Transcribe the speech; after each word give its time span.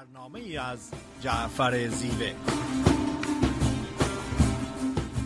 برنامه 0.00 0.60
از 0.60 0.90
جعفر 1.20 1.88
زیوه. 1.88 2.32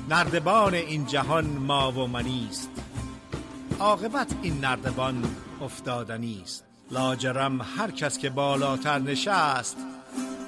نردبان 0.08 0.74
این 0.74 1.06
جهان 1.06 1.46
ما 1.46 1.92
و 1.92 2.06
منیست 2.06 2.70
عاقبت 3.80 4.34
این 4.42 4.60
نردبان 4.60 5.24
افتادنی 5.60 6.40
است 6.42 6.64
لاجرم 6.90 7.60
هر 7.62 7.90
کس 7.90 8.18
که 8.18 8.30
بالاتر 8.30 8.98
نشست 8.98 9.76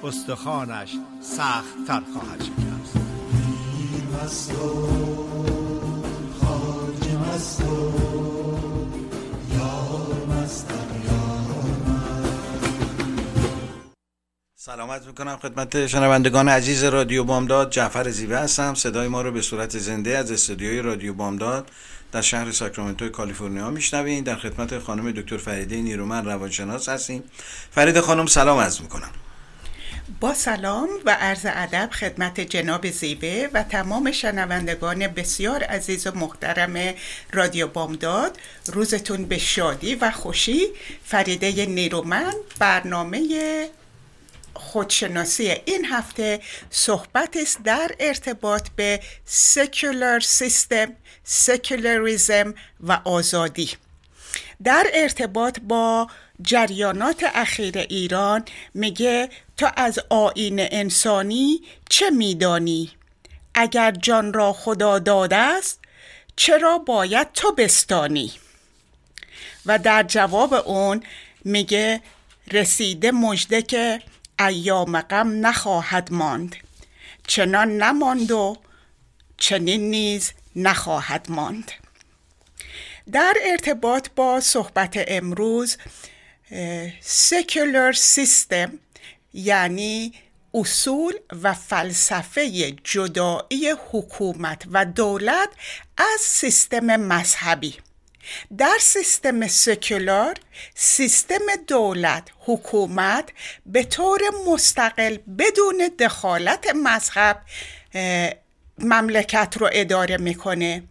استخوانش 0.03 0.95
سخت 1.21 1.85
تر 1.87 2.01
خواهد 2.13 2.43
شکست. 2.43 2.97
سلامت 14.75 15.07
می‌کنم 15.07 15.37
خدمت 15.41 15.87
شنوندگان 15.87 16.49
عزیز 16.49 16.83
رادیو 16.83 17.23
بامداد. 17.23 17.71
جعفر 17.71 18.09
زیوه 18.09 18.37
هستم. 18.37 18.73
صدای 18.73 19.07
ما 19.07 19.21
رو 19.21 19.31
به 19.31 19.41
صورت 19.41 19.77
زنده 19.77 20.17
از 20.17 20.31
استودیوی 20.31 20.81
رادیو 20.81 21.13
بامداد 21.13 21.71
در 22.11 22.21
شهر 22.21 22.51
ساکرامنتو 22.51 23.09
کالیفرنیا 23.09 23.69
میشنوین 23.69 24.23
در 24.23 24.35
خدمت 24.35 24.79
خانم 24.79 25.11
دکتر 25.11 25.37
فریده 25.37 25.75
نیرومن 25.75 26.25
روانشناس 26.25 26.89
هستیم. 26.89 27.23
فرید 27.71 27.99
خانم 27.99 28.25
سلام 28.25 28.59
عرض 28.59 28.81
می‌کنم. 28.81 29.09
با 30.19 30.33
سلام 30.33 30.89
و 31.05 31.17
عرض 31.19 31.45
ادب 31.45 31.89
خدمت 31.91 32.39
جناب 32.39 32.89
زیبه 32.89 33.49
و 33.53 33.63
تمام 33.63 34.11
شنوندگان 34.11 35.07
بسیار 35.07 35.63
عزیز 35.63 36.07
و 36.07 36.11
محترم 36.15 36.93
رادیو 37.33 37.67
بامداد. 37.67 38.37
روزتون 38.65 39.25
به 39.25 39.37
شادی 39.37 39.95
و 39.95 40.11
خوشی. 40.11 40.67
فریده 41.05 41.65
نیرومن 41.65 42.33
برنامه 42.59 43.19
خودشناسی 44.61 45.55
این 45.65 45.85
هفته 45.85 46.39
صحبت 46.69 47.37
است 47.37 47.63
در 47.63 47.91
ارتباط 47.99 48.69
به 48.75 48.99
سکولار 49.25 50.19
سیستم 50.19 50.91
سکولاریزم 51.23 52.53
و 52.79 52.99
آزادی. 53.05 53.71
در 54.63 54.87
ارتباط 54.93 55.59
با 55.59 56.07
جریانات 56.41 57.23
اخیر 57.23 57.77
ایران 57.77 58.45
میگه 58.73 59.29
تو 59.57 59.69
از 59.75 59.99
آین 60.09 60.59
انسانی 60.59 61.61
چه 61.89 62.09
میدانی؟ 62.09 62.91
اگر 63.53 63.91
جان 63.91 64.33
را 64.33 64.53
خدا 64.53 64.99
داده 64.99 65.35
است 65.35 65.79
چرا 66.35 66.77
باید 66.77 67.31
تو 67.33 67.51
بستانی؟ 67.51 68.31
و 69.65 69.79
در 69.79 70.03
جواب 70.03 70.53
اون 70.53 71.03
میگه 71.45 72.01
رسیده 72.51 73.11
مژده 73.11 73.61
که 73.61 74.01
ایام 74.45 75.01
غم 75.01 75.45
نخواهد 75.45 76.11
ماند. 76.11 76.55
چنان 77.27 77.77
نماند 77.77 78.31
و 78.31 78.57
چنین 79.37 79.89
نیز 79.89 80.31
نخواهد 80.55 81.25
ماند. 81.29 81.71
در 83.11 83.33
ارتباط 83.41 84.07
با 84.15 84.39
صحبت 84.39 85.03
امروز 85.07 85.77
سکولر 87.01 87.91
سیستم 87.91 88.79
یعنی 89.33 90.13
اصول 90.53 91.13
و 91.43 91.53
فلسفه 91.53 92.71
جدایی 92.83 93.69
حکومت 93.91 94.63
و 94.71 94.85
دولت 94.85 95.49
از 95.97 96.19
سیستم 96.21 96.85
مذهبی. 96.95 97.77
در 98.57 98.77
سیستم 98.79 99.47
سکولار 99.47 100.35
سیستم 100.75 101.55
دولت 101.67 102.27
حکومت 102.39 103.29
به 103.65 103.83
طور 103.83 104.21
مستقل 104.47 105.17
بدون 105.37 105.91
دخالت 105.99 106.75
مذهب 106.75 107.41
مملکت 108.77 109.55
رو 109.57 109.69
اداره 109.73 110.17
می‌کنه 110.17 110.83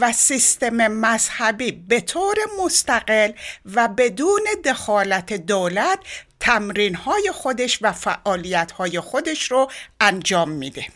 و 0.00 0.12
سیستم 0.12 0.88
مذهبی 0.88 1.72
به 1.72 2.00
طور 2.00 2.36
مستقل 2.64 3.32
و 3.74 3.88
بدون 3.88 4.42
دخالت 4.64 5.32
دولت 5.32 5.98
تمرین 6.40 6.94
های 6.94 7.30
خودش 7.34 7.78
و 7.82 7.92
فعالیت 7.92 8.72
های 8.72 9.00
خودش 9.00 9.50
رو 9.50 9.70
انجام 10.00 10.48
میده. 10.48 10.86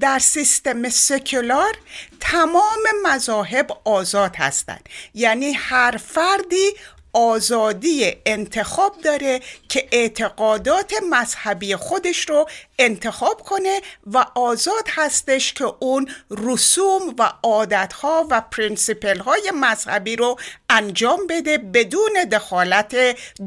در 0.00 0.18
سیستم 0.18 0.88
سکولار 0.88 1.76
تمام 2.20 2.82
مذاهب 3.02 3.80
آزاد 3.84 4.36
هستند. 4.36 4.88
یعنی 5.14 5.52
هر 5.52 5.96
فردی 5.96 6.70
آزادی 7.14 8.12
انتخاب 8.26 9.00
داره 9.00 9.40
که 9.68 9.88
اعتقادات 9.92 10.92
مذهبی 11.10 11.76
خودش 11.76 12.28
رو 12.28 12.48
انتخاب 12.78 13.42
کنه 13.42 13.80
و 14.06 14.26
آزاد 14.34 14.88
هستش 14.88 15.52
که 15.52 15.64
اون 15.80 16.08
رسوم 16.30 17.14
و 17.18 17.32
عادتها 17.42 18.26
و 18.30 18.40
principle 18.40 19.18
های 19.18 19.52
مذهبی 19.54 20.16
رو 20.16 20.36
انجام 20.70 21.26
بده 21.26 21.58
بدون 21.58 22.12
دخالت 22.32 22.96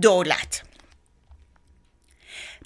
دولت. 0.02 0.62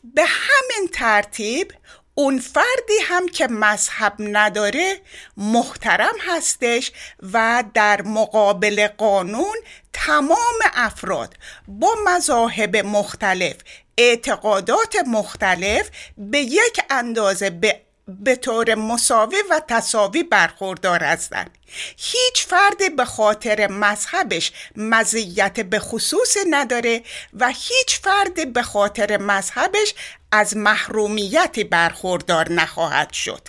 به 0.04 0.24
همین 0.26 0.90
ترتیب 0.94 1.74
اون 2.16 2.40
فردی 2.40 3.00
هم 3.04 3.28
که 3.28 3.48
مذهب 3.48 4.14
نداره 4.20 5.02
محترم 5.38 6.16
هستش 6.20 6.92
و 7.34 7.64
در 7.74 8.02
مقابل 8.02 8.88
قانون 8.88 9.56
تمام 9.94 10.60
افراد 10.74 11.36
با 11.68 11.96
مذاهب 12.06 12.78
مختلف 12.78 13.56
اعتقادات 13.98 14.96
مختلف 15.08 15.90
به 16.18 16.40
یک 16.40 16.82
اندازه 16.90 17.50
به 17.50 17.82
به 18.20 18.36
طور 18.36 18.76
مساوی 18.76 19.36
و 19.50 19.62
تصاوی 19.68 20.24
برخوردار 20.24 21.04
هستند. 21.04 21.58
هیچ 21.98 22.46
فرد 22.46 22.96
به 22.96 23.06
خاطر 23.06 23.68
مذهبش 23.68 24.52
مزیت 24.76 25.60
به 25.60 25.80
خصوص 25.80 26.38
نداره 26.50 27.04
و 27.34 27.48
هیچ 27.48 28.00
فرد 28.04 28.54
به 28.54 28.62
خاطر 28.64 29.18
مذهبش 29.18 29.94
از 30.32 30.58
محرومیتی 30.58 31.64
برخوردار 31.64 32.52
نخواهد 32.52 33.14
شد. 33.14 33.48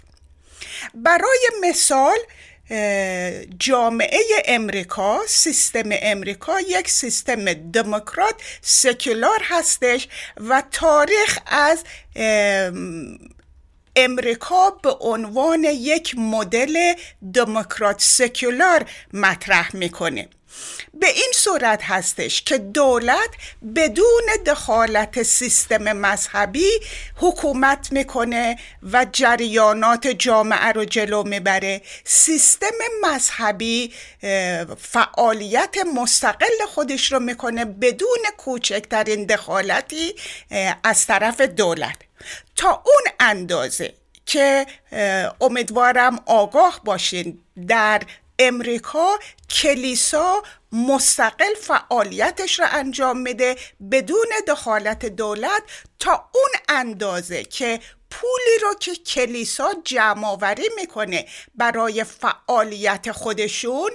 برای 0.95 1.49
مثال 1.63 2.19
جامعه 3.59 4.21
امریکا 4.45 5.21
سیستم 5.27 5.89
امریکا 6.03 6.61
یک 6.61 6.91
سیستم 6.91 7.53
دموکرات 7.53 8.35
سکولار 8.61 9.41
هستش 9.43 10.09
و 10.37 10.63
تاریخ 10.71 11.39
از 11.47 11.85
امریکا 13.97 14.71
به 14.71 14.91
عنوان 15.01 15.65
یک 15.65 16.15
مدل 16.19 16.95
دموکرات 17.35 18.01
سکولار 18.03 18.85
مطرح 19.13 19.77
می‌کنه. 19.77 20.29
به 20.95 21.07
این 21.07 21.33
صورت 21.35 21.83
هستش 21.83 22.43
که 22.43 22.59
دولت 22.59 23.29
بدون 23.75 24.23
دخالت 24.47 25.23
سیستم 25.23 25.93
مذهبی 25.93 26.69
حکومت 27.17 27.93
می‌کنه 27.93 28.59
و 28.93 29.07
جریانات 29.13 30.07
جامعه 30.07 30.73
رو 30.73 30.85
جلو 30.85 31.23
می‌بره. 31.23 31.83
سیستم 32.05 32.67
مذهبی 33.03 33.93
فعالیت 34.79 35.77
مستقل 35.95 36.67
خودش 36.69 37.13
رو 37.13 37.21
می‌کنه 37.21 37.65
بدون 37.65 38.25
کوچکترین 38.37 39.25
دخالتی 39.25 40.15
از 40.85 41.07
طرف 41.07 41.41
دولت. 41.41 41.97
تا 42.57 42.69
اون 42.71 43.05
اندازه 43.21 43.95
که 44.27 44.67
امیدوارم 45.41 46.23
آگاه 46.27 46.81
باشین. 46.85 47.39
در 47.69 48.03
امریکا 48.39 49.19
کلیسا 49.51 50.43
مستقل 50.73 51.55
فعالیتش 51.61 52.61
رو 52.61 52.67
انجام 52.71 53.19
میده 53.19 53.57
بدون 53.91 54.29
دخالت 54.49 55.07
دولت 55.07 55.63
تا 55.99 56.29
اون 56.35 56.51
اندازه 56.69 57.45
که 57.45 57.81
پولی 58.11 58.59
رو 58.63 58.75
که 58.75 58.95
کلیسا 58.95 59.73
جمع 59.85 60.27
آوری 60.27 60.69
می‌کنه 60.77 61.27
برای 61.55 62.05
فعالیت 62.05 63.13
خودشون 63.13 63.91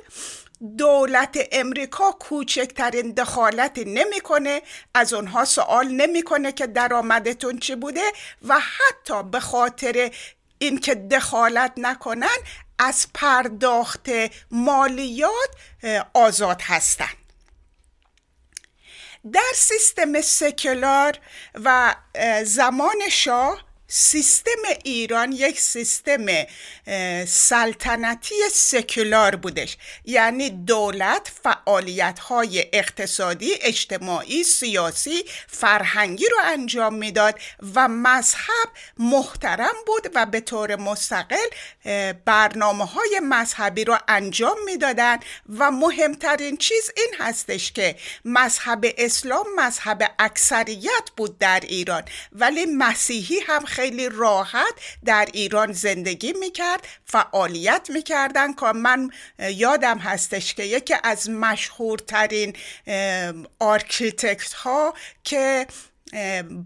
دولت 0.78 1.38
امریکا 1.52 2.12
کوچکترین 2.12 3.12
دخالتی 3.12 3.86
نمی‌کنه 3.86 4.62
از 4.94 5.14
اونها 5.14 5.46
سوال 5.46 5.88
نمی‌کنه 5.88 6.52
که 6.52 6.68
درآمدتون 6.68 7.60
چی 7.60 7.76
بوده 7.76 8.12
و 8.48 8.60
حتی 8.60 9.24
به 9.24 9.40
خاطر 9.40 10.12
اینکه 10.60 10.96
دخالت 10.96 11.72
نکنن 11.78 12.38
از 12.80 13.08
پرداخت 13.14 14.10
مالیات 14.52 15.50
آزاد 16.14 16.62
هستند 16.62 17.18
در 19.34 19.52
سیستم 19.56 20.22
سکولار 20.22 21.20
و 21.54 21.96
زمان 22.44 23.10
شاه 23.12 23.67
سیستم 23.90 24.62
ایران 24.84 25.32
یک 25.32 25.60
سیستم 25.60 26.26
سلطنتی 27.26 28.36
سکولار 28.54 29.36
بودش. 29.36 29.78
یعنی 30.06 30.50
دولت 30.50 31.32
فعالیت 31.44 32.20
های 32.20 32.66
اقتصادی 32.74 33.54
اجتماعی 33.62 34.44
سیاسی 34.44 35.26
فرهنگی 35.48 36.26
رو 36.32 36.38
انجام 36.46 36.94
می‌داد 36.94 37.40
و 37.76 37.88
مذهب 37.88 38.70
محترم 38.98 39.76
بود 39.86 40.12
و 40.16 40.26
به 40.26 40.40
طور 40.40 40.76
مستقل 40.76 41.48
برنامه 42.26 42.86
های 42.86 43.20
مذهبی 43.24 43.84
رو 43.84 43.98
انجام 44.08 44.58
می‌دادن 44.66 45.18
و 45.58 45.72
مهمترین 45.72 46.58
چیز 46.58 46.92
این 46.98 47.16
هستش 47.20 47.72
که 47.72 47.96
مذهب 48.26 48.86
اسلام 48.98 49.46
مذهب 49.56 50.16
اکثریت 50.20 51.10
بود 51.18 51.38
در 51.38 51.60
ایران. 51.60 52.04
ولی 52.32 52.66
مسیحی 52.66 53.40
هم 53.40 53.66
خیلی 53.78 54.10
راحت 54.10 54.74
در 55.06 55.28
ایران 55.34 55.72
زندگی 55.72 56.34
می‌کرد 56.34 56.88
فعالیت 57.06 57.90
می‌کردن 57.94 58.54
که 58.54 58.66
من 58.66 59.10
یادم 59.40 59.98
هستش 59.98 60.54
که 60.54 60.64
یکی 60.64 60.96
از 61.04 61.30
مشهورترین 61.30 62.54
architect 63.60 64.54
ها 64.54 64.94
که 65.24 65.68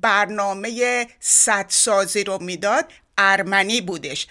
برنامه 0.02 1.08
سدسازی 1.20 2.24
رو 2.24 2.38
می‌داد 2.44 2.86
ارمنی 3.22 3.82
بودش. 3.82 4.28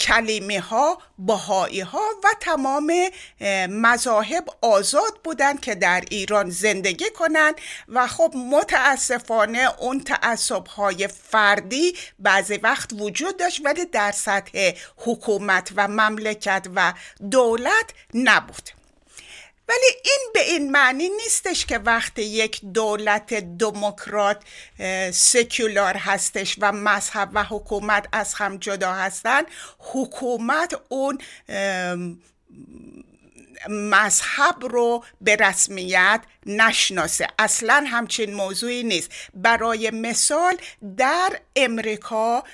کلیمی 0.00 0.60
ها 0.60 0.98
بهایی 1.18 1.80
ها 1.80 2.02
و 2.24 2.28
تمام 2.40 2.92
مذاهب 3.68 4.44
آزاد 4.60 5.20
بودند 5.24 5.60
که 5.60 5.74
در 5.74 6.04
ایران 6.10 6.50
زندگی 6.50 7.10
کنند 7.10 7.54
و 7.88 8.06
خب 8.06 8.32
متاسفانه 8.36 9.68
اون 9.78 10.00
تعصب 10.00 10.66
های 10.66 11.08
فردی 11.08 11.96
بعضی 12.18 12.56
وقت 12.56 12.92
وجود 12.92 13.36
داشت 13.36 13.60
ولی 13.64 13.84
در 13.84 14.12
سطح 14.12 14.72
حکومت 14.96 15.72
و 15.76 15.88
مملکت 15.88 16.66
و 16.76 16.92
دولت 17.30 17.90
نبود. 18.14 18.81
ولی 19.72 20.00
این 20.04 20.30
به 20.34 20.40
این 20.40 20.70
معنی 20.70 21.08
نیستش 21.08 21.66
که 21.66 21.78
وقتی 21.78 22.22
یک 22.22 22.60
دولت 22.74 23.34
دموکرات 23.34 24.42
سکولار 25.12 25.96
هستش 25.96 26.56
و 26.60 26.72
مذهب 26.72 27.30
و 27.32 27.44
حکومت 27.44 28.08
از 28.12 28.34
هم 28.34 28.56
جدا 28.56 28.92
هستن 28.92 29.42
حکومت 29.78 30.74
اون 30.88 31.18
مذهب 33.68 34.56
رو 34.60 35.04
به 35.20 35.36
رسمیت 35.36 36.20
نشناسه. 36.46 37.26
اصلا 37.38 37.84
همچین 37.86 38.34
موضوعی 38.34 38.82
نیست. 38.82 39.10
برای 39.34 39.90
مثال 39.90 40.56
در 40.96 41.40
امریکا 41.56 42.44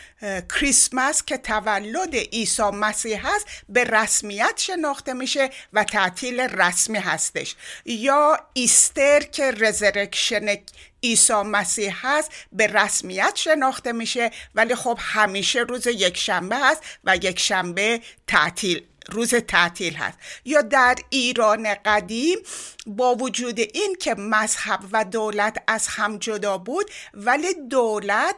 کریسمس 0.55 1.25
که 1.25 1.37
تولد 1.37 2.15
عیسی 2.15 2.63
مسیح 2.63 3.27
هست 3.27 3.47
به 3.69 3.85
رسمیت 3.85 4.55
شناخته 4.57 5.13
میشه 5.13 5.51
و 5.73 5.85
تعطیل 5.85 6.41
رسمی 6.41 6.99
هستش. 6.99 7.55
یا 7.85 8.39
Easter 8.53 9.21
که 9.21 9.51
resurrection 9.51 10.57
عیسی 11.03 11.43
مسیح 11.43 12.07
هست 12.07 12.31
به 12.53 12.67
رسمیت 12.67 13.33
شناخته 13.37 13.93
میشه 13.93 14.31
ولی 14.55 14.75
خب 14.75 14.99
همیشه 15.01 15.61
روز 15.61 15.87
یک 15.87 16.17
شنبه 16.17 16.57
هست 16.57 16.83
و 17.05 17.17
یک 17.17 17.39
شنبه 17.39 18.01
تعطیل. 18.27 18.88
روز 19.09 19.35
تعطیل 19.35 19.95
هست. 19.95 20.19
یا 20.45 20.63
در 20.63 20.97
ایران 21.11 21.75
قدیم 21.75 22.39
با 22.87 23.15
وجود 23.15 23.59
این 23.59 23.97
که 24.01 24.15
مذهب 24.15 24.81
و 24.93 25.05
دولت 25.05 25.57
از 25.67 25.87
هم 25.87 26.19
جدا 26.19 26.59
بود 26.59 26.91
ولی 27.15 27.55
دولت 27.71 28.37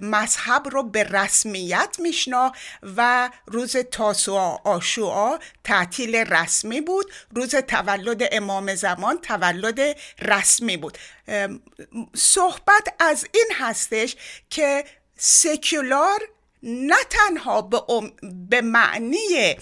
مذهب 0.00 0.68
رو 0.68 0.82
به 0.82 1.02
رسمیت 1.02 1.96
میشنا 1.98 2.52
و 2.96 3.30
روز 3.46 3.76
تاسوعا 3.76 4.56
آشوعا 4.56 5.38
تعطیل 5.64 6.16
رسمی 6.16 6.80
بود. 6.80 7.12
روز 7.34 7.54
تولد 7.54 8.28
امام 8.32 8.74
زمان 8.74 9.18
تولد 9.18 9.96
رسمی 10.18 10.76
بود. 10.76 10.98
صحبت 12.16 12.94
از 12.98 13.26
این 13.34 13.46
هستش 13.54 14.16
که 14.50 14.84
سکولار 15.16 16.20
نه 16.62 16.96
تنها 17.10 17.62
به, 17.62 17.82
به 18.48 18.60
معنی 18.60 19.56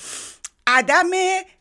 عدم 0.70 1.10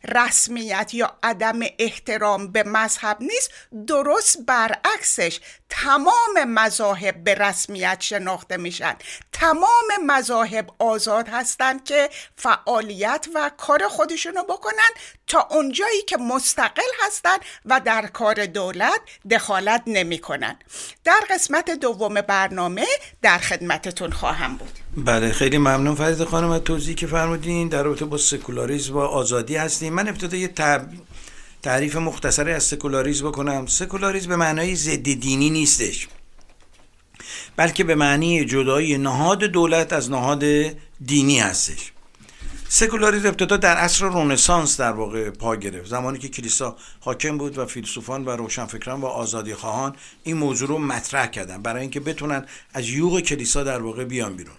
رسمیت 0.03 0.93
یا 0.93 1.17
عدم 1.23 1.59
احترام 1.79 2.51
به 2.51 2.63
مذهب 2.63 3.17
نیست 3.19 3.51
درست 3.87 4.37
برعکسش. 4.47 5.39
تمام 5.69 6.43
مذاهب 6.47 7.23
به 7.23 7.35
رسمیت 7.35 7.97
شناخته 8.01 8.57
میشن. 8.57 8.95
تمام 9.31 9.87
مذاهب 10.05 10.69
آزاد 10.79 11.29
هستند 11.29 11.83
که 11.83 12.09
فعالیت 12.35 13.27
و 13.35 13.51
کار 13.57 13.87
خودشونو 13.87 14.43
بکنن 14.43 14.89
تا 15.27 15.47
اونجایی 15.51 16.01
که 16.01 16.17
مستقل 16.17 16.91
هستند 17.05 17.39
و 17.65 17.79
در 17.79 18.07
کار 18.07 18.45
دولت 18.45 19.01
دخالت 19.31 19.83
نمی‌کنن. 19.87 20.59
در 21.03 21.19
قسمت 21.29 21.71
دوم 21.71 22.21
برنامه 22.21 22.87
در 23.21 23.37
خدمتتون 23.37 24.11
خواهم 24.11 24.55
بود. 24.55 24.86
بله 24.97 25.31
خیلی 25.31 25.57
ممنون 25.57 25.95
فرید 25.95 26.23
خانم 26.23 26.49
از 26.49 26.61
توضیحی 26.61 26.95
که 26.95 27.07
فرمودین. 27.07 27.67
در 27.67 27.83
رابطه 27.83 28.05
با 28.05 28.17
سکولاریسم 28.17 28.93
و 28.93 28.99
آزادی 28.99 29.55
هستیم. 29.55 29.93
من 29.93 30.07
ابتدا 30.07 30.37
یه 30.37 30.53
تعریف 31.63 31.95
مختصری 31.95 32.51
از 32.51 32.63
سکولاریسم 32.63 33.27
بکنم. 33.27 33.65
سکولاریسم 33.65 34.29
به 34.29 34.35
معنای 34.35 34.75
ضد 34.75 35.13
دینی 35.13 35.49
نیستش 35.49 36.07
بلکه 37.55 37.83
به 37.83 37.95
معنی 37.95 38.45
جدایی 38.45 38.97
نهاد 38.97 39.43
دولت 39.43 39.93
از 39.93 40.11
نهاد 40.11 40.43
دینی 41.05 41.39
هستش. 41.39 41.91
سکولاریسم 42.69 43.27
ابتدا 43.27 43.57
در 43.57 43.77
عصر 43.77 44.05
رونسانس 44.05 44.79
در 44.79 44.91
واقع 44.91 45.29
پا 45.29 45.55
گرفت. 45.55 45.89
زمانی 45.89 46.19
که 46.19 46.27
کلیسا 46.27 46.75
حاکم 46.99 47.37
بود 47.37 47.57
و 47.57 47.65
فیلسوفان 47.65 48.25
و 48.25 48.29
روشنفکران 48.29 49.01
و 49.01 49.05
آزادی 49.05 49.53
خواهان 49.53 49.95
این 50.23 50.37
موضوع 50.37 50.67
رو 50.67 50.77
مطرح 50.77 51.27
کردن 51.27 51.61
برای 51.61 51.81
اینکه 51.81 51.99
بتونن 51.99 52.45
از 52.73 52.89
یوغ 52.89 53.19
کلیسا 53.19 53.63
در 53.63 53.81
واقع 53.81 54.03
بیان 54.03 54.35
بیرون. 54.35 54.55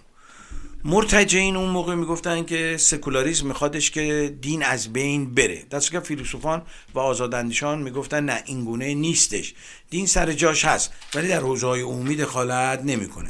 مرتجعین 0.83 1.55
اون 1.55 1.69
موقع 1.69 1.95
می‌گفتن 1.95 2.45
که 2.45 2.77
سکولاریسم 2.79 3.47
میخوادش 3.47 3.91
که 3.91 4.35
دین 4.41 4.63
از 4.63 4.93
بین 4.93 5.35
بره. 5.35 5.63
دست 5.71 5.91
که 5.91 5.99
فیلسوفان 5.99 6.61
و 6.93 6.99
آزاداندیشان 6.99 7.81
می‌گفتن 7.81 8.25
نه 8.25 8.43
این 8.45 8.65
گونه 8.65 8.93
نیستش. 8.93 9.53
دین 9.89 10.05
سر 10.05 10.33
جاش 10.33 10.65
هست 10.65 10.93
ولی 11.15 11.27
در 11.27 11.39
حوزه 11.39 11.67
های 11.67 11.81
عمومی 11.81 12.15
دخالت 12.15 12.81
نمی‌کنه. 12.83 13.29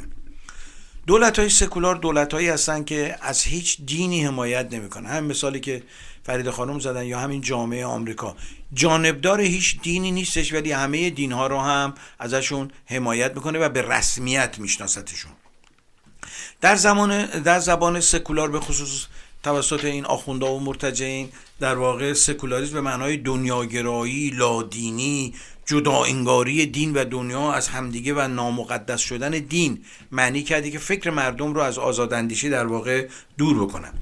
دولت 1.06 1.38
های 1.38 1.48
سکولار 1.48 1.94
دولت 1.94 2.34
هایی 2.34 2.48
هستن 2.48 2.84
که 2.84 3.16
از 3.20 3.42
هیچ 3.42 3.80
دینی 3.86 4.24
حمایت 4.24 4.74
نمی‌کنه 4.74 5.08
همین 5.08 5.30
مثالی 5.30 5.60
که 5.60 5.82
فرید 6.22 6.50
خانم 6.50 6.78
زدن 6.78 7.04
یا 7.04 7.18
همین 7.18 7.40
جامعه 7.40 7.86
آمریکا. 7.86 8.36
جانبدار 8.74 9.40
هیچ 9.40 9.80
دینی 9.80 10.10
نیستش 10.10 10.52
ولی 10.52 10.72
همه 10.72 11.10
دین 11.10 11.32
ها 11.32 11.46
رو 11.46 11.60
هم 11.60 11.94
ازشون 12.18 12.70
حمایت 12.86 13.34
می‌کنه 13.34 13.58
و 13.58 13.68
به 13.68 13.82
رسمیت 13.82 14.58
میشناستشون. 14.58 15.32
در 16.60 16.76
زمان 16.76 17.26
در 17.26 17.58
زبان 17.58 18.00
سکولار 18.00 18.50
به 18.50 18.60
خصوص 18.60 19.06
توسط 19.42 19.84
این 19.84 20.04
آخونده 20.04 20.46
و 20.46 20.58
مرتجعین 20.58 21.28
در 21.60 21.74
واقع 21.74 22.12
سکولاریسم 22.12 22.72
به 22.72 22.80
معنای 22.80 23.16
دنیاگرایی 23.16 24.30
لادینی 24.30 25.34
جدا 25.66 26.04
انگاری 26.04 26.66
دین 26.66 26.92
و 26.92 27.04
دنیا 27.04 27.52
از 27.52 27.68
همدیگه 27.68 28.14
و 28.14 28.28
نامقدس 28.28 29.00
شدن 29.00 29.30
دین 29.30 29.84
معنی 30.12 30.42
کرده 30.42 30.70
که 30.70 30.78
فکر 30.78 31.10
مردم 31.10 31.54
رو 31.54 31.60
از 31.60 31.78
آزاداندیشی 31.78 32.50
در 32.50 32.66
واقع 32.66 33.08
دور 33.38 33.64
بکنن. 33.64 33.92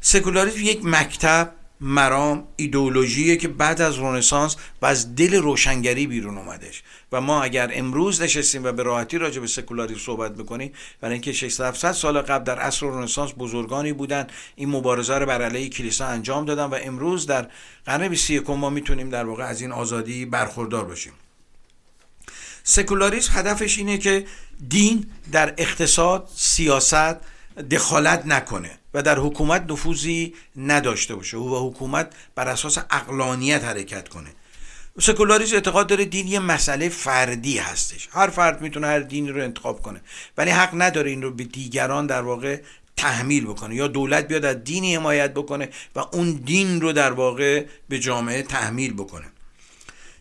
سکولاریسم 0.00 0.60
یک 0.60 0.80
مکتب 0.84 1.52
مرام 1.80 2.44
ایدئولوژیه 2.56 3.36
که 3.36 3.48
بعد 3.48 3.80
از 3.80 3.94
رونسانس 3.94 4.56
و 4.82 4.86
از 4.86 5.14
دل 5.14 5.34
روشنگری 5.34 6.06
بیرون 6.06 6.38
اومدش. 6.38 6.82
و 7.12 7.20
ما 7.20 7.42
اگر 7.42 7.70
امروز 7.74 8.22
نشستیم 8.22 8.64
و 8.64 8.72
به 8.72 8.82
راحتی 8.82 9.18
راجع 9.18 9.40
به 9.40 9.46
سکولاریسم 9.46 10.00
صحبت 10.00 10.36
می‌کنیم 10.36 10.72
برای 11.00 11.12
اینکه 11.12 11.32
600 11.32 11.92
سال 11.92 12.20
قبل 12.20 12.44
در 12.44 12.58
عصر 12.58 12.86
رنسانس 12.86 13.32
بزرگانی 13.38 13.92
بودن 13.92 14.26
این 14.56 14.68
مبارزه 14.68 15.14
رو 15.18 15.26
بر 15.26 15.42
علیه 15.42 15.68
کلیسا 15.68 16.06
انجام 16.06 16.44
دادن 16.44 16.64
و 16.64 16.78
امروز 16.82 17.26
در 17.26 17.48
قرن 17.86 18.08
21 18.08 18.50
ما 18.50 18.70
می‌تونیم 18.70 19.10
در 19.10 19.24
واقع 19.24 19.44
از 19.44 19.60
این 19.60 19.72
آزادی 19.72 20.26
برخوردار 20.26 20.84
باشیم. 20.84 21.12
سکولاریسم 22.62 23.32
هدفش 23.38 23.78
اینه 23.78 23.98
که 23.98 24.26
دین 24.68 25.06
در 25.32 25.54
اقتصاد 25.58 26.28
سیاست 26.34 27.16
دخالت 27.70 28.26
نکنه 28.26 28.78
و 28.94 29.02
در 29.02 29.18
حکومت 29.18 29.70
نفوذی 29.70 30.34
نداشته 30.56 31.14
باشه 31.14 31.36
و 31.36 31.70
حکومت 31.70 32.12
بر 32.34 32.48
اساس 32.48 32.78
اقلانیت 32.90 33.64
حرکت 33.64 34.08
کنه. 34.08 34.30
سکولاریسم 35.00 35.54
اعتقاد 35.54 35.86
داره 35.86 36.04
دین 36.04 36.26
یه 36.26 36.38
مسئله 36.38 36.88
فردی 36.88 37.58
هستش. 37.58 38.08
هر 38.12 38.28
فرد 38.28 38.60
می‌تونه 38.62 38.86
هر 38.86 39.00
دینی 39.00 39.30
رو 39.30 39.42
انتخاب 39.42 39.82
کنه 39.82 40.00
ولی 40.36 40.50
حق 40.50 40.70
نداره 40.74 41.10
این 41.10 41.22
رو 41.22 41.30
به 41.30 41.44
دیگران 41.44 42.06
در 42.06 42.22
واقع 42.22 42.60
تحمیل 42.96 43.44
بکنه 43.44 43.74
یا 43.74 43.86
دولت 43.88 44.28
بیاد 44.28 44.44
از 44.44 44.64
دینی 44.64 44.96
حمایت 44.96 45.34
بکنه 45.34 45.68
و 45.96 46.00
اون 46.12 46.32
دین 46.32 46.80
رو 46.80 46.92
در 46.92 47.12
واقع 47.12 47.66
به 47.88 47.98
جامعه 47.98 48.42
تحمیل 48.42 48.92
بکنه. 48.92 49.26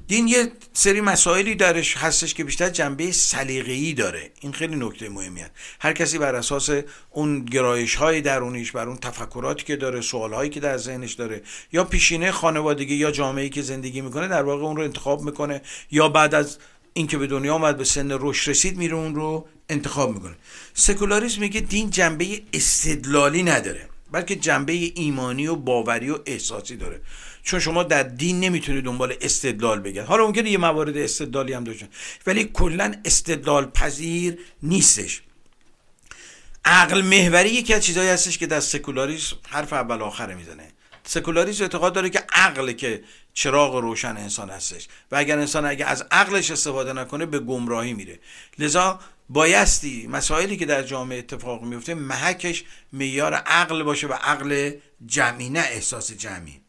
دین 0.07 0.27
یه 0.27 0.51
سری 0.73 1.01
مسائلی 1.01 1.55
درش 1.55 1.97
هستش 1.97 2.33
که 2.33 2.43
بیشتر 2.43 2.69
جنبه 2.69 3.11
سلیقه‌ای 3.11 3.93
داره. 3.93 4.31
این 4.39 4.51
خیلی 4.51 4.75
نکته 4.75 5.09
مهمیه. 5.09 5.51
هر 5.79 5.93
کسی 5.93 6.17
بر 6.17 6.35
اساس 6.35 6.69
اون 7.09 7.45
گرایش 7.45 7.95
های 7.95 8.21
درونیش 8.21 8.71
بر 8.71 8.87
اون 8.87 8.97
تفکراتی 8.97 9.65
که 9.65 9.75
داره 9.75 10.01
سوال 10.01 10.33
هایی 10.33 10.49
که 10.49 10.59
در 10.59 10.77
ذهنش 10.77 11.13
داره 11.13 11.41
یا 11.71 11.83
پیشینه 11.83 12.31
خانوادگی 12.31 12.95
یا 12.95 13.11
جامعه‌ای 13.11 13.49
که 13.49 13.61
زندگی 13.61 14.01
می‌کنه 14.01 14.27
در 14.27 14.43
واقع 14.43 14.63
اون 14.63 14.75
رو 14.75 14.83
انتخاب 14.83 15.21
می‌کنه 15.21 15.61
یا 15.91 16.09
بعد 16.09 16.35
از 16.35 16.57
اینکه 16.93 17.17
به 17.17 17.27
دنیا 17.27 17.53
آمد 17.53 17.77
به 17.77 17.83
سن 17.83 18.17
رشد 18.19 18.49
رسید 18.49 18.77
میره 18.77 18.95
اون 18.95 19.15
رو 19.15 19.47
انتخاب 19.69 20.13
می‌کنه. 20.13 20.35
سکولاریسم 20.73 21.41
میگه 21.41 21.59
دین 21.59 21.89
جنبه 21.89 22.41
استدلالی 22.53 23.43
نداره 23.43 23.89
بلکه 24.11 24.35
جنبه 24.35 24.73
ایمانی 24.73 25.47
و 25.47 25.55
باوری 25.55 26.09
و 26.09 26.19
احساسی 26.25 26.75
داره. 26.75 27.01
چون 27.47 27.59
شما 27.59 27.83
در 27.83 28.03
دین 28.03 28.39
نمی‌تونید 28.39 28.83
دنبال 28.83 29.15
استدلال 29.21 29.79
بگید 29.79 30.03
حالا 30.03 30.25
ممکنه 30.27 30.49
یه 30.49 30.57
موارد 30.57 30.97
استدلالی 30.97 31.53
هم 31.53 31.63
داشته 31.63 31.87
ولی 32.27 32.43
کلا 32.43 32.95
استدلال 33.05 33.65
پذیر 33.65 34.37
نیستش. 34.63 35.21
عقل 36.65 37.01
محوری 37.01 37.49
یکی 37.49 37.73
از 37.73 37.85
چیزهایی 37.85 38.09
هستش 38.09 38.37
که 38.37 38.47
در 38.47 38.59
سکولاریسم 38.59 39.35
حرف 39.49 39.73
اول 39.73 40.01
آخره 40.01 40.35
می‌زنه. 40.35 40.67
سکولاریسم 41.03 41.63
اعتقاد 41.63 41.93
داره 41.93 42.09
که 42.09 42.23
عقل 42.33 42.71
که 42.71 43.03
چراغ 43.33 43.75
روشن 43.75 44.17
انسان 44.17 44.49
هستش. 44.49 44.87
و 45.11 45.15
اگر 45.15 45.39
انسان 45.39 45.65
اگر 45.65 45.87
از 45.87 46.05
عقلش 46.11 46.51
استفاده 46.51 46.93
نکنه 46.93 47.25
به 47.25 47.39
گمراهی 47.39 47.93
میره. 47.93 48.19
لذا 48.59 48.99
بایستی 49.29 50.07
مسائلی 50.07 50.57
که 50.57 50.65
در 50.65 50.83
جامعه 50.83 51.19
اتفاق 51.19 51.63
میفته 51.63 51.93
محکش 51.93 52.63
میار 52.91 53.33
عقل 53.33 53.83
باشه 53.83 54.07
و 54.07 54.13
عقل 54.13 54.71
جمعی 55.05 55.49
نه 55.49 55.59
احساس 55.59 56.11
جمعی. 56.11 56.66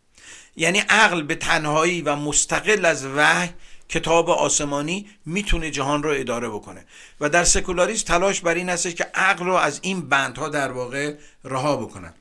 یعنی 0.58 0.78
عقل 0.78 1.22
به 1.22 1.34
تنهایی 1.34 2.02
و 2.02 2.16
مستقل 2.16 2.84
از 2.84 3.06
وحی 3.06 3.48
کتاب 3.88 4.30
آسمانی 4.30 5.06
می‌تونه 5.26 5.70
جهان 5.70 6.02
رو 6.02 6.10
اداره 6.10 6.48
بکنه. 6.48 6.84
و 7.20 7.28
در 7.28 7.44
سکولاریسم 7.44 8.04
تلاش 8.04 8.40
بر 8.40 8.54
این 8.54 8.68
هستش 8.68 8.94
که 8.94 9.04
عقل 9.14 9.44
رو 9.44 9.54
از 9.54 9.78
این 9.82 10.08
بندها 10.08 10.48
در 10.48 10.72
واقع 10.72 11.14
رها 11.44 11.76
بکنن. 11.76 12.14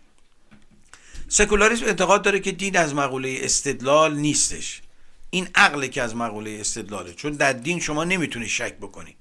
سکولاریسم 1.27 1.85
اعتقاد 1.85 2.21
داره 2.21 2.39
که 2.39 2.51
دین 2.51 2.77
از 2.77 2.95
مقوله 2.95 3.37
استدلال 3.41 4.15
نیستش. 4.15 4.81
این 5.29 5.49
عقل 5.55 5.87
که 5.87 6.01
از 6.01 6.15
مقوله 6.15 6.57
استدلاله. 6.59 7.13
چون 7.13 7.31
در 7.31 7.53
دین 7.53 7.79
شما 7.79 8.03
نمی‌تونی 8.03 8.49
شک 8.49 8.73
بکنی. 8.73 9.15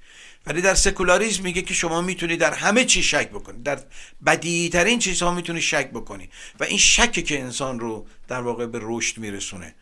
ولی 0.46 0.60
در 0.60 0.74
سکولاریسم 0.74 1.42
میگه 1.42 1.62
که 1.62 1.74
شما 1.74 2.00
می‌تونی 2.00 2.36
در 2.36 2.54
همه 2.54 2.84
چی 2.84 3.02
شک 3.02 3.30
بکنی. 3.30 3.62
در 3.62 3.78
بدیهی 4.26 4.68
ترین 4.68 4.98
چیزها 4.98 5.34
می‌تونی 5.34 5.60
شک 5.60 5.90
بکنی. 5.90 6.28
و 6.60 6.64
این 6.64 6.78
شکه 6.78 7.22
که 7.22 7.40
انسان 7.40 7.80
رو 7.80 8.06
در 8.28 8.40
واقع 8.40 8.66
به 8.66 8.78
رشد 8.82 9.18
میرسونه. 9.18 9.74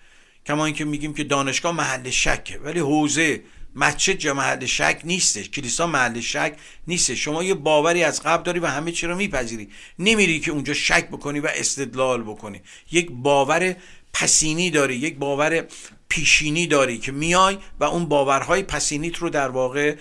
کما 0.46 0.66
اینکه 0.66 0.84
میگیم 0.84 1.14
که 1.14 1.24
دانشگاه 1.24 1.72
محل 1.72 2.10
شکه 2.10 2.58
ولی 2.58 2.80
حوزه 2.80 3.42
مسجد 3.76 4.12
جا 4.12 4.34
محل 4.34 4.66
شک 4.66 5.00
نیستش. 5.04 5.48
کلیسا 5.48 5.86
محل 5.86 6.20
شک 6.20 6.56
نیستش. 6.86 7.24
شما 7.24 7.44
یه 7.44 7.54
باوری 7.54 8.04
از 8.04 8.22
قبل 8.22 8.42
داری 8.42 8.58
و 8.58 8.66
همه 8.66 8.92
چی 8.92 9.06
رو 9.06 9.16
میپذیری. 9.16 9.68
نمیری 9.98 10.40
که 10.40 10.50
اونجا 10.50 10.74
شک 10.74 11.08
بکنی 11.08 11.40
و 11.40 11.48
استدلال 11.54 12.22
بکنی. 12.22 12.60
یک 12.92 13.10
باور 13.10 13.76
پسینی 14.12 14.70
داری. 14.70 14.96
یک 14.96 15.16
باور 15.16 15.66
پیشینی 16.14 16.66
داری 16.66 16.98
که 16.98 17.12
میای 17.12 17.58
و 17.80 17.84
اون 17.84 18.06
باورهای 18.06 18.62
پسینیت 18.62 19.16
رو 19.16 19.30
در 19.30 19.48
واقع 19.48 19.96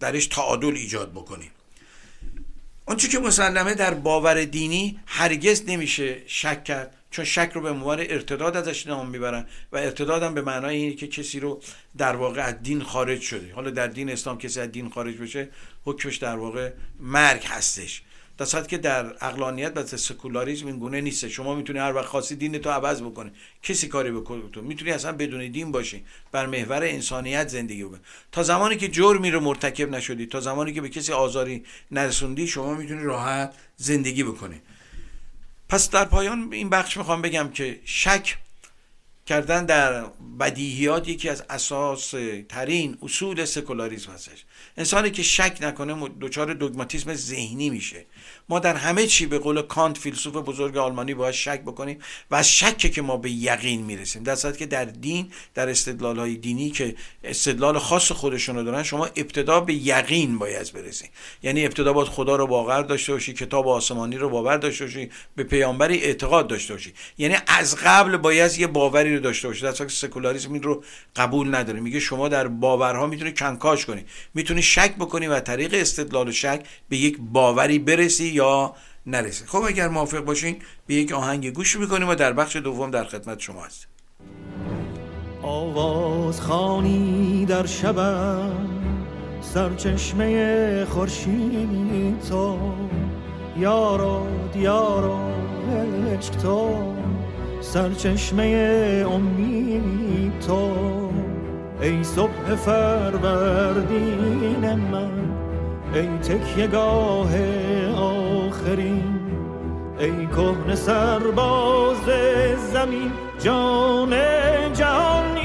درش 0.00 0.26
تعادل 0.26 0.74
ایجاد 0.74 1.12
بکنی. 1.12 1.50
اونچه 2.88 3.08
که 3.08 3.18
مسلمه 3.18 3.74
در 3.74 3.94
باور 3.94 4.44
دینی 4.44 5.00
هرگز 5.06 5.62
نمیشه 5.66 6.22
شک 6.26 6.64
کرد 6.64 6.96
چون 7.10 7.24
شک 7.24 7.50
رو 7.54 7.60
به 7.60 7.70
عنوان 7.70 8.00
ارتداد 8.00 8.56
ازش 8.56 8.86
نام 8.86 9.08
می‌برن 9.08 9.46
و 9.72 9.76
ارتداد 9.76 10.22
هم 10.22 10.34
به 10.34 10.42
معنای 10.42 10.76
اینه 10.76 10.94
که 10.94 11.06
کسی 11.06 11.40
رو 11.40 11.62
در 11.98 12.16
واقع 12.16 12.42
از 12.42 12.62
دین 12.62 12.82
خارج 12.82 13.20
شده. 13.20 13.54
حالا 13.54 13.70
در 13.70 13.86
دین 13.86 14.10
اسلام 14.10 14.38
کسی 14.38 14.60
از 14.60 14.72
دین 14.72 14.90
خارج 14.90 15.16
بشه 15.16 15.48
حکمش 15.84 16.16
در 16.16 16.36
واقع 16.36 16.70
مرگ 17.00 17.44
هستش. 17.44 18.02
در 18.38 18.62
که 18.62 18.78
در 18.78 19.06
اقلانیت 19.24 19.72
و 19.76 19.96
سکولاریسم 19.96 20.66
این 20.66 20.78
گونه 20.78 21.00
نیست. 21.00 21.28
شما 21.28 21.54
می‌تونی 21.54 21.78
هر 21.78 21.94
وقت 21.94 22.06
خاصی 22.06 22.36
دین 22.36 22.58
تو 22.58 22.70
عوض 22.70 23.02
بکنه 23.02 23.32
کسی 23.62 23.88
کاری 23.88 24.10
بکنه 24.10 24.42
تو 24.52 24.62
می‌تونی 24.62 24.90
اصلا 24.90 25.12
بدون 25.12 25.50
دین 25.50 25.72
باشی. 25.72 26.04
بر 26.32 26.46
محور 26.46 26.82
انسانیت 26.82 27.48
زندگی 27.48 27.84
بکنی. 27.84 28.00
تا 28.32 28.42
زمانی 28.42 28.76
که 28.76 28.88
جرمی 28.88 29.30
رو 29.30 29.40
مرتکب 29.40 29.90
نشدی 29.90 30.26
تا 30.26 30.40
زمانی 30.40 30.72
که 30.72 30.80
به 30.80 30.88
کسی 30.88 31.12
آزاری 31.12 31.64
نرسوندی 31.90 32.46
شما 32.46 32.74
می‌تونی 32.74 33.04
راحت 33.04 33.54
زندگی 33.76 34.22
بکنی. 34.22 34.60
پس 35.68 35.90
در 35.90 36.04
پایان 36.04 36.48
این 36.52 36.70
بخش 36.70 36.96
می‌خوام 36.96 37.22
بگم 37.22 37.50
که 37.50 37.80
شک 37.84 38.38
کردن 39.26 39.64
در 39.64 40.04
بدیهیات 40.40 41.08
یکی 41.08 41.28
از 41.28 41.44
اساس 41.50 42.14
ترین 42.48 42.98
اصول 43.02 43.44
سکولاریسم 43.44 44.12
هستش. 44.12 44.44
انسانی 44.76 45.10
که 45.10 45.22
شک 45.22 45.58
نکنه 45.60 46.08
دچار 46.20 46.54
دوگماتیسم 46.54 47.14
ذهنی 47.14 47.70
میشه. 47.70 48.04
ما 48.48 48.58
در 48.58 48.76
همه 48.76 49.06
چی 49.06 49.26
به 49.26 49.38
قول 49.38 49.62
کانت 49.62 49.98
فیلسوف 49.98 50.36
بزرگ 50.36 50.76
آلمانی 50.76 51.14
باید 51.14 51.34
شک 51.34 51.60
بکنیم 51.60 51.98
و 52.30 52.34
از 52.34 52.50
شکه 52.50 52.88
که 52.88 53.02
ما 53.02 53.16
به 53.16 53.30
یقین 53.30 53.82
می‌رسیم. 53.82 54.22
در 54.22 54.34
صورتی 54.34 54.58
که 54.58 54.66
در 54.66 54.84
دین 54.84 55.32
در 55.54 55.68
استدلال 55.68 56.18
های 56.18 56.36
دینی 56.36 56.70
که 56.70 56.94
استدلال 57.24 57.78
خاص 57.78 58.12
خودشون 58.12 58.56
رو 58.56 58.62
دارن 58.62 58.82
شما 58.82 59.06
ابتدا 59.06 59.60
به 59.60 59.74
یقین 59.74 60.38
باید 60.38 60.72
برسید 60.72 61.10
یعنی 61.42 61.64
ابتدا 61.64 61.92
باید 61.92 62.08
خدا 62.08 62.36
رو 62.36 62.46
باور 62.46 62.82
داشته 62.82 63.12
باشی 63.12 63.32
کتاب 63.32 63.68
آسمانی 63.68 64.16
رو 64.16 64.28
باور 64.28 64.56
داشته 64.56 64.84
باشی 64.84 65.10
به 65.36 65.44
پیامبری 65.44 65.98
اعتقاد 65.98 66.46
داشته 66.46 66.74
باشی. 66.74 66.92
یعنی 67.18 67.36
از 67.46 67.76
قبل 67.76 68.16
باید 68.16 68.58
یه 68.58 68.66
باوری 68.66 69.14
رو 69.14 69.20
داشته 69.20 69.48
باشی. 69.48 69.62
در 69.62 69.72
صورتی 69.72 69.94
سکولاریسم 69.94 70.52
این 70.52 70.62
رو 70.62 70.84
قبول 71.16 71.54
نداره. 71.54 71.80
میگه 71.80 72.00
شما 72.00 72.28
در 72.28 72.48
باورها 72.48 73.06
می‌تونی 73.06 73.32
کنکاش 73.32 73.86
کنی. 73.86 74.04
می‌تونی 74.34 74.62
شک 74.62 74.94
بکنی 74.94 75.26
و 75.26 75.40
طریق 75.40 75.74
استدلال 75.74 76.28
و 76.28 76.32
شک 76.32 76.64
به 76.88 76.96
یک 76.96 77.16
باوری 77.20 77.78
برسی 77.78 78.31
یا 78.32 78.74
نرسه. 79.06 79.46
خب 79.46 79.62
اگر 79.68 79.88
موافق 79.88 80.24
باشین 80.24 80.56
به 80.86 80.94
یک 80.94 81.12
آهنگ 81.12 81.50
گوش 81.50 81.76
می‌کنیم 81.76 82.08
و 82.08 82.14
در 82.14 82.32
بخش 82.32 82.56
دوم 82.56 82.90
در 82.90 83.04
خدمت 83.04 83.40
شما 83.40 83.62
هستیم. 83.64 83.88
آواز 85.42 86.40
خانی 86.40 87.46
در 87.46 87.66
شبم 87.66 88.68
سرچشمه 89.40 90.84
خورشید 90.84 92.20
تو. 92.28 92.58
یارو 93.56 94.26
دیارو 94.52 95.18
عشق 96.12 96.36
تو. 96.36 96.94
سرچشمه 97.60 98.44
امید 99.10 100.38
تو. 100.40 100.72
ای 101.80 102.04
صبح 102.04 102.54
فروردین 102.54 103.94
من 104.74 105.41
ای 105.94 106.18
تکیه 106.18 106.66
گاه 106.66 107.30
آخرین 107.96 109.20
ای 109.98 110.26
کهن 110.26 110.74
سرباز 110.74 112.04
زمین 112.72 113.12
جان 113.38 114.14
جهان 114.72 115.36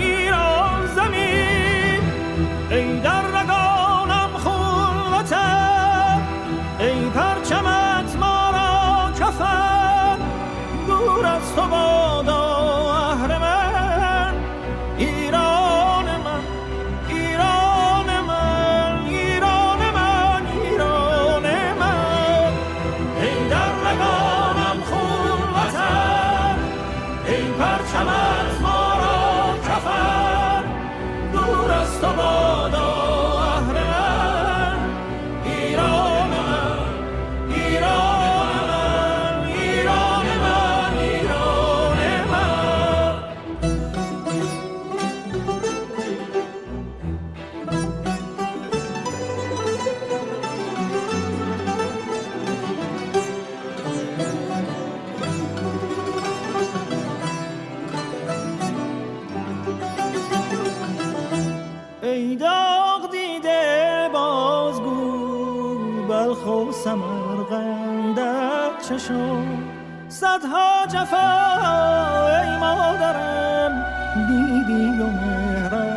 جفا 70.87 72.41
ای 72.41 72.57
مادرم 72.57 73.85
دیدی 74.27 74.89
و 75.01 75.07
مهرم 75.07 75.87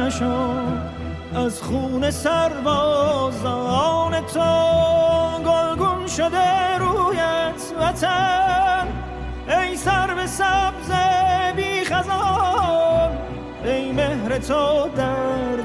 نشد. 0.00 0.80
از 1.34 1.62
خون 1.62 2.10
سربازان 2.10 3.40
تو 4.26 4.40
گلگون 5.46 6.06
شده 6.06 6.76
رویت 6.78 7.62
وطن. 7.80 8.86
ای 9.48 9.76
سر 9.76 10.14
به 10.14 10.26
سبز 10.26 10.90
بی 11.56 11.84
خزان 11.84 13.18
ای 13.64 13.92
مهر 13.92 14.38
تو 14.38 14.88
در 14.96 15.59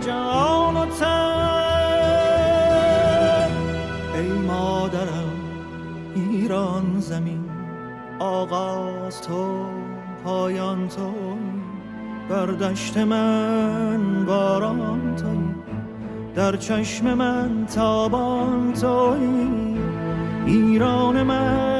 بر 12.45 12.51
دشت 12.51 12.97
من 12.97 14.25
باران 14.25 15.15
توی 15.15 15.63
در 16.35 16.55
چشم 16.55 17.13
من 17.13 17.65
تابان 17.65 18.73
توی. 18.73 19.77
ایران 20.45 21.23
من 21.23 21.74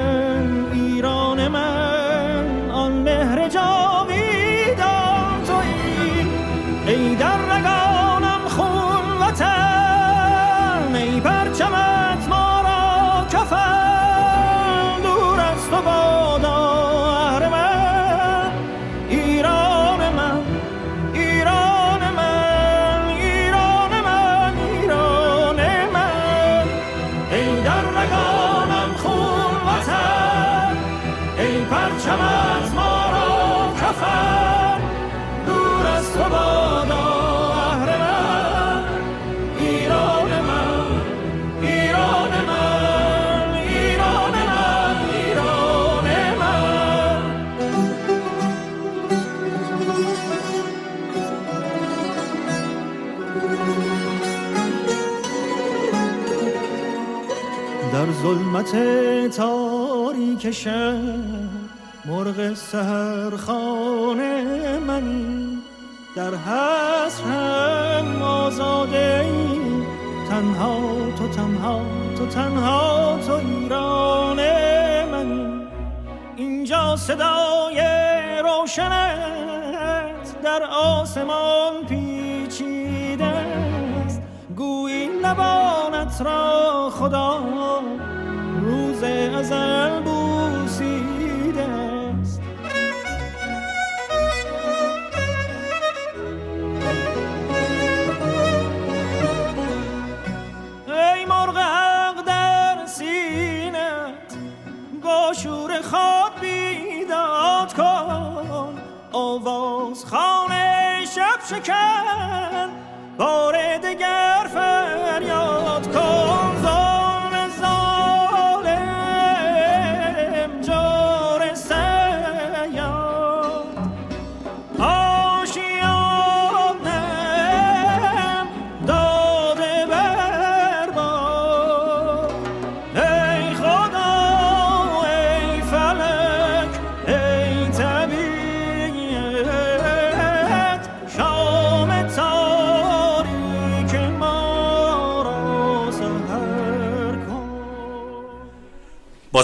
ظلمت 58.64 59.36
تاریک 59.38 60.52
شب 60.52 60.96
مرغ 62.06 62.54
سهرخانه 62.54 64.44
منی 64.80 65.58
در 66.16 66.36
حسرم 66.36 68.22
آزاده 68.22 69.26
ای 69.26 69.60
تنها 70.30 70.80
تو 71.18 71.28
تنها 71.28 71.82
تو 72.18 72.26
تنها 72.26 73.20
تو 73.28 73.34
ایران 73.34 74.40
منی 75.12 75.68
اینجا 76.36 76.96
صدای 76.96 77.82
روشنت 78.44 80.42
در 80.44 80.64
آسمان 80.64 81.86
پیچیده 81.90 83.26
است. 83.26 84.22
گویی 84.56 85.08
لبانت 85.08 86.22
را 86.22 86.90
خدا 86.90 87.55
ازل 89.36 90.00
بوسیده 90.00 91.62
است. 91.62 92.42
ای 100.88 101.26
مرغ 101.26 101.58
حق 101.58 102.26
در 102.26 102.86
سینت 102.86 104.38
با 105.04 105.34
شور 105.34 105.82
خواب 105.82 106.32
بیداد 106.42 107.74
کن. 107.74 108.82
آواز 109.12 110.06
خانه 110.06 111.06
شب 111.16 111.40
شکن 111.50 112.55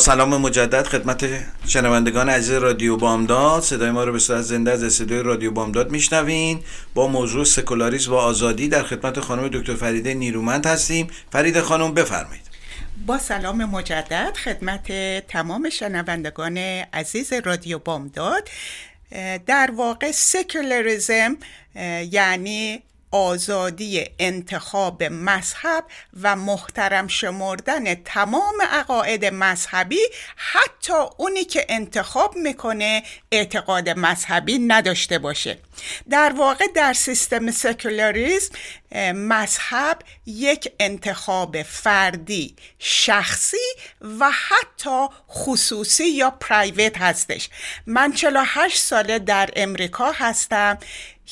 سلام 0.01 0.37
مجدد 0.37 0.87
خدمت 0.87 1.25
شنوندگان 1.67 2.29
عزیز 2.29 2.51
رادیو 2.51 2.97
بامداد. 2.97 3.61
صدای 3.61 3.91
ما 3.91 4.03
رو 4.03 4.11
به 4.11 4.19
صورت 4.19 4.41
زنده 4.41 4.71
از 4.71 4.83
استودیوی 4.83 5.23
رادیو 5.23 5.51
بامداد 5.51 5.91
میشنوین. 5.91 6.59
با 6.93 7.07
موضوع 7.07 7.45
سکولاریسم 7.45 8.11
و 8.11 8.15
آزادی 8.15 8.67
در 8.67 8.83
خدمت 8.83 9.19
خانم 9.19 9.47
دکتر 9.47 9.75
فریده 9.75 10.13
نیرومند 10.13 10.65
هستیم. 10.65 11.07
فریده 11.31 11.61
خانم 11.61 11.93
بفرمایید. 11.93 12.43
با 13.07 13.17
سلام 13.17 13.65
مجدد 13.65 14.37
خدمت 14.43 14.91
تمام 15.27 15.69
شنوندگان 15.69 16.57
عزیز 16.93 17.33
رادیو 17.33 17.79
بامداد. 17.79 18.49
در 19.45 19.69
واقع 19.75 20.11
سکولریزم 20.11 21.37
اه، 21.75 22.13
یعنی 22.13 22.83
آزادی 23.12 24.06
انتخاب 24.19 25.04
مذهب 25.04 25.86
و 26.21 26.36
محترم 26.36 27.08
شمردن 27.08 27.95
تمام 27.95 28.62
عقاید 28.71 29.26
مذهبی 29.26 30.00
حتی 30.36 30.93
اونی 31.17 31.43
که 31.43 31.65
انتخاب 31.69 32.36
می‌کنه 32.36 33.04
اعتقاد 33.32 33.89
مذهبی 33.89 34.60
نداشته 34.60 35.19
باشه. 35.19 35.58
در 36.10 36.34
واقع 36.38 36.65
در 36.76 36.93
سیستم 36.93 37.52
سکولاریسم 37.52 38.54
اه، 38.91 39.12
مذهب 39.12 40.00
یک 40.26 40.71
انتخاب 40.80 41.63
فردی 41.63 42.56
شخصی 42.80 43.58
و 44.19 44.32
حتی 44.32 45.08
خصوصی 45.30 46.10
یا 46.10 46.30
پرایوت 46.30 46.97
هستش. 46.97 47.50
من 47.86 48.13
48 48.13 48.78
ساله 48.78 49.19
در 49.19 49.50
امریکا 49.56 50.12
هستم. 50.12 50.78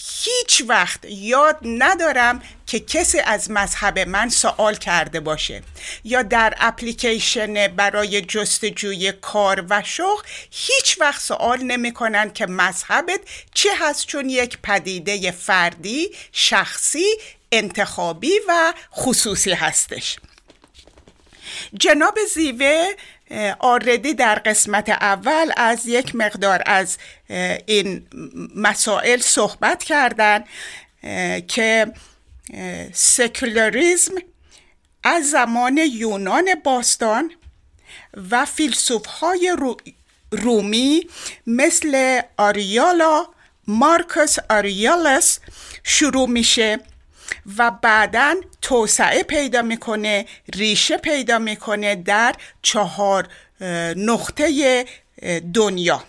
هیچ 0.07 0.63
وقت 0.67 1.05
یاد 1.05 1.57
ندارم 1.63 2.41
که 2.67 2.79
کسی 2.79 3.19
از 3.19 3.51
مذهب 3.51 3.99
من 3.99 4.29
سوال 4.29 4.75
کرده 4.75 5.19
باشه. 5.19 5.63
یا 6.03 6.21
در 6.21 6.53
اپلیکیشن 6.57 7.67
برای 7.67 8.21
جستجوی 8.21 9.11
کار 9.11 9.65
و 9.69 9.83
شغل 9.85 10.23
هیچ 10.51 10.97
وقت 11.01 11.21
سوال 11.21 11.59
نمی‌کنن 11.63 12.33
که 12.33 12.45
مذهبت 12.45 13.19
چی 13.53 13.69
هست 13.79 14.07
چون 14.07 14.29
یک 14.29 14.57
پدیده 14.63 15.31
فردی 15.31 16.09
شخصی 16.31 17.05
انتخابی 17.51 18.33
و 18.47 18.73
خصوصی 18.95 19.51
هستش. 19.51 20.17
جناب 21.73 22.17
زیوه 22.33 22.93
آردی 23.59 24.13
در 24.13 24.35
قسمت 24.35 24.89
اول 24.89 25.51
از 25.57 25.87
یک 25.87 26.15
مقدار 26.15 26.63
از 26.65 26.97
این 27.65 28.07
مسائل 28.55 29.19
صحبت 29.19 29.83
کردن 29.83 30.43
که 31.47 31.93
سکولاریزم 32.93 34.13
از 35.03 35.29
زمان 35.29 35.77
یونان 35.77 36.49
باستان 36.63 37.31
و 38.31 38.45
فیلسوف 38.45 39.05
های 39.05 39.57
رومی 40.31 41.09
مثل 41.47 42.21
آریالا 42.37 43.25
مارکوس 43.67 44.35
آریالس 44.49 45.39
شروع 45.83 46.29
میشه. 46.29 46.79
و 47.57 47.71
بعدا 47.71 48.35
توسعه 48.61 49.23
پیدا 49.23 49.61
می‌کنه 49.61 50.25
ریشه 50.53 50.97
پیدا 50.97 51.39
می‌کنه 51.39 51.95
در 51.95 52.35
چهار 52.61 53.27
نقطه 53.95 54.85
دنیا. 55.53 56.03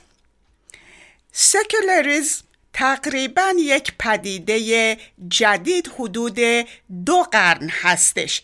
سکولاریزم 1.33 2.45
تقریبا 2.73 3.53
یک 3.59 3.93
پدیده 3.99 4.97
جدید 5.29 5.91
حدود 5.99 6.39
دو 7.07 7.27
قرن 7.33 7.69
هستش. 7.69 8.43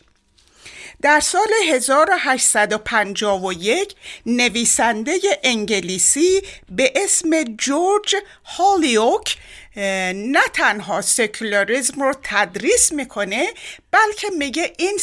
در 1.03 1.21
سال 1.21 1.49
1851 1.69 3.95
نویسنده 4.27 5.19
انگلیسی 5.45 6.43
به 6.69 6.93
اسم 6.97 7.43
جورج 7.43 8.17
هالیوک 8.45 9.37
نه 9.77 10.43
تنها 10.53 11.01
سکولاریزم 11.01 12.03
رو 12.03 12.15
تدریس 12.23 12.93
می‌کنه 12.93 13.47
بلکه 13.91 14.29
میگه 14.39 14.73
این 14.79 14.99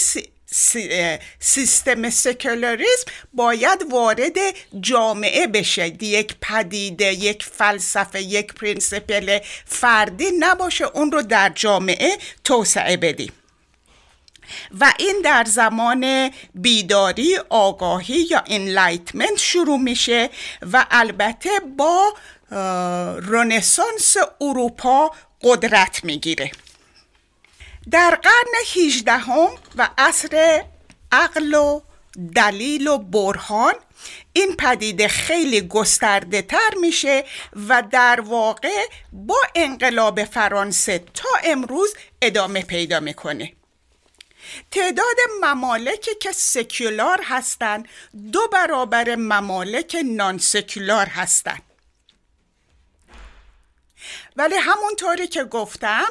سیستم 1.39 2.09
سکولاریزم 2.09 3.05
باید 3.33 3.85
وارد 3.91 4.37
جامعه 4.81 5.47
بشه. 5.47 5.87
یک 5.87 6.35
پدیده 6.41 7.13
یک 7.13 7.43
فلسفه 7.43 8.21
یک 8.21 8.53
principle 8.53 9.39
فردی 9.65 10.31
نباشه. 10.39 10.85
اون 10.85 11.11
رو 11.11 11.21
در 11.21 11.51
جامعه 11.55 12.17
توسعه 12.43 12.97
بدیم. 12.97 13.33
و 14.79 14.93
این 14.99 15.21
در 15.23 15.43
زمان 15.47 16.31
بیداری 16.55 17.37
آگاهی 17.49 18.27
یا 18.29 18.43
Enlightenment 18.47 19.37
شروع 19.37 19.79
میشه 19.79 20.29
و 20.71 20.85
البته 20.91 21.49
با 21.77 22.13
رنسانس 23.27 24.15
اروپا 24.41 25.11
قدرت 25.41 26.03
می‌گیره. 26.03 26.51
در 27.91 28.19
قرن 28.23 28.83
18 28.83 29.11
هم 29.11 29.49
و 29.75 29.89
عصر 29.97 30.63
عقل 31.11 31.53
و 31.53 31.81
دلیل 32.35 32.87
و 32.87 32.97
برهان 32.97 33.73
این 34.33 34.55
پدیده 34.55 35.07
خیلی 35.07 35.61
گسترده 35.61 36.41
تر 36.41 36.73
میشه 36.81 37.25
و 37.67 37.83
در 37.91 38.21
واقع 38.21 38.85
با 39.13 39.37
انقلاب 39.55 40.23
فرانسه 40.23 40.99
تا 41.13 41.29
امروز 41.43 41.95
ادامه 42.21 42.61
پیدا 42.61 42.99
می‌کنه. 42.99 43.53
تعداد 44.71 45.15
ممالکی 45.41 46.15
که 46.15 46.31
سکولار 46.31 47.21
هستند 47.23 47.87
دو 48.31 48.47
برابر 48.53 49.15
ممالک 49.15 49.97
نان 50.05 50.37
سکولار 50.37 51.07
هستند. 51.07 51.61
ولی 54.35 54.55
همونطوری 54.55 55.27
که 55.27 55.43
گفتم 55.43 56.05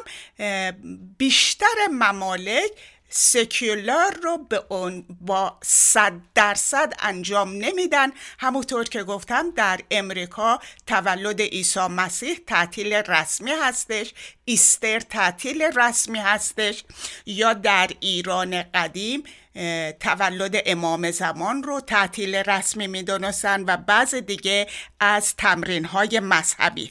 بیشتر 1.18 1.88
ممالک 1.92 2.70
سکولار 3.14 4.14
رو 4.22 4.38
به 4.38 4.64
اون 4.68 5.04
با 5.20 5.58
صد 5.62 6.12
درصد 6.34 6.92
انجام 6.98 7.52
نمیدن. 7.52 8.12
همونطور 8.38 8.84
که 8.84 9.02
گفتم 9.02 9.50
در 9.50 9.80
امریکا 9.90 10.58
تولد 10.86 11.40
عیسی 11.40 11.80
مسیح 11.80 12.40
تعطیل 12.46 12.92
رسمی 12.92 13.50
هستش 13.50 14.14
ایستر 14.44 15.00
تعطیل 15.00 15.62
رسمی 15.62 16.18
هستش 16.18 16.84
یا 17.26 17.52
در 17.52 17.90
ایران 18.00 18.62
قدیم 18.62 19.22
تولد 20.00 20.62
امام 20.66 21.10
زمان 21.10 21.62
رو 21.62 21.80
تعطیل 21.80 22.34
رسمی 22.34 22.86
می‌دونستن 22.86 23.64
و 23.64 23.76
بعض 23.76 24.14
دیگه 24.14 24.66
از 25.00 25.36
تمرین 25.36 25.84
های 25.84 26.20
مذهبی. 26.20 26.90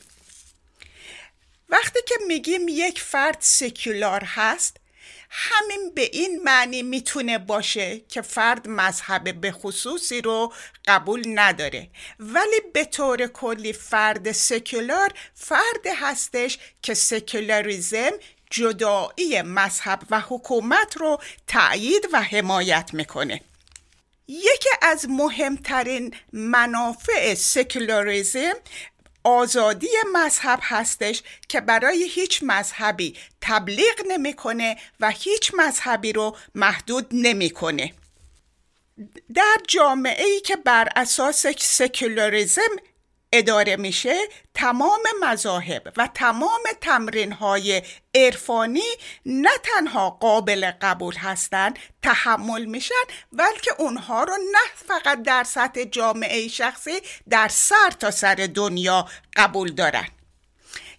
وقتی 1.72 2.00
که 2.08 2.16
میگیم 2.28 2.68
یک 2.68 3.02
فرد 3.02 3.38
سکولار 3.40 4.24
هست 4.26 4.78
همین 5.30 5.94
به 5.96 6.10
این 6.14 6.44
معنی 6.44 6.84
می‌تونه 6.84 7.38
باشه 7.38 8.00
که 8.00 8.22
فرد 8.22 8.68
مذهب 8.68 9.42
به 9.42 9.52
خصوصی 9.52 10.22
رو 10.22 10.54
قبول 10.88 11.24
نداره. 11.26 11.90
ولی 12.20 12.62
به 12.74 12.86
طور 12.86 13.28
کلی 13.28 13.74
فرد 13.74 14.32
سکولار 14.32 15.14
فرد 15.34 15.88
هستش 15.96 16.58
که 16.82 16.94
سکولاریزم 16.94 18.12
جدایی 18.50 19.42
مذهب 19.42 20.04
و 20.10 20.20
حکومت 20.20 20.98
رو 20.98 21.22
تأیید 21.48 22.08
و 22.14 22.22
حمایت 22.22 22.90
می‌کنه. 22.94 23.42
یکی 24.28 24.70
از 24.82 25.06
مهمترین 25.10 26.14
منافع 26.34 27.34
سکولاریزم 27.34 28.54
آزادی 29.24 29.88
مذهب 30.14 30.60
هستش 30.62 31.24
که 31.48 31.62
برای 31.62 32.04
هیچ 32.04 32.40
مذهبی 32.44 33.18
تبلیغ 33.42 34.02
نمی‌کنه 34.08 34.78
و 35.00 35.10
هیچ 35.10 35.52
مذهبی 35.54 36.14
رو 36.14 36.38
محدود 36.56 37.08
نمی‌کنه. 37.12 37.94
در 39.34 39.58
جامعه 39.68 40.26
ای 40.26 40.42
که 40.42 40.56
بر 40.56 40.90
اساس 40.96 41.46
سکولاریزم 41.60 42.72
اداره 43.34 43.76
میشه 43.76 44.16
تمام 44.54 45.00
مذاهب 45.22 45.94
و 45.98 46.10
تمام 46.14 46.62
تمرین 46.82 47.32
های 47.32 47.82
عرفانی 48.16 48.84
نه 49.26 49.50
تنها 49.64 50.10
قابل 50.10 50.72
قبول 50.82 51.16
هستند 51.16 51.80
تحمل 52.02 52.66
میشن 52.66 53.04
بلکه 53.32 53.72
اونها 53.78 54.24
رو 54.24 54.34
نه 54.34 54.88
فقط 54.88 55.24
در 55.24 55.44
سطح 55.44 55.84
جامعه 55.84 56.48
شخصی 56.48 57.02
در 57.30 57.48
سر 57.48 57.90
تا 58.00 58.12
سر 58.12 58.36
دنیا 58.56 59.08
قبول 59.36 59.72
دارن. 59.72 60.08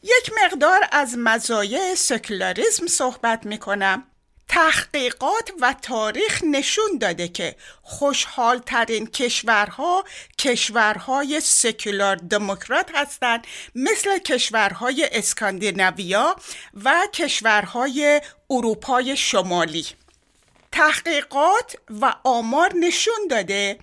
یک 0.03 0.33
مقدار 0.45 0.81
از 0.93 1.15
مزایای 1.19 1.97
سکولاریزم 1.97 2.87
صحبت 2.87 3.47
می‌کنم. 3.47 4.12
تحقیقات 4.53 5.53
و 5.61 5.75
تاریخ 5.83 6.43
نشون 6.45 6.99
داده 7.01 7.29
که 7.29 7.57
خوشحال 7.83 8.59
ترین 8.59 9.07
کشورها 9.07 10.05
کشورهای 10.39 11.41
سکولار 11.41 12.17
دموکرات 12.17 12.91
هستند 12.95 13.47
مثل 13.75 14.19
کشورهای 14.19 15.09
اسکاندیناویا 15.13 16.37
و 16.85 16.95
کشورهای 17.13 18.21
اروپای 18.51 19.17
شمالی. 19.17 19.87
تحقیقات 20.73 21.77
و 22.01 22.15
آمار 22.25 22.73
نشون 22.75 23.29
داده 23.31 23.79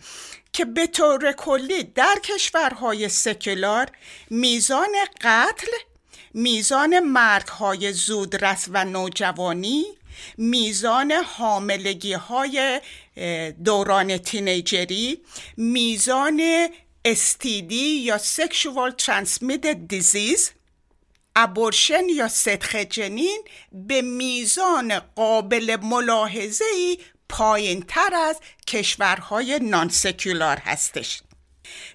که 0.53 0.65
به 0.65 0.87
طور 0.87 1.31
کلی 1.31 1.83
در 1.83 2.15
کشورهای 2.23 3.09
سکولار 3.09 3.87
میزان 4.29 4.91
قتل 5.21 5.71
میزان 6.33 6.99
مرگهای 6.99 7.93
زودرس 7.93 8.67
و 8.71 8.85
نوجوانی 8.85 9.98
میزان 10.37 11.11
حاملگی 11.11 12.13
های 12.13 12.81
دوران 13.65 14.17
تینیجری 14.17 15.21
میزان 15.57 16.41
استیدی 17.05 17.75
یا 17.75 18.17
سکشوال 18.17 18.91
ترانسمیتد 18.91 19.87
دیزیز 19.87 20.51
ابورشن 21.35 22.09
یا 22.09 22.27
صدخ 22.27 22.75
جنین 22.75 23.41
به 23.71 24.01
میزان 24.01 24.99
قابل 24.99 25.77
ملاحظه 25.81 26.65
ای 26.75 26.97
پایین 27.29 27.81
تر 27.81 28.13
از 28.13 28.39
کشورهای 28.67 29.59
نانسکولار 29.59 30.57
هستش. 30.57 31.21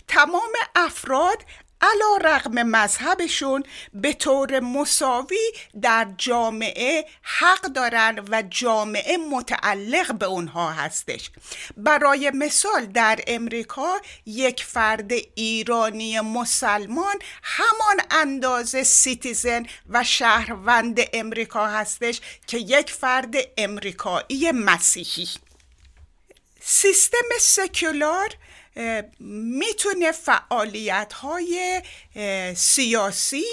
تمام 0.09 0.53
افراد 0.77 1.39
علا 1.85 2.35
رقم 2.35 2.63
مذهبشون 2.63 3.63
به 3.95 4.13
طور 4.13 4.61
مساوی 4.61 5.53
در 5.83 6.07
جامعه 6.19 7.07
حق 7.23 7.61
دارن 7.61 8.25
و 8.31 8.43
جامعه 8.43 9.17
متعلق 9.17 10.15
به 10.15 10.27
اونها 10.27 10.73
هستش. 10.73 11.31
برای 11.77 12.31
مثال 12.35 12.87
در 12.87 13.21
امریکا 13.27 14.01
یک 14.27 14.65
فرد 14.65 15.13
ایرانی 15.35 16.21
مسلمان 16.21 17.15
همان 17.43 18.01
اندازه 18.11 18.83
citizen 18.83 19.67
و 19.89 20.05
شهروند 20.05 21.01
امریکا 21.13 21.67
هستش 21.67 22.21
که 22.47 22.59
یک 22.59 22.93
فرد 22.93 23.35
امریکایی 23.59 24.53
مسیحی. 24.53 25.29
سیستم 26.61 27.29
سکولار 27.41 28.29
می‌تونه 29.21 30.13
فعالیت 30.13 31.13
های 31.13 31.83
سیاسی 32.57 33.45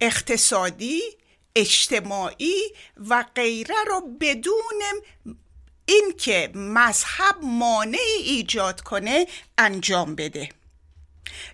اقتصادی 0.00 1.02
اجتماعی 1.56 2.62
و 3.08 3.24
غیره 3.34 3.84
رو 3.86 4.00
بدون 4.20 4.82
اینکه 5.86 6.50
مذهب 6.54 7.36
مانعی 7.42 8.16
ایجاد 8.24 8.80
کنه 8.80 9.26
انجام 9.58 10.14
بده. 10.14 10.48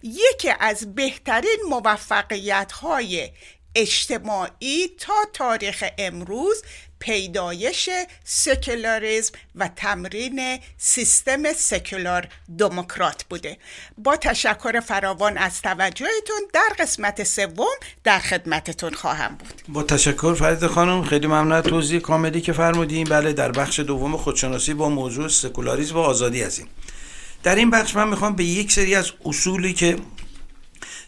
یکی 0.02 0.50
از 0.60 0.94
بهترین 0.94 1.58
موفقیت 1.68 2.72
های 2.72 3.30
اجتماعی 3.74 4.88
تا 4.98 5.14
تاریخ 5.32 5.84
امروز 5.98 6.62
پیدایش 6.98 7.88
سکولاریزم 8.24 9.32
و 9.54 9.68
تمرین 9.76 10.58
سیستم 10.78 11.52
سکولار 11.52 12.28
دموکرات 12.58 13.24
بوده. 13.30 13.58
با 13.98 14.16
تشکر 14.16 14.80
فراوان 14.80 15.38
از 15.38 15.62
توجهتون 15.62 16.40
در 16.52 16.68
قسمت 16.78 17.24
سوم 17.24 17.74
در 18.04 18.18
خدمتتون 18.18 18.94
خواهم 18.94 19.36
بود. 19.36 19.62
با 19.68 19.82
تشکر 19.82 20.34
فرید 20.34 20.66
خانم 20.66 21.04
خیلی 21.04 21.26
ممنون 21.26 21.60
توضیح 21.60 22.00
کاملی 22.00 22.40
که 22.40 22.52
فرمودین. 22.52 23.08
بله 23.08 23.32
در 23.32 23.52
بخش 23.52 23.80
دوم 23.80 24.16
خودشناسی 24.16 24.74
با 24.74 24.88
موضوع 24.88 25.28
سکولاریزم 25.28 25.96
و 25.96 25.98
آزادی 25.98 26.42
هستیم 26.42 26.68
در 27.42 27.54
این 27.54 27.70
بخش 27.70 27.96
من 27.96 28.08
می‌خوام 28.08 28.36
به 28.36 28.44
یک 28.44 28.72
سری 28.72 28.94
از 28.94 29.12
اصولی 29.24 29.72
که 29.72 29.96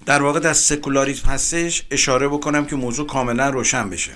در 0.07 0.23
واقع 0.23 0.41
در 0.41 0.53
سکولاریسم 0.53 1.29
هستش 1.29 1.83
اشاره 1.91 2.29
بکنم 2.29 2.67
که 2.67 2.77
موضوع 2.77 3.07
کاملا 3.07 3.51
روشن 3.51 3.91
بشه. 3.91 4.13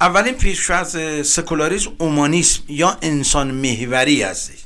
اولین 0.00 0.34
پیشفرض 0.34 0.96
سکولاریسم 1.28 1.92
اومانیسم 1.98 2.62
یا 2.68 2.98
انسان 3.02 3.50
محوری 3.50 4.22
هستش. 4.22 4.58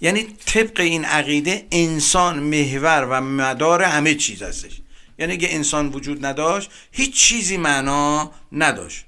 یعنی 0.00 0.22
طبق 0.46 0.80
این 0.80 1.04
عقیده 1.04 1.66
انسان 1.72 2.38
محور 2.38 3.04
و 3.10 3.20
مدار 3.20 3.82
همه 3.82 4.14
چیز 4.14 4.42
هستش. 4.42 4.80
یعنی 5.18 5.32
اگه 5.32 5.48
انسان 5.50 5.88
وجود 5.88 6.26
نداشت 6.26 6.70
هیچ 6.92 7.14
چیزی 7.14 7.56
معنا 7.56 8.32
نداشت. 8.52 9.04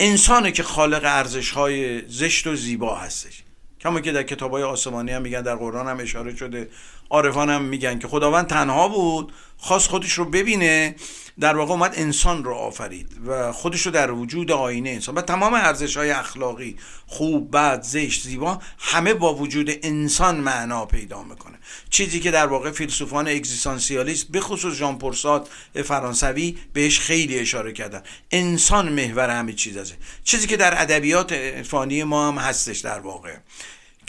انسانه 0.00 0.52
که 0.52 0.62
خالق 0.62 1.00
ارزش 1.04 1.50
های 1.50 2.08
زشت 2.08 2.46
و 2.46 2.56
زیبا 2.56 2.96
هستش. 2.96 3.42
کما 3.80 4.00
که 4.00 4.12
در 4.12 4.22
کتاب 4.22 4.50
های 4.50 4.62
آسمانی 4.62 5.12
هم 5.12 5.22
میگن 5.22 5.42
در 5.42 5.56
قرآن 5.56 5.88
هم 5.88 6.00
اشاره 6.00 6.36
شده 6.36 6.68
عارفان 7.10 7.50
هم 7.50 7.62
میگن 7.62 7.98
که 7.98 8.08
خداوند 8.08 8.46
تنها 8.46 8.88
بود 8.88 9.32
خواست 9.56 9.88
خودش 9.88 10.12
رو 10.12 10.24
ببینه 10.24 10.94
در 11.40 11.56
واقع 11.56 11.72
اومد 11.72 11.94
انسان 11.96 12.44
رو 12.44 12.54
آفرید 12.54 13.16
و 13.26 13.52
خودش 13.52 13.86
رو 13.86 13.92
در 13.92 14.10
وجود 14.10 14.50
آینه 14.50 14.90
انسان 14.90 15.14
و 15.14 15.20
تمام 15.20 15.54
ارزش 15.54 15.96
های 15.96 16.10
اخلاقی 16.10 16.76
خوب 17.06 17.56
بد 17.56 17.82
زشت 17.82 18.22
زیبا 18.22 18.58
همه 18.78 19.14
با 19.14 19.34
وجود 19.34 19.70
انسان 19.82 20.36
معنا 20.36 20.86
پیدا 20.86 21.22
می‌کنه. 21.22 21.58
چیزی 21.90 22.20
که 22.20 22.30
در 22.30 22.46
واقع 22.46 22.70
فیلسوفان 22.70 23.28
اگزیستانسیالیست 23.28 24.28
به 24.28 24.40
خصوص 24.40 24.74
ژان 24.74 24.98
پورسات 24.98 25.48
فرانسوی 25.84 26.58
بهش 26.72 27.00
خیلی 27.00 27.38
اشاره 27.38 27.72
کردن. 27.72 28.02
انسان 28.30 28.92
محور 28.92 29.30
همه 29.30 29.52
چیز 29.52 29.76
هست 29.76 29.94
چیزی 30.24 30.46
که 30.46 30.56
در 30.56 30.82
ادبیات 30.82 31.62
فانی 31.62 32.04
ما 32.04 32.28
هم 32.28 32.38
هستش 32.38 32.78
در 32.78 33.00
واقع. 33.00 33.36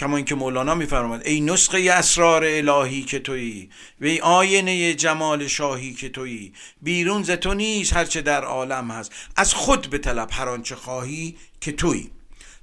کما 0.03 0.17
اینکه 0.17 0.35
مولانا 0.35 0.75
میفرماد 0.75 1.27
ای 1.27 1.41
نسخه 1.41 1.91
اسرار 1.91 2.43
الهی 2.45 3.03
که 3.03 3.19
تویی 3.19 3.69
و 4.01 4.05
ای 4.05 4.19
آینه 4.19 4.93
جمال 4.93 5.47
شاهی 5.47 5.93
که 5.93 6.09
تویی 6.09 6.53
بیرون 6.81 7.23
ز 7.23 7.31
تو 7.31 7.53
نیست 7.53 7.93
هرچه 7.93 8.21
در 8.21 8.43
عالم 8.43 8.91
هست 8.91 9.11
از 9.35 9.53
خود 9.53 9.89
به 9.89 9.97
طلب 9.97 10.29
هر 10.31 10.49
آنچه 10.49 10.75
خواهی 10.75 11.35
که 11.61 11.71
تویی. 11.71 12.11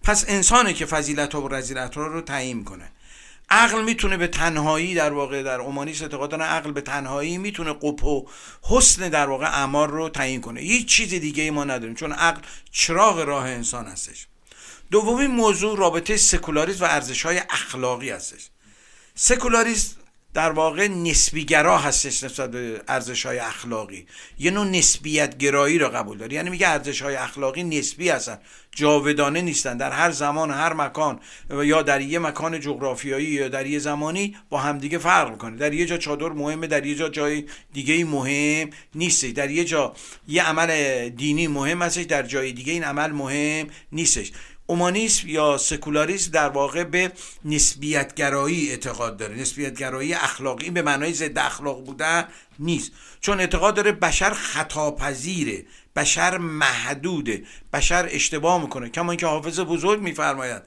پس 0.02 0.24
انسانه 0.28 0.72
که 0.72 0.86
فضیلت 0.86 1.34
و 1.34 1.48
رزیلت 1.48 1.96
رو 1.96 2.20
تعیین 2.20 2.64
کنه. 2.64 2.92
عقل 3.50 3.84
می‌تونه 3.84 4.16
به 4.16 4.26
تنهایی 4.26 4.94
در 4.94 5.12
واقع 5.12 5.42
در 5.42 5.60
اومانیس 5.60 6.02
اعتقاد 6.02 6.34
عقل 6.34 6.72
به 6.72 6.80
تنهایی 6.80 7.38
می‌تونه 7.38 7.72
قپ 7.72 8.04
و 8.04 8.26
حسن 8.62 9.08
در 9.08 9.26
واقع 9.26 9.46
اعمار 9.46 9.90
رو 9.90 10.08
تعیین 10.08 10.40
کنه. 10.40 10.60
هیچ 10.60 10.86
چیز 10.86 11.08
دیگه 11.08 11.50
ما 11.50 11.64
نداریم 11.64 11.94
چون 11.94 12.12
عقل 12.12 12.40
چراغ 12.70 13.18
راه 13.18 13.44
انسان 13.44 13.86
هستش. 13.86 14.26
دومین 14.90 15.30
موضوع 15.30 15.78
رابطه 15.78 16.16
سکولاریسم 16.16 16.84
و 16.84 16.88
ارزش 16.90 17.22
های 17.26 17.40
اخلاقی 17.50 18.10
هستش. 18.10 18.50
سکولاریسم 19.14 19.96
در 20.34 20.52
واقع 20.52 20.88
نسبیگرا 20.88 21.78
هستش 21.78 22.22
نسبت 22.22 22.50
به 22.50 22.82
ارزش 22.88 23.26
های 23.26 23.38
اخلاقی. 23.38 24.06
یه 24.38 24.50
نوع 24.50 24.66
نسبیت 24.66 25.38
گرایی 25.38 25.78
رو 25.78 25.88
قبول 25.88 26.18
داره 26.18 26.32
یعنی 26.32 26.50
میگه 26.50 26.68
ارزش 26.68 27.02
های 27.02 27.16
اخلاقی 27.16 27.62
نسبی 27.62 28.08
هستن 28.08 28.38
جاودانه 28.72 29.40
نیستن. 29.40 29.76
در 29.76 29.92
هر 29.92 30.10
زمان 30.10 30.50
هر 30.50 30.72
مکان 30.72 31.20
یا 31.50 31.82
در 31.82 32.00
یه 32.00 32.18
مکان 32.18 32.60
جغرافیایی 32.60 33.26
یا 33.26 33.48
در 33.48 33.66
یه 33.66 33.78
زمانی 33.78 34.36
با 34.50 34.58
همدیگه 34.58 34.98
فرق 34.98 35.30
می‌کنه. 35.30 35.56
در 35.56 35.72
یه 35.72 35.86
جا 35.86 35.96
چادر 35.96 36.28
مهمه 36.28 36.66
در 36.66 36.86
یه 36.86 36.94
جا 36.94 37.08
جای 37.08 37.44
دیگه 37.72 38.04
مهم 38.04 38.70
نیست 38.94 39.24
در 39.24 39.50
یه 39.50 39.64
جا 39.64 39.94
یه 40.28 40.42
عمل 40.42 41.08
دینی 41.08 41.46
مهم 41.46 41.82
هستش 41.82 42.04
در 42.04 42.22
جای 42.22 42.52
دیگه 42.52 42.72
این 42.72 42.84
عمل 42.84 43.10
مهم 43.10 43.66
نیستش. 43.92 44.32
اومانیسم 44.70 45.28
یا 45.28 45.58
سکولاریسم 45.58 46.30
در 46.30 46.48
واقع 46.48 46.84
به 46.84 47.12
نسبیتگرایی 47.44 48.70
اعتقاد 48.70 49.16
داره. 49.16 49.36
نسبیتگرایی 49.36 50.14
اخلاقی 50.14 50.70
به 50.70 50.82
معنای 50.82 51.12
ضد 51.12 51.38
اخلاق 51.38 51.84
بودن 51.84 52.28
نیست. 52.58 52.92
چون 53.20 53.40
اعتقاد 53.40 53.74
داره 53.74 53.92
بشر 53.92 54.30
خطاپذیره 54.30 55.64
بشر 55.96 56.38
محدوده 56.38 57.44
بشر 57.72 58.08
اشتباه 58.10 58.62
می‌کنه. 58.62 58.88
کما 58.88 59.12
اینکه 59.12 59.26
حافظ 59.26 59.60
بزرگ 59.60 60.00
میفرماید 60.00 60.62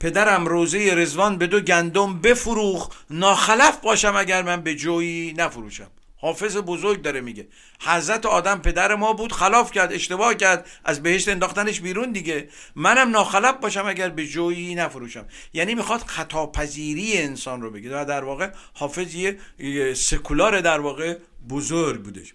پدرم 0.00 0.46
روزه 0.46 0.94
رزوان 0.94 1.38
به 1.38 1.46
دو 1.46 1.60
گندم 1.60 2.20
بفروخ 2.20 2.88
ناخلف 3.10 3.76
باشم 3.76 4.16
اگر 4.16 4.42
من 4.42 4.60
به 4.60 4.74
جویی 4.74 5.32
نفروشم. 5.32 5.90
حافظ 6.18 6.56
بزرگ 6.56 7.02
داره 7.02 7.20
میگه. 7.20 7.48
حضرت 7.80 8.26
آدم 8.26 8.58
پدر 8.58 8.94
ما 8.94 9.12
بود 9.12 9.32
خلاف 9.32 9.72
کرد 9.72 9.92
اشتباه 9.92 10.34
کرد 10.34 10.66
از 10.84 11.02
بهشت 11.02 11.28
انداختنش 11.28 11.80
بیرون 11.80 12.12
دیگه. 12.12 12.48
منم 12.76 13.10
ناخلف 13.10 13.54
باشم 13.54 13.86
اگر 13.86 14.08
به 14.08 14.26
جویی 14.26 14.74
نفروشم. 14.74 15.26
یعنی 15.52 15.74
می‌خواد 15.74 16.00
خطاپذیری 16.00 17.18
انسان 17.18 17.62
رو 17.62 17.70
بگه. 17.70 17.88
در 17.88 18.24
واقع 18.24 18.50
حافظ 18.74 19.14
یه 19.14 19.94
سکولار 19.94 20.60
در 20.60 20.80
واقع 20.80 21.18
بزرگ 21.48 22.02
بودش. 22.02 22.34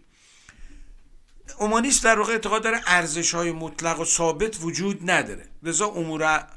اومانیست 1.59 2.03
در 2.03 2.19
واقع 2.19 2.31
اعتقاد 2.33 2.63
داره 2.63 2.81
ارزش 2.87 3.35
های 3.35 3.51
مطلق 3.51 3.99
و 3.99 4.05
ثابت 4.05 4.57
وجود 4.61 5.11
نداره. 5.11 5.47
لذا 5.63 5.85
امور 5.87 6.47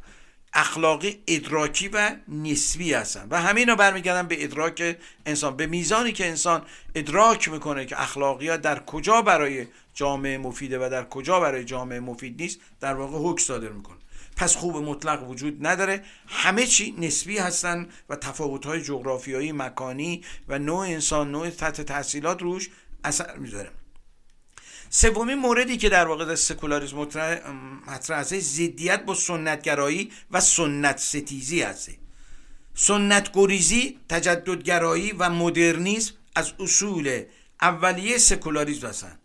اخلاقی 0.54 1.22
ادراکی 1.26 1.88
و 1.88 2.16
نسبی 2.28 2.92
هستن. 2.92 3.26
و 3.30 3.42
همین 3.42 3.68
رو 3.68 3.76
برمیگردن 3.76 4.28
به 4.28 4.44
ادراک 4.44 4.96
انسان. 5.26 5.56
به 5.56 5.66
میزانی 5.66 6.12
که 6.12 6.26
انسان 6.26 6.62
ادراک 6.94 7.48
می‌کنه 7.48 7.86
که 7.86 8.02
اخلاقیات 8.02 8.60
در 8.60 8.78
کجا 8.78 9.22
برای 9.22 9.66
جامعه 9.94 10.38
مفیده 10.38 10.86
و 10.86 10.88
در 10.90 11.04
کجا 11.04 11.40
برای 11.40 11.64
جامعه 11.64 12.00
مفید 12.00 12.42
نیست 12.42 12.60
در 12.80 12.94
واقع 12.94 13.18
حکم 13.18 13.42
صادر 13.44 13.68
می‌کنه. 13.68 13.96
پس 14.36 14.56
خوب 14.56 14.76
مطلق 14.76 15.30
وجود 15.30 15.66
نداره. 15.66 16.04
همه 16.26 16.66
چی 16.66 16.94
نسبی 16.98 17.38
هستن 17.38 17.88
و 18.08 18.16
تفاوت‌های 18.16 18.82
جغرافیایی 18.82 19.52
مکانی 19.52 20.24
و 20.48 20.58
نوع 20.58 20.78
انسان 20.78 21.30
نوع 21.30 21.50
تحت 21.50 21.80
تحصیلات 21.80 22.42
روش 22.42 22.70
اثر 23.04 23.36
می‌ذاره. 23.36 23.70
سومین 24.96 25.34
موردی 25.34 25.76
که 25.76 25.88
در 25.88 26.08
واقع 26.08 26.24
در 26.24 26.34
سکولاریسم 26.34 26.96
مطرح 27.86 28.18
هست 28.18 28.38
ضدیت 28.38 29.04
با 29.04 29.14
سنتگرایی 29.14 30.12
و 30.30 30.40
سنت 30.40 30.98
ستیزی 30.98 31.62
هست. 31.62 31.90
سنت 32.74 33.30
گریزی 33.34 33.98
تجددگرایی 34.08 35.12
و 35.12 35.30
مدرنیسم 35.30 36.14
از 36.36 36.52
اصول 36.60 37.22
اولیه 37.62 38.18
سکولاریسم 38.18 38.86
هستند 38.86 39.18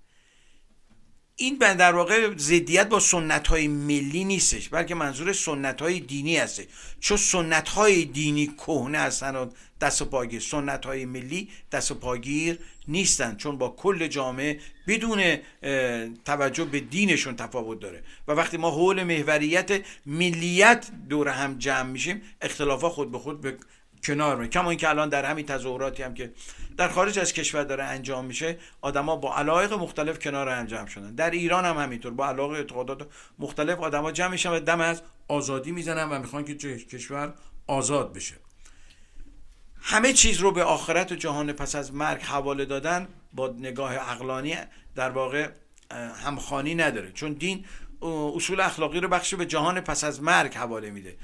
این 1.41 1.58
در 1.58 1.95
واقع 1.95 2.36
ضدیت 2.38 2.89
با 2.89 2.99
سنت 2.99 3.47
های 3.47 3.67
ملی 3.67 4.23
نیستش 4.23 4.69
بلکه 4.69 4.95
منظور 4.95 5.34
سنت 5.34 5.82
های 5.82 5.99
دینی 5.99 6.38
هستش. 6.38 6.65
چون 6.99 7.17
سنت 7.17 7.69
های 7.69 8.06
دینی 8.06 8.47
کهنه 8.47 8.97
هستن 8.97 9.36
و 9.36 9.49
دست 9.82 10.02
و 10.02 10.06
پاگیر. 10.06 10.41
سنت 10.41 10.86
های 10.86 11.06
ملی 11.06 11.49
دست 11.71 11.91
و 11.91 11.95
پاگیر 11.95 12.60
نیستن 12.88 13.36
چون 13.36 13.58
با 13.58 13.69
کل 13.69 14.08
جامعه 14.08 14.60
بدون 14.88 15.38
توجه 16.25 16.65
به 16.65 16.80
دینشون 16.80 17.36
تفاوت 17.36 17.80
داره. 17.80 18.04
و 18.28 18.32
وقتی 18.32 18.58
ما 18.58 18.71
حول 18.71 19.04
محوریت 19.04 19.82
ملیت 20.06 20.88
دور 21.10 21.28
هم 21.28 21.58
جمع 21.58 21.89
میشیم 21.89 22.21
اختلافا 22.41 22.89
خود 22.89 23.12
به 23.12 23.19
خود 23.19 23.41
به 23.41 23.58
کنار 24.03 24.35
می 24.35 24.49
کما 24.49 24.69
اینکه 24.69 24.89
الان 24.89 25.09
در 25.09 25.25
همین 25.25 25.45
تظاهراتی 25.45 26.03
هم 26.03 26.13
که 26.13 26.33
در 26.77 26.88
خارج 26.88 27.19
از 27.19 27.33
کشور 27.33 27.63
داره 27.63 27.83
انجام 27.83 28.25
میشه 28.25 28.57
آدما 28.81 29.15
با 29.15 29.35
علایق 29.35 29.73
مختلف 29.73 30.19
کنار 30.19 30.49
هم 30.49 30.65
جمع 30.65 30.88
شدن. 30.88 31.15
در 31.15 31.29
ایران 31.29 31.65
هم 31.65 31.77
همینطور 31.77 32.13
با 32.13 32.27
علاقه 32.27 32.57
اعتقادات 32.57 33.07
مختلف 33.39 33.79
آدما 33.79 34.12
جمع 34.12 34.31
میشن 34.31 34.49
و 34.49 34.59
دم 34.59 34.81
از 34.81 35.01
آزادی 35.27 35.71
می‌زنن 35.71 36.09
و 36.09 36.19
می‌خوان 36.19 36.45
که 36.45 36.55
کشور 36.77 37.33
آزاد 37.67 38.13
بشه. 38.13 38.35
همه 39.81 40.13
چیز 40.13 40.38
رو 40.38 40.51
به 40.51 40.63
آخرت 40.63 41.12
و 41.12 41.15
جهان 41.15 41.53
پس 41.53 41.75
از 41.75 41.93
مرگ 41.93 42.21
حواله 42.21 42.65
دادن 42.65 43.07
با 43.33 43.55
نگاه 43.59 43.95
عقلانی 43.95 44.55
در 44.95 45.09
واقع 45.09 45.49
همخانی 46.23 46.75
نداره. 46.75 47.12
چون 47.12 47.33
دین 47.33 47.65
اصول 48.35 48.59
اخلاقی 48.59 48.99
رو 48.99 49.07
بخش 49.07 49.33
به 49.33 49.45
جهان 49.45 49.81
پس 49.81 50.03
از 50.03 50.23
مرگ 50.23 50.53
حواله 50.53 50.89
میده. 50.89 51.17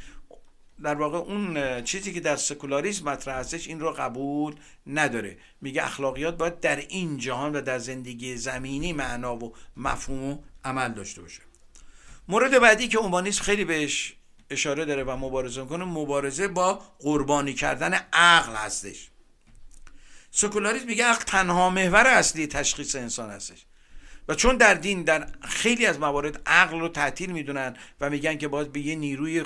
در 0.84 0.96
واقع 0.96 1.18
اون 1.18 1.82
چیزی 1.82 2.14
که 2.14 2.20
در 2.20 2.36
سکولاریسم 2.36 3.10
مطرح 3.10 3.36
هستش 3.36 3.68
این 3.68 3.80
رو 3.80 3.92
قبول 3.92 4.56
نداره. 4.88 5.38
میگه 5.62 5.84
اخلاقیات 5.84 6.38
باید 6.38 6.60
در 6.60 6.76
این 6.76 7.18
جهان 7.18 7.56
و 7.56 7.62
در 7.62 7.80
زندگی 7.80 8.38
زمینی 8.38 8.94
معنا 8.94 9.36
و 9.36 9.54
مفهوم 9.78 10.24
و 10.32 10.38
عمل 10.66 10.94
داشته 10.94 11.22
باشه. 11.22 11.42
مورد 12.28 12.60
بعدی 12.60 12.88
که 12.88 12.98
اومانیسم 12.98 13.44
خیلی 13.44 13.66
بهش 13.66 14.14
اشاره 14.50 14.86
داره 14.86 15.04
و 15.04 15.18
مبارزه 15.18 15.62
می‌کنه 15.62 15.86
مبارزه 15.86 16.48
با 16.48 16.82
قربانی 17.00 17.54
کردن 17.54 17.94
عقل 18.14 18.56
هستش. 18.56 19.10
سکولاریسم 20.32 20.86
میگه 20.86 21.06
عقل 21.06 21.24
تنها 21.24 21.70
محور 21.70 22.08
اصلی 22.08 22.48
تشخیص 22.48 22.96
انسان 22.96 23.30
هستش. 23.30 23.66
و 24.28 24.36
چون 24.36 24.58
در 24.58 24.74
دین 24.74 25.04
در 25.04 25.28
خیلی 25.42 25.86
از 25.86 26.00
موارد 26.00 26.42
عقل 26.46 26.80
رو 26.80 26.90
تعطیل 26.90 27.32
می‌دونن 27.32 27.76
و 28.02 28.10
میگن 28.10 28.38
که 28.38 28.48
باید 28.48 28.72
به 28.72 28.80
یه 28.80 28.96
نیروی 28.96 29.44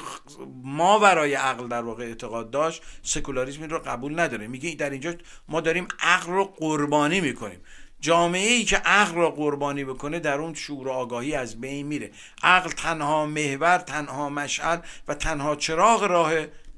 ما 0.63 0.99
برای 0.99 1.33
عقل 1.33 1.67
در 1.67 1.81
واقع 1.81 2.03
اعتقاد 2.03 2.51
داشت 2.51 2.81
سکولاریسم 3.03 3.63
رو 3.63 3.79
قبول 3.79 4.19
نداره. 4.19 4.47
میگه 4.47 4.75
در 4.75 4.89
اینجا 4.89 5.13
ما 5.47 5.61
داریم 5.61 5.87
عقل 5.99 6.31
رو 6.31 6.45
قربانی 6.45 7.21
می‌کنیم. 7.21 7.59
جامعه 8.01 8.49
ای 8.49 8.63
که 8.63 8.77
عقل 8.77 9.15
را 9.15 9.31
قربانی 9.31 9.83
بکنه 9.83 10.19
در 10.19 10.37
اون 10.37 10.53
شعور 10.53 10.87
و 10.87 10.91
آگاهی 10.91 11.35
از 11.35 11.61
بین 11.61 11.87
میره. 11.87 12.11
عقل 12.43 12.69
تنها 12.69 13.25
محور 13.25 13.77
تنها 13.77 14.29
مشعل 14.29 14.77
و 15.07 15.13
تنها 15.13 15.55
چراغ 15.55 16.03
راه 16.03 16.33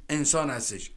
انسان 0.09 0.49
هستش. 0.49 0.91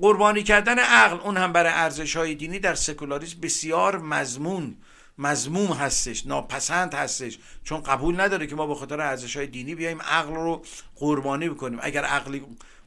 قربانی 0.00 0.42
کردن 0.42 0.78
عقل 0.78 1.20
اون 1.20 1.36
هم 1.36 1.52
برای 1.52 1.72
ارزش 1.72 2.16
های 2.16 2.34
دینی 2.34 2.58
در 2.58 2.74
سکولاریسم 2.74 3.40
بسیار 3.40 3.98
مضمون 3.98 4.76
مضموم 5.20 5.72
هستش 5.72 6.26
ناپسند 6.26 6.94
هستش. 6.94 7.38
چون 7.64 7.82
قبول 7.82 8.20
نداره 8.20 8.46
که 8.46 8.54
ما 8.54 8.66
به 8.66 8.74
خاطر 8.74 9.00
ارزش 9.00 9.36
های 9.36 9.46
دینی 9.46 9.74
بیایم 9.74 10.02
عقل 10.02 10.34
رو 10.34 10.64
قربانی 10.96 11.48
بکنیم. 11.48 11.78
اگر 11.82 12.04
عقلی 12.04 12.42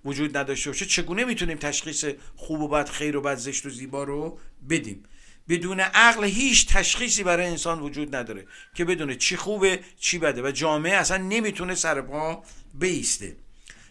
وجود 0.05 0.37
نداشته 0.37 0.69
باشه 0.69 0.85
چگونه 0.85 1.25
می‌تونیم 1.25 1.57
تشخیص 1.57 2.05
خوب 2.35 2.61
و 2.61 2.67
بد 2.67 2.89
خیر 2.89 3.17
و 3.17 3.21
بد 3.21 3.35
زشت 3.35 3.65
و 3.65 3.69
زیبا 3.69 4.03
رو 4.03 4.39
بدیم؟ 4.69 5.03
بدون 5.49 5.79
عقل 5.79 6.23
هیچ 6.23 6.67
تشخیصی 6.67 7.23
برای 7.23 7.45
انسان 7.45 7.79
وجود 7.79 8.15
نداره 8.15 8.47
که 8.75 8.85
بدونه 8.85 9.15
چی 9.15 9.37
خوبه 9.37 9.79
چی 9.99 10.17
بده 10.17 10.41
و 10.41 10.51
جامعه 10.51 10.93
اصلا 10.93 11.17
نمی‌تونه 11.17 11.75
سر 11.75 12.01
پا 12.01 12.43
بیسته. 12.73 13.35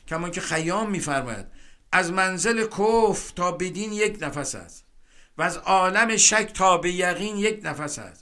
کما 0.08 0.30
که 0.30 0.40
خیام 0.40 0.90
میفرماید 0.90 1.46
از 1.92 2.12
منزل 2.12 2.66
کف 2.66 3.30
تا 3.30 3.52
بدین 3.52 3.92
یک 3.92 4.18
نفس 4.20 4.54
است 4.54 4.84
و 5.38 5.42
از 5.42 5.56
عالم 5.56 6.16
شک 6.16 6.50
تا 6.54 6.78
به 6.78 6.92
یقین 6.92 7.36
یک 7.36 7.60
نفس 7.62 7.98
است. 7.98 8.21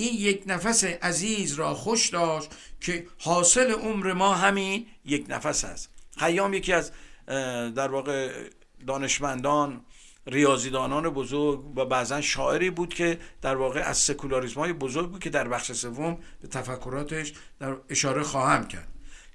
این 0.00 0.14
یک 0.14 0.42
نفس 0.46 0.84
عزیز 0.84 1.54
را 1.54 1.74
خوش 1.74 2.08
داشت 2.08 2.50
که 2.80 3.06
حاصل 3.18 3.70
عمر 3.70 4.12
ما 4.12 4.34
همین 4.34 4.86
یک 5.04 5.26
نفس 5.28 5.64
است. 5.64 5.90
خیام 6.16 6.54
یکی 6.54 6.72
از 6.72 6.92
در 7.74 7.88
واقع 7.88 8.32
دانشمندان 8.86 9.80
ریاضیدانان 10.26 11.10
بزرگ 11.10 11.78
و 11.78 11.84
بعضا 11.84 12.20
شاعری 12.20 12.70
بود 12.70 12.94
که 12.94 13.18
در 13.42 13.56
واقع 13.56 13.80
از 13.80 13.98
سکولاریسم 13.98 14.60
های 14.60 14.72
بزرگ 14.72 15.10
بود 15.10 15.20
که 15.20 15.30
در 15.30 15.48
بخش 15.48 15.72
سوم 15.72 16.18
به 16.40 16.48
تفکراتش 16.48 17.32
در 17.60 17.76
اشاره 17.88 18.22
خواهم 18.22 18.68
کرد. 18.68 18.88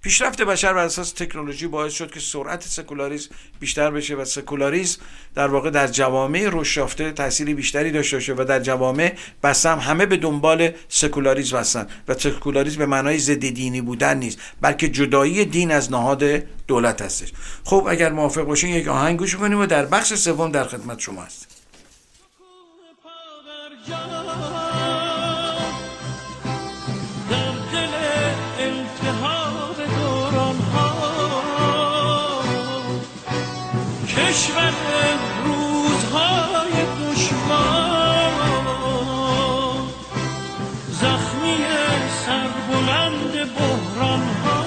پیشرفت 0.04 0.42
بشر 0.42 0.74
بر 0.74 0.86
اساس 0.86 1.12
تکنولوژی 1.12 1.68
باعث 1.68 1.94
شد 1.94 2.12
که 2.12 2.20
سرعت 2.20 2.63
سکولاریسم 2.63 3.30
بیشتر 3.60 3.92
بشه 3.92 4.16
و 4.16 4.26
سکولاریسم 4.26 5.02
در 5.36 5.48
واقع 5.48 5.70
در 5.70 5.88
جوامع 5.88 6.50
رشد 6.52 6.78
یافته 6.78 7.12
تأثیری 7.12 7.54
بیشتری 7.54 7.92
داشته 7.92 8.18
باشه 8.18 8.34
و 8.34 8.44
در 8.44 8.60
جوامع 8.60 9.13
بسام 9.44 9.80
همه 9.80 10.06
به 10.06 10.18
دنبال 10.18 10.72
سکولاریسم 10.89 11.58
هستن 11.58 11.88
و 12.08 12.13
سکولاریسم 12.13 12.78
به 12.78 12.86
معنای 12.86 13.20
ضد 13.20 13.50
دینی 13.50 13.82
بودن 13.82 14.18
نیست 14.18 14.39
بلکه 14.62 14.89
جدایی 14.89 15.46
دین 15.46 15.72
از 15.72 15.92
نهاد 15.92 16.24
دولت 16.68 17.02
هستش. 17.02 17.34
خب 17.63 17.86
اگر 17.89 18.12
موافق 18.12 18.42
باشین 18.42 18.70
یک 18.70 18.88
آهنگ 18.88 19.20
گوش 19.20 19.36
کنیم 19.36 19.60
و 19.60 19.66
در 19.66 19.86
بخش 19.86 20.13
سوم 20.13 20.52
در 20.52 20.63
خدمت 20.63 21.00
شما 21.00 21.22
هستیم. 21.22 21.48
کشور 34.34 34.74
روزهای 35.46 36.72
دشوار 37.00 38.34
زخمی 40.91 41.58
سربلند 42.26 43.54
بحران 43.56 44.19
ها 44.43 44.65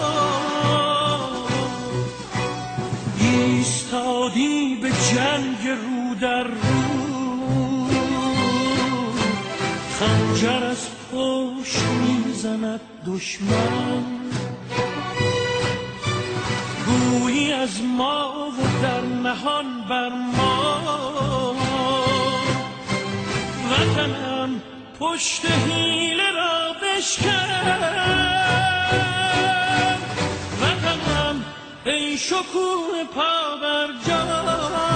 ایستادی 3.20 4.79
به 4.83 4.88
جنگ 4.90 5.68
رو 5.68 6.14
در 6.20 6.42
رو. 6.44 7.88
خنجر 9.98 10.64
از 10.64 10.87
پشت 11.12 11.83
می‌زند 11.83 12.81
دشمن. 13.07 14.05
گویی 17.20 17.52
از 17.52 17.83
ما 17.83 18.50
و 18.50 18.83
در 18.83 19.00
نهان 19.00 19.85
بر 19.88 20.09
ما. 20.09 21.55
وطنم 23.70 24.62
پشت 25.00 25.46
حیله 25.46 26.31
را 26.31 26.72
بشکن. 26.83 27.48
وطنم 30.62 31.44
ای 31.87 32.18
شکوه 32.18 33.05
پا 33.14 33.57
بر 33.62 33.88
جا. 34.07 34.95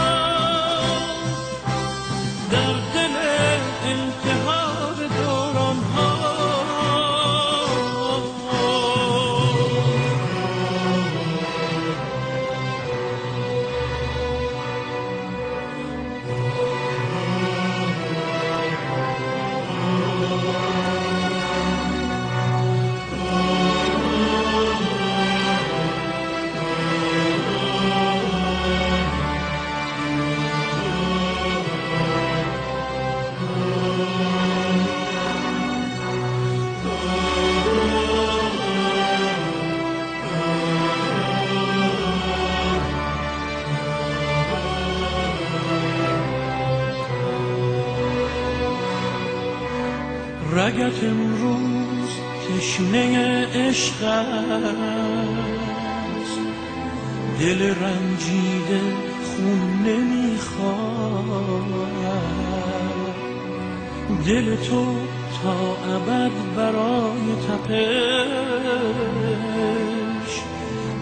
تو 64.68 64.96
تا 65.42 65.57
ابد 65.96 66.35
برای 66.57 67.27
تپش. 67.49 68.81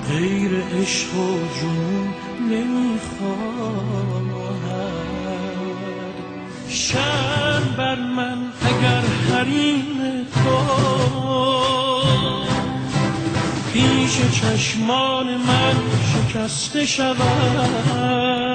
غیر 0.09 0.53
عشق 0.81 1.15
و 1.15 1.39
جنون 1.61 2.09
نمی‌خواد 2.51 3.89
شرم 6.69 7.75
بر 7.77 7.95
من 7.95 8.39
اگر 8.63 9.03
حریم 9.31 10.27
تو. 10.35 10.59
پیش 13.73 14.15
چشمان 14.41 15.27
من 15.27 15.77
شکسته 16.13 16.87
شود. 16.87 18.48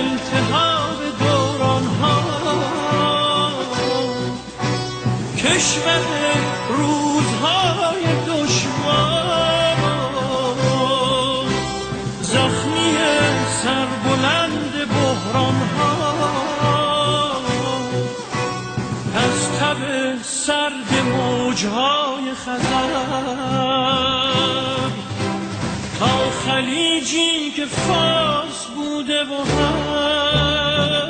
التهاب 0.00 0.98
دوران 1.18 1.86
ها 1.86 2.16
کشور 5.36 6.04
روزهای 6.68 8.04
دشوار. 8.28 9.76
زخمی 12.22 12.96
سربلند 13.62 14.74
بحران 14.88 15.58
ها 15.76 15.92
از 19.14 19.38
تب 19.58 19.82
سرد 20.22 20.90
موجهای 21.12 22.34
خزر. 22.34 23.30
خلیجی 26.46 27.50
که 27.56 27.64
و 27.64 28.49
هست. 29.44 31.00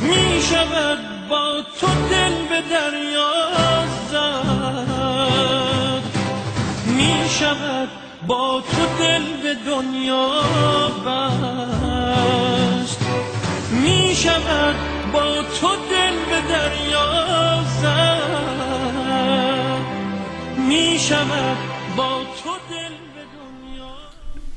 می 0.00 0.42
شود 0.42 0.98
با 1.28 1.62
تو 1.80 1.86
دل 2.10 2.34
به 2.48 2.60
دریا 2.70 3.32
زد. 4.10 6.04
می 6.86 7.16
شود 7.40 7.88
با 8.26 8.60
تو 8.60 8.86
دل 8.98 9.24
به 9.42 9.54
دنیا 9.66 10.28
بست. 11.06 13.00
می 13.70 14.14
شود 14.16 14.76
با 15.12 15.42
تو 15.60 15.68
دل 15.90 16.16
به 16.30 16.40
دریا 16.48 17.08
زد. 17.82 18.54
می 20.68 20.98
شود 20.98 21.56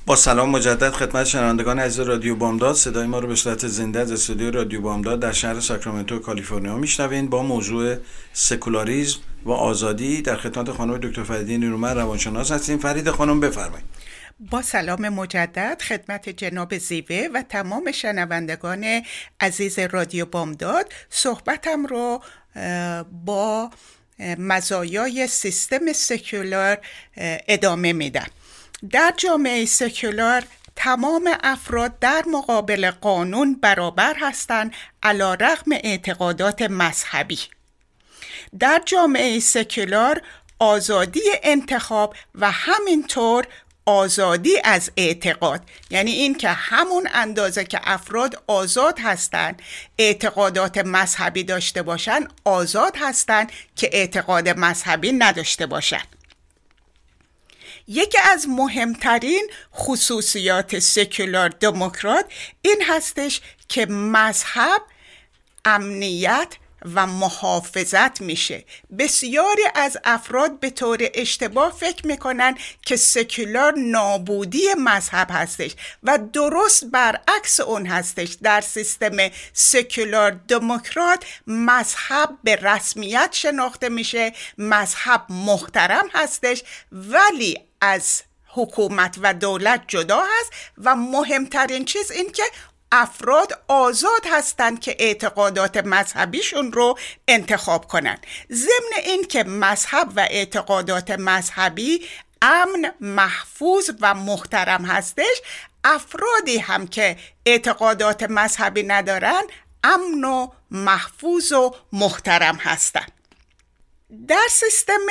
با 0.08 0.16
سلام 0.16 0.50
مجدد 0.50 0.90
خدمت 0.90 1.26
شنوندگان 1.26 1.80
عزیز 1.80 2.00
رادیو 2.00 2.36
بامداد. 2.36 2.76
صدای 2.76 3.08
ما 3.08 3.20
رو 3.20 3.28
به 3.28 3.36
صورت 3.36 3.68
زنده 3.68 4.00
از 4.00 4.12
استودیو 4.12 4.52
رادیو 4.52 4.82
بامداد 4.82 5.20
در 5.20 5.32
شهر 5.32 5.60
ساکرامنتو 5.60 6.20
کالیفرنیا 6.20 6.78
میشنوین 6.78 7.30
با 7.30 7.44
موضوع 7.44 7.96
سکولاریزم 8.34 9.20
و 9.46 9.52
آزادی. 9.52 10.22
در 10.22 10.36
خدمت 10.36 10.72
خانم 10.72 10.98
دکتر 10.98 11.24
فریدی 11.24 11.58
نیرومند 11.58 11.98
روانشناس 11.98 12.52
هستیم. 12.52 12.78
فرید 12.78 13.10
خانم 13.10 13.40
بفرمایید. 13.40 13.86
با 14.40 14.62
سلام 14.62 15.10
مجدد 15.10 15.82
خدمت 15.82 16.30
جناب 16.30 16.78
زیوه 16.78 17.28
و 17.34 17.44
تمام 17.50 17.92
شنوندگان 17.92 19.02
عزیز 19.40 19.80
رادیو 19.80 20.26
بامداد. 20.26 20.94
صحبتم 21.10 21.86
رو 21.86 22.22
با 23.26 23.70
مزایای 24.38 25.28
سیستم 25.28 25.94
سکولار 25.94 26.78
ادامه 27.48 27.94
میدم. 27.94 28.28
در 28.92 29.14
جامعه 29.18 29.66
سکولار 29.66 30.44
تمام 30.76 31.30
افراد 31.44 32.00
در 32.00 32.24
مقابل 32.28 32.92
قانون 32.92 33.54
برابر 33.54 34.16
هستند 34.20 34.74
علا 35.04 35.34
رغم 35.34 35.72
اعتقادات 35.72 36.62
مذهبی. 36.62 37.40
در 38.60 38.82
جامعه 38.86 39.40
سکولار 39.40 40.22
آزادی 40.60 41.22
انتخاب 41.44 42.16
و 42.36 42.52
همینطور 42.52 43.48
آزادی 43.86 44.62
از 44.64 44.92
اعتقاد 44.98 45.62
یعنی 45.90 46.12
این 46.12 46.36
که 46.36 46.50
همون 46.50 47.10
اندازه 47.14 47.64
که 47.64 47.80
افراد 47.84 48.44
آزاد 48.48 49.00
هستند 49.00 49.62
اعتقادات 49.98 50.78
مذهبی 50.78 51.44
داشته 51.44 51.82
باشن 51.82 52.28
آزاد 52.46 52.98
هستند 53.02 53.52
که 53.76 53.90
اعتقاد 53.94 54.50
مذهبی 54.50 55.12
نداشته 55.12 55.66
باشند. 55.66 56.17
یکی 57.88 58.18
از 58.34 58.50
مهمترین 58.50 59.50
خصوصیات 59.76 60.80
سکولار 60.80 61.50
دموکرات 61.50 62.26
این 62.62 62.84
هستش 62.88 63.42
که 63.70 63.86
مذهب 63.86 64.82
امنیت 65.66 66.48
و 66.96 67.08
محافظت 67.08 68.22
میشه. 68.22 68.66
بسیاری 69.00 69.62
از 69.76 69.98
افراد 70.04 70.60
به 70.60 70.70
طور 70.70 70.98
اشتباه 71.14 71.72
فکر 71.72 72.08
می‌کنن 72.08 72.58
که 72.82 72.96
سکولار 72.96 73.74
نابودی 73.78 74.68
مذهب 74.78 75.28
هستش 75.32 75.72
و 76.04 76.20
درست 76.34 76.86
برعکس 76.86 77.60
اون 77.60 77.86
هستش. 77.86 78.38
در 78.42 78.62
سیستم 78.62 79.18
سکولار 79.54 80.32
دموکرات 80.32 81.26
مذهب 81.48 82.30
به 82.44 82.56
رسمیت 82.56 83.30
شناخته 83.32 83.90
میشه 83.90 84.34
مذهب 84.58 85.26
محترم 85.30 86.10
هستش 86.14 86.64
ولی 86.92 87.67
از 87.82 88.22
حکومت 88.48 89.16
و 89.22 89.34
دولت 89.34 89.84
جدا 89.88 90.22
هست 90.22 90.52
و 90.78 90.96
مهمترین 90.96 91.86
چیز 91.86 92.12
این 92.12 92.32
که 92.32 92.44
افراد 92.92 93.64
آزاد 93.68 94.26
هستند 94.32 94.80
که 94.80 94.96
اعتقادات 95.00 95.78
مذهبیشون 95.78 96.72
رو 96.72 96.98
انتخاب 97.28 97.88
کنند. 97.88 98.28
ضمن 98.52 99.04
این 99.06 99.24
که 99.24 99.44
مذهب 99.44 100.12
و 100.16 100.20
اعتقادات 100.20 101.12
مذهبی 101.12 102.06
امن 102.42 102.92
محفوظ 103.02 103.90
و 104.02 104.14
محترم 104.14 104.86
هستش 104.86 105.42
افرادی 105.84 106.58
هم 106.58 106.88
که 106.88 107.18
اعتقادات 107.46 108.24
مذهبی 108.24 108.84
ندارن 108.84 109.42
امن 109.84 110.24
و 110.24 110.48
محفوظ 110.72 111.52
و 111.52 111.76
محترم 111.94 112.56
هستند 112.56 113.12
در 114.28 114.48
سیستم 114.52 115.06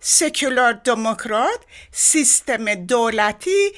سکولار 0.00 0.72
دموکرات 0.72 1.60
سیستم 1.92 2.74
دولتی 2.74 3.72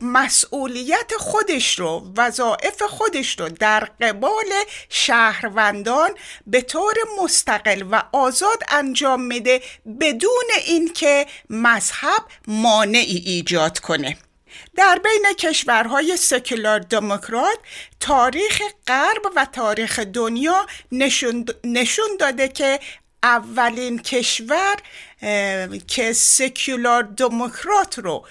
مسئولیت 0.00 1.12
خودش 1.18 1.78
رو 1.78 2.12
وظایف 2.16 2.82
خودش 2.82 3.40
رو 3.40 3.48
در 3.48 3.88
قبال 4.00 4.52
شهروندان 4.88 6.10
به 6.46 6.60
طور 6.60 6.94
مستقل 7.22 7.84
و 7.90 8.02
آزاد 8.12 8.62
انجام 8.68 9.22
میده 9.22 9.62
بدون 10.00 10.46
اینکه 10.66 11.26
مذهب 11.50 12.24
مانعی 12.46 13.16
ایجاد 13.16 13.78
کنه. 13.78 14.16
در 14.76 15.00
بین 15.04 15.32
کشورهای 15.38 16.16
سکولار 16.16 16.78
دموکرات 16.78 17.58
تاریخ 18.00 18.62
غرب 18.86 19.22
و 19.36 19.46
تاریخ 19.52 19.98
دنیا 19.98 20.66
نشون, 20.92 21.46
نشون 21.64 22.16
داده 22.20 22.48
که 22.48 22.80
اولین 23.22 23.98
کشور 23.98 24.76
که 25.86 26.12
سکولار 26.12 27.02
دموکرات 27.02 27.98
رو 27.98 28.26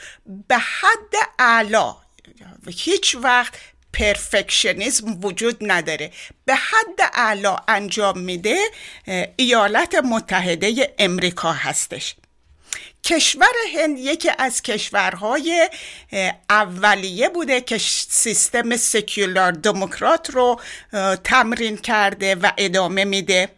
به 0.47 0.57
حد 0.57 1.15
اعلا 1.39 1.95
هیچ 2.67 3.15
وقت 3.15 3.53
پرفکشنیزم 3.93 5.19
وجود 5.23 5.57
نداره 5.61 6.11
به 6.45 6.55
حد 6.55 7.11
اعلا 7.13 7.55
انجام 7.67 8.19
میده 8.19 8.57
ایالات 9.35 9.95
متحده 9.95 10.93
امریکا 10.99 11.51
هستش. 11.51 12.15
کشور 13.03 13.51
هند 13.75 13.97
یکی 13.97 14.29
از 14.37 14.61
کشورهای 14.61 15.69
اولیه 16.49 17.29
بوده 17.29 17.61
که 17.61 17.77
سیستم 17.77 18.77
سکولار 18.77 19.51
دموکرات 19.51 20.29
رو 20.29 20.59
تمرین 21.23 21.77
کرده 21.77 22.35
و 22.35 22.51
ادامه 22.57 23.05
میده. 23.05 23.49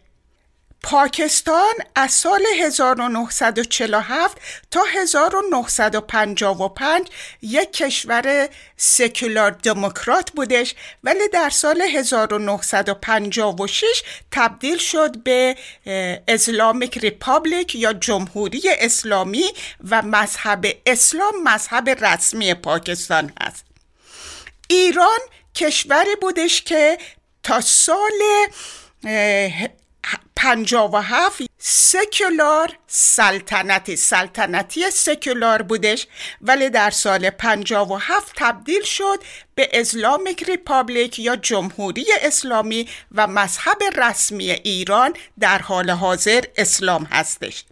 پاکستان 0.86 1.74
از 1.94 2.12
سال 2.12 2.42
1947 2.60 4.38
تا 4.70 4.80
1955 4.94 7.08
یک 7.42 7.72
کشور 7.72 8.48
سکولار 8.76 9.50
دموکرات 9.50 10.30
بودش 10.30 10.74
ولی 11.04 11.28
در 11.32 11.50
سال 11.50 11.82
1956 11.82 14.02
تبدیل 14.30 14.78
شد 14.78 15.22
به 15.22 15.56
Islamic 16.28 16.98
Republic 16.98 17.74
یا 17.74 17.92
جمهوری 17.92 18.62
اسلامی 18.78 19.52
و 19.90 20.02
مذهب 20.02 20.66
اسلام 20.86 21.34
مذهب 21.44 21.88
رسمی 21.88 22.54
پاکستان 22.54 23.32
هست. 23.40 23.64
ایران 24.68 25.18
کشوری 25.54 26.16
بودش 26.20 26.62
که 26.62 26.98
تا 27.42 27.60
سال 27.60 28.20
پنجا 30.36 30.88
و 30.88 30.96
هفت 30.96 31.42
سکولار 31.58 32.78
سلطنتی 32.86 33.96
سلطنتی 33.96 34.90
سکولار 34.90 35.62
بودش. 35.62 36.06
ولی 36.40 36.70
در 36.70 36.90
سال 36.90 37.30
پنجا 37.30 37.84
و 37.86 37.98
هفت 37.98 38.32
تبدیل 38.36 38.82
شد 38.82 39.18
به 39.54 39.68
اسلامیک 39.72 40.42
ریپابلیک 40.42 41.18
یا 41.18 41.36
جمهوری 41.36 42.06
اسلامی 42.22 42.88
و 43.12 43.26
مذهب 43.26 43.78
رسمی 43.96 44.50
ایران 44.50 45.14
در 45.40 45.58
حال 45.58 45.90
حاضر 45.90 46.44
اسلام 46.56 47.04
هستش. 47.04 47.64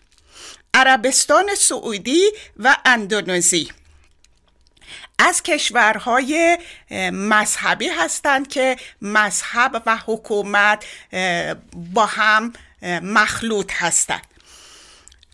عربستان 0.74 1.54
سعودی 1.54 2.30
و 2.56 2.76
اندونزی. 2.84 3.68
از 5.28 5.42
کشورهای 5.42 6.58
مذهبی 7.12 7.88
هستند 7.88 8.48
که 8.48 8.76
مذهب 9.02 9.82
و 9.86 9.96
حکومت 10.06 10.84
با 11.74 12.06
هم 12.06 12.52
مخلوط 13.02 13.72
هستند. 13.72 14.31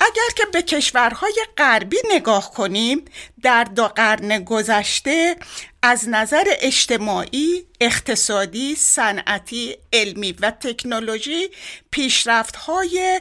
اگر 0.00 0.28
که 0.36 0.44
به 0.52 0.62
کشورهای 0.62 1.34
غربی 1.56 1.96
نگاه 2.10 2.52
کنیم 2.54 3.04
در 3.42 3.64
دو 3.64 3.88
قرن 3.88 4.44
گذشته 4.44 5.36
از 5.82 6.08
نظر 6.08 6.44
اجتماعی، 6.60 7.66
اقتصادی، 7.80 8.74
صنعتی، 8.76 9.76
علمی 9.92 10.32
و 10.32 10.50
تکنولوژی 10.50 11.50
پیشرفت‌های 11.90 13.20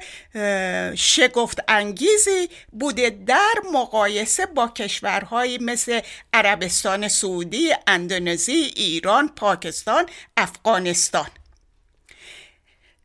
شگفت 0.96 1.60
انگیزی 1.68 2.50
بوده 2.72 3.10
در 3.10 3.54
مقایسه 3.74 4.46
با 4.46 4.68
کشورهایی 4.68 5.58
مثل 5.58 6.02
عربستان 6.34 7.08
سعودی، 7.08 7.74
اندونزی، 7.88 8.74
ایران، 8.76 9.28
پاکستان، 9.28 10.06
افغانستان. 10.38 11.30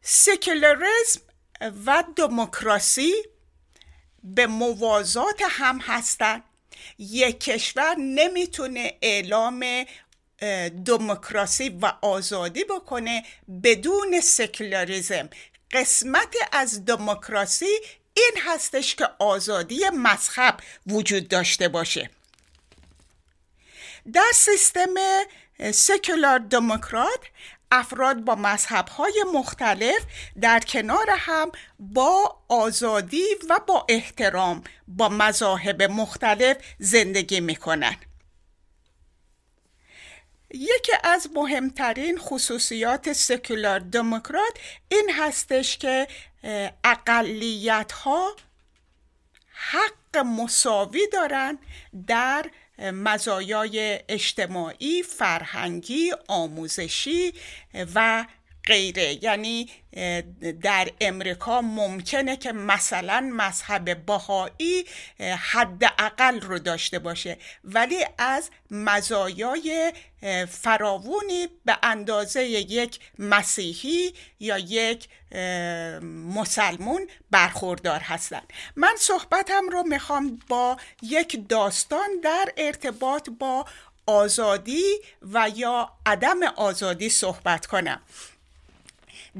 سکولاریسم 0.02 1.20
و 1.86 2.04
دموکراسی 2.16 3.12
به 4.24 4.46
موازات 4.46 5.42
هم 5.50 5.78
هستند 5.78 6.42
یک 6.98 7.40
کشور 7.40 7.94
نمی‌تونه 7.98 8.94
اعلام 9.02 9.84
دموکراسی 10.86 11.68
و 11.68 11.92
آزادی 12.02 12.64
بکنه 12.64 13.24
بدون 13.62 14.20
سکولاریزم. 14.20 15.30
قسمت 15.70 16.34
از 16.52 16.84
دموکراسی 16.84 17.78
این 18.14 18.32
هستش 18.44 18.94
که 18.94 19.08
آزادی 19.18 19.80
مذهب 19.88 20.60
وجود 20.86 21.28
داشته 21.28 21.68
باشه. 21.68 22.10
در 24.12 24.30
سیستم 24.34 24.94
سکولار 25.72 26.38
دموکرات 26.38 27.20
افراد 27.72 28.24
با 28.24 28.34
مذهبهای 28.34 29.24
مختلف 29.34 30.02
در 30.40 30.60
کنار 30.60 31.06
هم 31.10 31.52
با 31.78 32.42
آزادی 32.48 33.24
و 33.50 33.60
با 33.66 33.86
احترام 33.88 34.64
با 34.88 35.08
مذاهب 35.08 35.82
مختلف 35.82 36.56
زندگی 36.78 37.40
می‌کنن. 37.40 37.96
یکی 40.54 40.92
از 41.04 41.28
مهمترین 41.34 42.18
خصوصیات 42.18 43.12
سکولار 43.12 43.78
دموکرات 43.78 44.58
این 44.88 45.10
هستش 45.18 45.78
که 45.78 46.08
اقلیت 46.84 47.92
ها 47.92 48.36
حق 49.52 50.16
مساوی 50.16 51.08
دارن 51.12 51.58
در 52.06 52.50
مزایای 52.78 54.00
اجتماعی، 54.08 55.02
فرهنگی، 55.02 56.12
آموزشی 56.28 57.34
و 57.94 58.24
غیره. 58.66 59.24
یعنی 59.24 59.70
در 60.62 60.88
امریکا 61.00 61.60
ممکنه 61.60 62.36
که 62.36 62.52
مثلا 62.52 63.30
مذهب 63.32 64.06
بهایی 64.06 64.86
حداقل 65.38 66.40
رو 66.40 66.58
داشته 66.58 66.98
باشه. 66.98 67.38
ولی 67.64 68.06
از 68.18 68.50
مزایای 68.70 69.92
فراوونی 70.48 71.48
به 71.64 71.78
اندازه 71.82 72.44
یک 72.44 73.00
مسیحی 73.18 74.14
یا 74.40 74.58
یک 74.58 75.08
مسلمون 76.34 77.08
برخوردار 77.30 78.00
هستند 78.00 78.52
من 78.76 78.94
صحبتم 78.98 79.68
رو 79.68 79.82
می‌خوام 79.82 80.38
با 80.48 80.76
یک 81.02 81.48
داستان 81.48 82.20
در 82.22 82.52
ارتباط 82.56 83.28
با 83.38 83.66
آزادی 84.06 84.84
و 85.22 85.50
یا 85.56 85.92
عدم 86.06 86.42
آزادی 86.42 87.08
صحبت 87.08 87.66
کنم. 87.66 88.02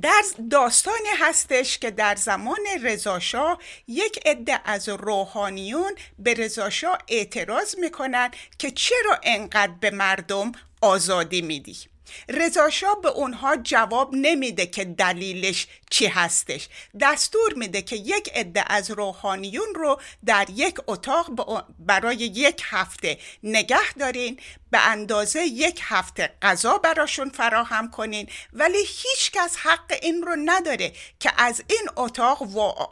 در 0.00 0.22
داستانی 0.50 1.08
هستش 1.18 1.78
که 1.78 1.90
در 1.90 2.16
زمان 2.16 2.58
رضاشاه 2.82 3.58
یک 3.88 4.20
عده 4.26 4.60
از 4.64 4.88
روحانیون 4.88 5.92
به 6.18 6.34
رضاشاه 6.34 6.98
اعتراض 7.08 7.74
می‌کنن 7.78 8.30
که 8.58 8.70
چرا 8.70 9.20
انقدر 9.22 9.72
به 9.80 9.90
مردم 9.90 10.52
آزادی 10.80 11.42
میدی؟ 11.42 11.91
رضاشاه 12.28 13.00
به 13.00 13.08
اونها 13.08 13.56
جواب 13.56 14.10
نمیده 14.14 14.66
که 14.66 14.84
دلیلش 14.84 15.66
چی 15.90 16.06
هستش. 16.06 16.68
دستور 17.00 17.54
میده 17.54 17.82
که 17.82 17.96
یک 17.96 18.30
عده 18.34 18.64
از 18.66 18.90
روحانیون 18.90 19.74
رو 19.74 20.00
در 20.24 20.46
یک 20.50 20.74
اتاق 20.86 21.30
برای 21.78 22.16
یک 22.16 22.62
هفته 22.64 23.18
نگه 23.42 23.92
دارین 23.98 24.38
به 24.70 24.78
اندازه 24.78 25.40
یک 25.40 25.80
هفته 25.82 26.34
غذا 26.42 26.78
براشون 26.78 27.30
فراهم 27.30 27.90
کنین 27.90 28.28
ولی 28.52 28.78
هیچ 28.78 29.30
کس 29.32 29.56
حق 29.56 29.98
این 30.02 30.22
رو 30.22 30.36
نداره 30.44 30.92
که 31.20 31.32
از 31.36 31.62
این 31.68 31.88
اتاق 31.96 32.42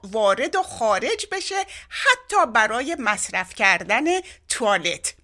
وارد 0.04 0.56
و 0.56 0.62
خارج 0.62 1.26
بشه 1.32 1.64
حتی 1.88 2.46
برای 2.54 2.96
مصرف 2.98 3.54
کردن 3.54 4.04
توالت. 4.48 5.14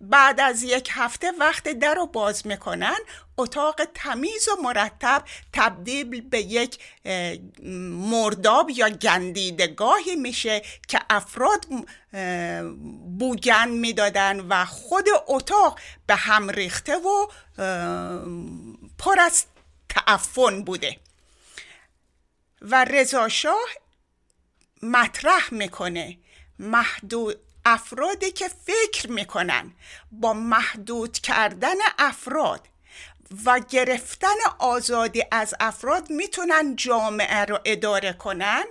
بعد 0.00 0.40
از 0.40 0.62
یک 0.62 0.88
هفته 0.92 1.32
وقت 1.40 1.68
در 1.68 1.94
رو 1.94 2.06
باز 2.06 2.46
می‌کنن 2.46 2.98
اتاق 3.38 3.80
تمیز 3.94 4.48
و 4.48 4.62
مرتب 4.62 5.24
تبدیل 5.52 6.20
به 6.20 6.40
یک 6.40 6.78
مرداب 8.10 8.70
یا 8.70 8.88
گندیدگاهی 8.88 10.16
میشه 10.16 10.62
که 10.88 11.00
افراد 11.10 11.66
بوگن 13.18 13.68
می‌دادن 13.68 14.40
و 14.40 14.64
خود 14.64 15.06
اتاق 15.26 15.78
به 16.06 16.14
هم 16.14 16.50
ریخته 16.50 16.96
و 16.96 17.26
پر 18.98 19.20
از 19.20 19.44
تعفن 19.88 20.64
بوده. 20.64 20.96
و 22.62 22.84
رضاشاه 22.84 23.68
مطرح 24.82 25.54
می‌کنه 25.54 26.18
محدود 26.58 27.38
افرادی 27.64 28.30
که 28.30 28.48
فکر 28.48 29.10
می‌کنن 29.10 29.72
با 30.12 30.32
محدود 30.32 31.18
کردن 31.18 31.76
افراد 31.98 32.68
و 33.44 33.60
گرفتن 33.70 34.36
آزادی 34.58 35.22
از 35.30 35.54
افراد 35.60 36.10
می‌تونن 36.10 36.76
جامعه 36.76 37.44
رو 37.44 37.58
اداره 37.64 38.12
کنن 38.12 38.64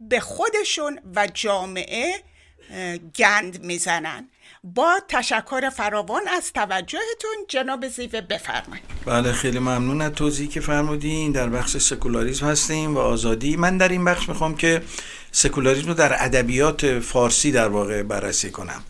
به 0.00 0.20
خودشون 0.20 1.00
و 1.16 1.26
جامعه 1.34 2.22
گند 3.18 3.64
می‌زنن. 3.64 4.28
با 4.64 5.00
تشکر 5.08 5.70
فراوان 5.70 6.28
از 6.28 6.52
توجهتون 6.52 7.36
جناب 7.48 7.88
زیوه 7.88 8.20
بفرمایید. 8.20 8.84
بله 9.06 9.32
خیلی 9.32 9.58
ممنون 9.58 10.00
از 10.00 10.12
توضیحی 10.12 10.48
که 10.48 10.60
فرمودین. 10.60 11.32
در 11.32 11.48
بخش 11.48 11.76
سکولاریسم 11.76 12.46
هستیم 12.46 12.94
و 12.94 12.98
آزادی. 12.98 13.56
من 13.56 13.78
در 13.78 13.88
این 13.88 14.04
بخش 14.04 14.28
می‌خوام 14.28 14.56
که 14.56 14.82
سکولاریسم 15.32 15.88
رو 15.88 15.94
در 15.94 16.24
ادبیات 16.24 17.00
فارسی 17.00 17.52
در 17.52 17.68
واقع 17.68 18.02
بررسی 18.02 18.50
کنم. 18.50 18.82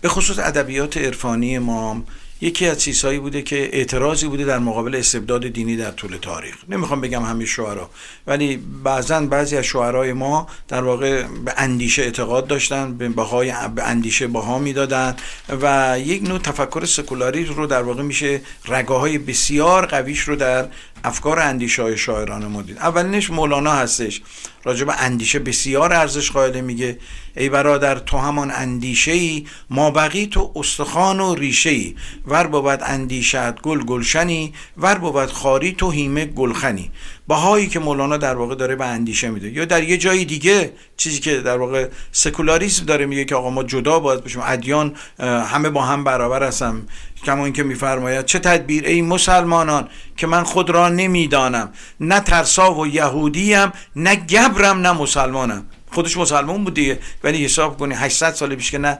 به 0.00 0.08
خصوص 0.08 0.38
ادبیات 0.38 0.96
عرفانی 0.96 1.58
ما 1.58 2.04
یکی 2.40 2.66
از 2.66 2.78
چیزهایی 2.78 3.18
بوده 3.18 3.42
که 3.42 3.70
اعتراضی 3.72 4.26
بوده 4.26 4.44
در 4.44 4.58
مقابل 4.58 4.94
استبداد 4.94 5.46
دینی 5.46 5.76
در 5.76 5.90
طول 5.90 6.16
تاریخ. 6.16 6.54
نمی‌خوام 6.68 7.00
بگم 7.00 7.22
همه 7.22 7.44
شعرا 7.44 7.90
ولی 8.26 8.56
بعضا 8.84 9.20
بعضی 9.20 9.56
از 9.56 9.64
شعرهای 9.64 10.12
ما 10.12 10.48
در 10.68 10.82
واقع 10.82 11.22
به 11.22 11.54
اندیشه 11.56 12.02
اعتقاد 12.02 12.46
داشتن 12.46 12.94
به 12.94 13.08
بهای 13.08 13.52
به 13.74 13.82
اندیشه 13.82 14.26
بها 14.26 14.58
می‌دادن 14.58 15.16
و 15.62 15.96
یک 16.00 16.22
نوع 16.22 16.38
تفکر 16.38 16.84
سکولاری 16.84 17.44
رو 17.44 17.66
در 17.66 17.82
واقع 17.82 18.02
میشه 18.02 18.40
رگاهای 18.68 19.18
بسیار 19.18 19.86
قویش 19.86 20.20
رو 20.20 20.36
در 20.36 20.68
افکار 21.04 21.38
اندیشه 21.38 21.82
های 21.82 21.98
شاعران 21.98 22.46
ما 22.46 22.64
اولینش 22.80 23.30
مولانا 23.30 23.72
هستش. 23.72 24.22
راجع 24.64 24.84
به 24.84 25.02
اندیشه 25.02 25.38
بسیار 25.38 25.92
ارزش 25.92 26.30
قائل 26.30 26.60
میگه 26.60 26.98
ای 27.36 27.48
برادر 27.48 27.98
تو 27.98 28.18
همان 28.18 28.50
اندیشه 28.50 29.12
ای 29.12 29.46
ما 29.70 29.90
بقی 29.90 30.26
تو 30.26 30.52
استخوان 30.56 31.20
و 31.20 31.34
ریشه 31.34 31.70
ای 31.70 31.94
ور 32.26 32.46
بود 32.46 32.80
اندیشت 32.82 33.54
گل 33.60 33.84
گلشنی 33.84 34.54
ور 34.76 34.94
بود 34.94 35.32
خاری 35.32 35.72
تو 35.72 35.90
هیمه 35.90 36.24
گلخنی. 36.24 36.90
باهایی 37.26 37.68
که 37.68 37.78
مولانا 37.78 38.16
در 38.16 38.36
واقع 38.36 38.54
داره 38.54 38.76
به 38.76 38.86
اندیشه 38.86 39.30
میده. 39.30 39.50
یا 39.50 39.64
در 39.64 39.82
یه 39.82 39.96
جای 39.96 40.24
دیگه 40.24 40.72
چیزی 40.96 41.20
که 41.20 41.40
در 41.40 41.58
واقع 41.58 41.88
سکولاریسم 42.12 42.84
داره 42.84 43.06
میگه 43.06 43.24
که 43.24 43.34
آقا 43.34 43.50
ما 43.50 43.62
جدا 43.62 44.00
باید 44.00 44.24
بشیم 44.24 44.42
ادیان 44.44 44.94
همه 45.18 45.70
با 45.70 45.82
هم 45.82 46.04
برابر 46.04 46.42
هستم 46.42 46.86
کما 47.24 47.44
اینکه 47.44 47.62
میفرماید 47.62 48.24
چه 48.24 48.38
تدبیر 48.38 48.86
ای 48.86 49.02
مسلمانان 49.02 49.88
که 50.16 50.26
من 50.26 50.44
خود 50.44 50.70
را 50.70 50.88
نمی‌دانم 50.88 51.72
نه 52.00 52.20
ترسا 52.20 52.74
و 52.74 52.86
یهودیم 52.86 53.72
نه 53.96 54.16
گبرم 54.16 54.80
نه 54.80 54.92
مسلمانم. 54.92 55.66
خودش 55.92 56.16
مسلمان 56.16 56.64
بود 56.64 56.74
دیگه 56.74 56.98
ولی 57.24 57.44
حساب 57.44 57.78
کنی 57.78 57.94
800 57.94 58.34
سال 58.34 58.54
پیش 58.54 58.70
که 58.70 58.78
نه 58.78 58.98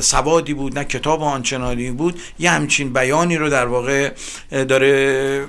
سوادی 0.00 0.54
بود 0.54 0.78
نه 0.78 0.84
کتاب 0.84 1.22
آنچنانی 1.22 1.90
بود 1.90 2.20
یه 2.38 2.50
همچین 2.50 2.92
بیانی 2.92 3.36
رو 3.36 3.48
در 3.50 3.66
واقع 3.66 4.12
داره 4.50 5.46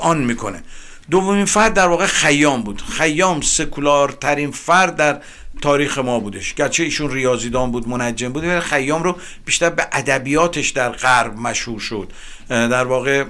آن 0.00 0.18
می‌کنه. 0.18 0.62
دومین 1.12 1.44
فرد 1.44 1.74
در 1.74 1.88
واقع 1.88 2.06
خیام 2.06 2.62
بود. 2.62 2.82
خیام 2.82 3.40
سکولار 3.40 4.08
ترین 4.12 4.50
فرد 4.50 4.96
در 4.96 5.20
تاریخ 5.62 5.98
ما 5.98 6.20
بودش. 6.20 6.54
گرچه 6.54 6.82
ایشون 6.82 7.10
ریاضیدان 7.10 7.72
بود 7.72 7.88
منجم 7.88 8.32
بود 8.32 8.44
ولی 8.44 8.60
خیام 8.60 9.02
رو 9.02 9.16
بیشتر 9.44 9.70
به 9.70 9.86
ادبیاتش 9.92 10.68
در 10.68 10.88
غرب 10.88 11.36
مشهور 11.38 11.80
شد. 11.80 12.12
در 12.48 12.84
واقع 12.84 13.24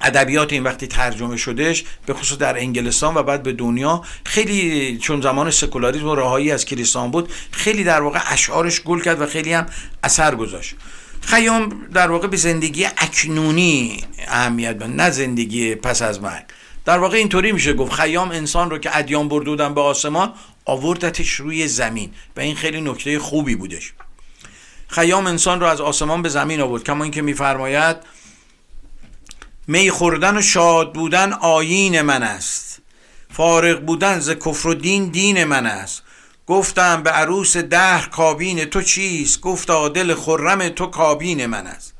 ادبیات 0.00 0.52
این 0.52 0.62
وقتی 0.62 0.86
ترجمه 0.86 1.36
شدهش 1.36 1.84
به 2.06 2.14
خصوص 2.14 2.38
در 2.38 2.58
انگلستان 2.58 3.14
و 3.14 3.22
بعد 3.22 3.42
به 3.42 3.52
دنیا 3.52 4.02
خیلی 4.24 4.98
چون 4.98 5.20
زمان 5.20 5.50
سکولاریسم 5.50 6.08
و 6.08 6.14
رهایی 6.14 6.52
از 6.52 6.64
کلیسان 6.64 7.10
بود 7.10 7.32
خیلی 7.50 7.84
در 7.84 8.00
واقع 8.00 8.20
اشعارش 8.32 8.80
گل 8.80 9.00
کرد 9.00 9.20
و 9.20 9.26
خیلی 9.26 9.52
هم 9.52 9.66
اثر 10.04 10.34
گذاشت. 10.34 10.74
خیام 11.20 11.86
در 11.94 12.10
واقع 12.10 12.26
به 12.26 12.36
زندگی 12.36 12.84
اکنونی 12.84 14.04
اهمیت 14.28 14.78
به 14.78 14.86
نه 14.86 15.10
زندگی 15.10 15.74
پس 15.74 16.02
از 16.02 16.22
مرگ. 16.22 16.44
در 16.90 16.98
واقع 16.98 17.16
اینطوری 17.16 17.52
میشه 17.52 17.72
گفت 17.72 17.92
خیام 17.92 18.30
انسان 18.30 18.70
رو 18.70 18.78
که 18.78 18.96
ادیان 18.98 19.28
بردودن 19.28 19.74
به 19.74 19.80
آسمان 19.80 20.32
آوردتش 20.64 21.30
روی 21.30 21.68
زمین 21.68 22.12
و 22.36 22.40
این 22.40 22.56
خیلی 22.56 22.80
نکته 22.80 23.18
خوبی 23.18 23.56
بودش. 23.56 23.92
خیام 24.88 25.26
انسان 25.26 25.60
رو 25.60 25.66
از 25.66 25.80
آسمان 25.80 26.22
به 26.22 26.28
زمین 26.28 26.60
آورد 26.60 26.84
کما 26.84 27.04
اینکه 27.04 27.22
میفرماید 27.22 27.96
می 29.66 29.90
خوردن 29.90 30.36
و 30.36 30.42
شاد 30.42 30.94
بودن 30.94 31.32
آیین 31.32 32.02
من 32.02 32.22
است. 32.22 32.82
فارغ 33.32 33.80
بودن 33.80 34.18
ز 34.18 34.30
کفر 34.30 34.68
و 34.68 34.74
دین 34.74 35.08
دین 35.08 35.44
من 35.44 35.66
است. 35.66 36.02
گفتم 36.46 37.02
به 37.02 37.10
عروس 37.10 37.56
دهر 37.56 38.08
کابین 38.08 38.64
تو 38.64 38.82
چیست؟ 38.82 39.40
گفتا 39.40 39.88
دل 39.88 40.14
خرم 40.14 40.68
تو 40.68 40.86
کابین 40.86 41.46
من 41.46 41.66
است. 41.66 41.94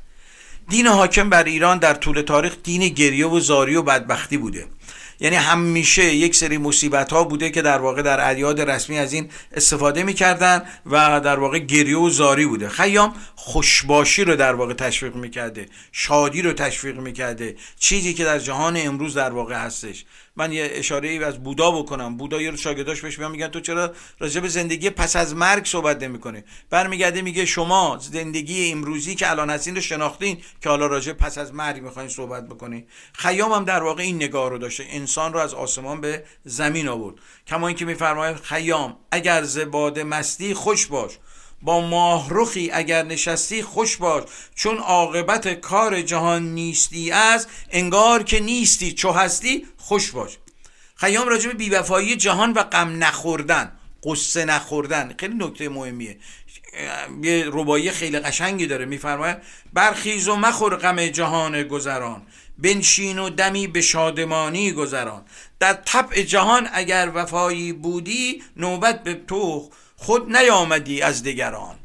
دین 0.70 0.86
حاکم 0.86 1.30
بر 1.30 1.44
ایران 1.44 1.78
در 1.78 1.94
طول 1.94 2.22
تاریخ 2.22 2.56
دین 2.62 2.88
گریه 2.88 3.26
و 3.26 3.40
زاری 3.40 3.76
و 3.76 3.82
بدبختی 3.82 4.36
بوده. 4.36 4.66
یعنی 5.20 5.36
همیشه 5.36 6.14
یک 6.14 6.34
سری 6.34 6.58
مصیبت 6.58 7.12
ها 7.12 7.24
بوده 7.24 7.50
که 7.50 7.62
در 7.62 7.78
واقع 7.78 8.02
در 8.02 8.20
اعیاد 8.20 8.60
رسمی 8.60 8.98
از 8.98 9.12
این 9.12 9.28
استفاده 9.52 10.02
می‌کردن 10.02 10.62
و 10.86 11.20
در 11.20 11.38
واقع 11.38 11.58
گریه 11.58 11.98
و 11.98 12.10
زاری 12.10 12.46
بوده. 12.46 12.68
خیام 12.68 13.14
خوشباشی 13.42 14.24
رو 14.24 14.36
در 14.36 14.54
واقع 14.54 14.74
تشویق 14.74 15.14
می‌کرده 15.14 15.66
شادی 15.92 16.42
رو 16.42 16.52
تشویق 16.52 16.98
می‌کرده 16.98 17.56
چیزی 17.78 18.14
که 18.14 18.24
در 18.24 18.38
جهان 18.38 18.76
امروز 18.76 19.14
در 19.14 19.30
واقع 19.30 19.54
هستش. 19.54 20.04
من 20.36 20.52
یه 20.52 20.70
اشاره 20.72 21.08
ای 21.08 21.24
از 21.24 21.42
بودا 21.42 21.70
بکنم. 21.70 22.16
بودا 22.16 22.42
یه 22.42 22.56
شاگرداش 22.56 23.00
بهش 23.00 23.18
میگن 23.18 23.48
تو 23.48 23.60
چرا 23.60 23.92
راجع 24.18 24.40
به 24.40 24.48
زندگی 24.48 24.90
پس 24.90 25.16
از 25.16 25.34
مرگ 25.34 25.66
صحبت 25.66 26.02
نمی‌کنه 26.02 26.44
برمیگرده 26.70 27.22
میگه 27.22 27.46
شما 27.46 27.98
زندگی 28.12 28.72
امروزی 28.72 29.14
که 29.14 29.30
الان 29.30 29.50
هستین 29.50 29.74
رو 29.74 29.80
شناختین 29.80 30.42
که 30.62 30.68
حالا 30.68 30.86
راجع 30.86 31.12
پس 31.12 31.38
از 31.38 31.54
مرگ 31.54 31.82
می‌خواین 31.82 32.08
صحبت 32.08 32.48
بکنین. 32.48 32.86
خیام 33.12 33.52
هم 33.52 33.64
در 33.64 33.82
واقع 33.82 34.02
این 34.02 34.16
نگاه 34.16 34.50
رو 34.50 34.58
داشته. 34.58 34.86
انسان 34.90 35.32
رو 35.32 35.38
از 35.38 35.54
آسمان 35.54 36.00
به 36.00 36.24
زمین 36.44 36.88
آورد. 36.88 37.14
کما 37.46 37.68
اینکه 37.68 37.84
میفرماید 37.84 38.36
خیام 38.36 38.96
اگر 39.12 39.42
زباد 39.42 40.00
مستی 40.00 40.54
خوش 40.54 40.86
باش. 40.86 41.18
با 41.62 41.80
ماهرخی 41.80 42.70
اگر 42.72 43.02
نشستی 43.02 43.62
خوش 43.62 43.96
باش 43.96 44.22
چون 44.54 44.78
عاقبت 44.78 45.48
کار 45.48 46.02
جهان 46.02 46.54
نیستی 46.54 47.10
از 47.10 47.46
انگار 47.70 48.22
که 48.22 48.40
نیستی 48.40 48.92
چو 48.92 49.12
هستی 49.12 49.66
خوش 49.76 50.10
باش. 50.10 50.38
خیام 50.94 51.28
راجع 51.28 51.48
به 51.48 51.54
بیوفایی 51.54 52.16
جهان 52.16 52.52
و 52.52 52.62
غم 52.62 53.04
نخوردن 53.04 53.72
قصه 54.04 54.44
نخوردن 54.44 55.14
خیلی 55.18 55.34
نکته 55.34 55.68
مهمیه. 55.68 56.18
یه 57.22 57.44
ربایی 57.52 57.90
خیلی 57.90 58.18
قشنگی 58.18 58.66
داره 58.66 58.84
میفرماید 58.84 59.36
برخیز 59.72 60.28
و 60.28 60.36
مخور 60.36 60.76
غم 60.76 61.06
جهان 61.06 61.62
گذران 61.62 62.22
بنشین 62.58 63.18
و 63.18 63.30
دمی 63.30 63.66
به 63.66 63.80
شادمانی 63.80 64.72
گذران. 64.72 65.24
در 65.60 65.72
طبع 65.72 66.22
جهان 66.22 66.68
اگر 66.72 67.10
وفایی 67.14 67.72
بودی 67.72 68.42
نوبت 68.56 69.02
به 69.02 69.14
تو 69.14 69.70
خود 70.02 70.36
نیامدی 70.36 71.02
از 71.02 71.22
دیگران. 71.22 71.76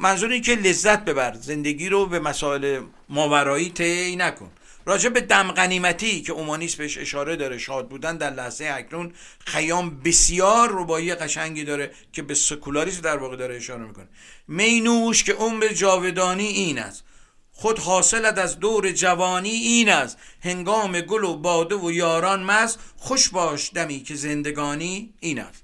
منظور 0.00 0.30
این 0.30 0.42
که 0.42 0.54
لذت 0.54 1.04
ببر 1.04 1.34
زندگی 1.34 1.88
رو 1.88 2.06
به 2.06 2.18
مسائل 2.18 2.80
ماورایی 3.08 3.70
طی 3.70 4.16
نکن. 4.16 4.50
راجع 4.86 5.08
به 5.08 5.20
دم 5.20 5.52
غنیمتی 5.52 6.22
که 6.22 6.32
اومانیس 6.32 6.74
بهش 6.74 6.98
اشاره 6.98 7.36
داره 7.36 7.58
شاد 7.58 7.88
بودن 7.88 8.16
در 8.16 8.30
لحظه 8.30 8.72
اکنون 8.74 9.12
خیام 9.46 10.00
بسیار 10.04 10.68
ربایی 10.72 11.14
قشنگی 11.14 11.64
داره 11.64 11.90
که 12.12 12.22
به 12.22 12.34
سکولاریسم 12.34 13.00
در 13.00 13.16
واقع 13.16 13.36
داره 13.36 13.56
اشاره 13.56 13.82
می‌کنه. 13.86 14.08
مینوش 14.48 15.24
که 15.24 15.32
عمر 15.32 15.68
جاودانی 15.68 16.46
این 16.46 16.78
است. 16.78 17.04
خود 17.52 17.78
حاصلت 17.78 18.38
از 18.38 18.60
دور 18.60 18.92
جوانی 18.92 19.50
این 19.50 19.88
است. 19.88 20.18
هنگام 20.40 21.00
گل 21.00 21.24
و 21.24 21.36
باده 21.36 21.74
و 21.74 21.92
یاران 21.92 22.42
مز 22.42 22.76
خوش 22.96 23.28
باش 23.28 23.70
دمی 23.74 24.00
که 24.00 24.14
زندگانی 24.14 25.14
این 25.20 25.38
است. 25.40 25.61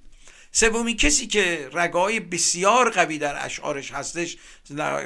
سومی 0.60 0.94
کسی 0.94 1.26
که 1.26 1.70
رگای 1.72 2.20
بسیار 2.20 2.90
قوی 2.90 3.18
در 3.18 3.44
اشعارش 3.44 3.92
هستش 3.92 4.36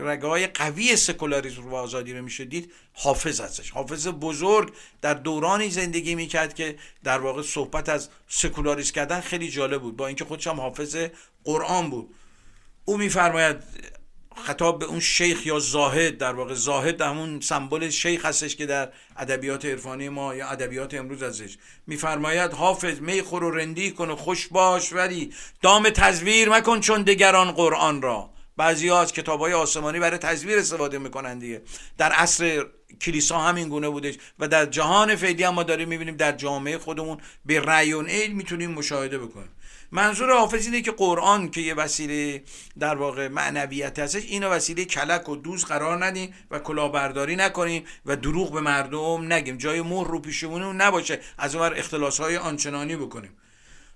رگای 0.03 0.47
قوی 0.47 0.97
سکولاریسم 0.97 1.69
و 1.69 1.75
آزادی 1.75 2.13
رو 2.13 2.23
میشه 2.23 2.45
دید 2.45 2.73
حافظ 2.93 3.41
هستش. 3.41 3.71
حافظ 3.71 4.09
بزرگ 4.09 4.73
در 5.03 5.15
دورانی 5.15 5.71
زندگی 5.71 6.15
می‌کرد 6.15 6.55
که 6.55 6.79
در 7.05 7.19
واقع 7.19 7.43
صحبت 7.43 7.89
از 7.89 8.09
سکولاریسم 8.29 8.93
کردن 8.93 9.21
خیلی 9.21 9.49
جالب 9.49 9.83
بود. 9.83 9.97
با 9.97 10.07
اینکه 10.07 10.25
خودش 10.25 10.47
هم 10.47 10.61
حافظ 10.61 10.97
قرآن 11.45 11.91
بود. 11.91 12.15
او 12.85 12.97
میفرماید 12.97 13.57
خطاب 14.37 14.79
به 14.79 14.87
اون 14.87 15.01
شیخ 15.01 15.47
یا 15.47 15.59
زاهد 15.59 16.19
در 16.19 16.33
واقع 16.33 16.55
زاهد 16.55 17.01
همون 17.01 17.41
سمبل 17.41 17.91
شیخ 17.91 18.27
هستش 18.27 18.57
که 18.57 18.67
در 18.67 18.89
ادبیات 19.17 19.65
عرفانی 19.65 20.09
ما 20.09 20.35
یا 20.35 20.49
ادبیات 20.49 20.95
امروز 20.95 21.23
ازش 21.23 21.57
میفرماید 21.87 22.53
حافظ 22.53 23.01
می 23.01 23.23
خور 23.23 23.45
و 23.45 23.51
رندی 23.51 23.91
کن 23.91 24.11
و 24.11 24.17
خوش 24.17 24.47
باش 24.47 24.93
ولی 24.93 25.33
دام 25.63 25.91
تزویر 25.91 26.49
مکن 26.49 26.81
چون 26.81 27.03
دگران 27.03 27.53
قرآن 27.53 28.03
را. 28.03 28.31
بعضی 28.57 28.91
از 28.91 29.13
کتاب 29.13 29.41
های 29.41 29.53
آسمانی 29.53 30.01
برای 30.01 30.19
تزویر 30.19 30.59
استفاده 30.59 30.99
می‌کنن 30.99 31.39
دیگه. 31.39 31.63
در 31.99 32.13
عصر 32.13 32.67
کلیسا 33.01 33.39
همین 33.39 33.69
گونه 33.69 33.89
بودش 33.89 34.15
و 34.39 34.49
در 34.49 34.67
جهان 34.67 35.17
فعلی 35.17 35.43
هم 35.43 35.55
ما 35.55 35.63
داریم 35.63 35.89
می‌بینیم 35.89 36.17
در 36.17 36.33
جامعه 36.33 36.79
خودمون 36.79 37.19
به 37.47 37.61
رأی 37.61 37.93
و 37.93 38.03
می‌تونیم 38.33 38.71
مشاهده 38.71 39.19
بکنیم. 39.19 39.51
منظور 39.95 40.33
حافظ 40.33 40.67
اینه 40.67 40.81
که 40.81 40.91
قرآن 40.91 41.51
که 41.51 41.61
یه 41.61 41.75
وسیله 41.75 42.43
در 42.79 42.95
واقع 42.95 43.29
معنویت 43.29 43.99
هستش 43.99 44.25
اینو 44.25 44.49
وسیله 44.49 44.85
کلک 44.85 45.29
و 45.29 45.37
دوز 45.37 45.65
قرار 45.65 46.05
ندیم 46.05 46.35
و 46.51 46.59
کلاهبرداری 46.59 47.37
نکنیم 47.37 47.85
و 48.07 48.17
دروغ 48.17 48.53
به 48.53 48.61
مردم 48.61 49.33
نگیم. 49.33 49.57
جای 49.57 49.83
مهر 49.83 50.07
رو 50.07 50.19
پیشمون 50.19 50.63
نباشه. 50.63 51.21
از 51.39 51.55
اون 51.55 51.73
اختلاس 51.77 52.21
های 52.21 52.37
آنچنانی 52.37 52.97
بکنیم. 52.97 53.37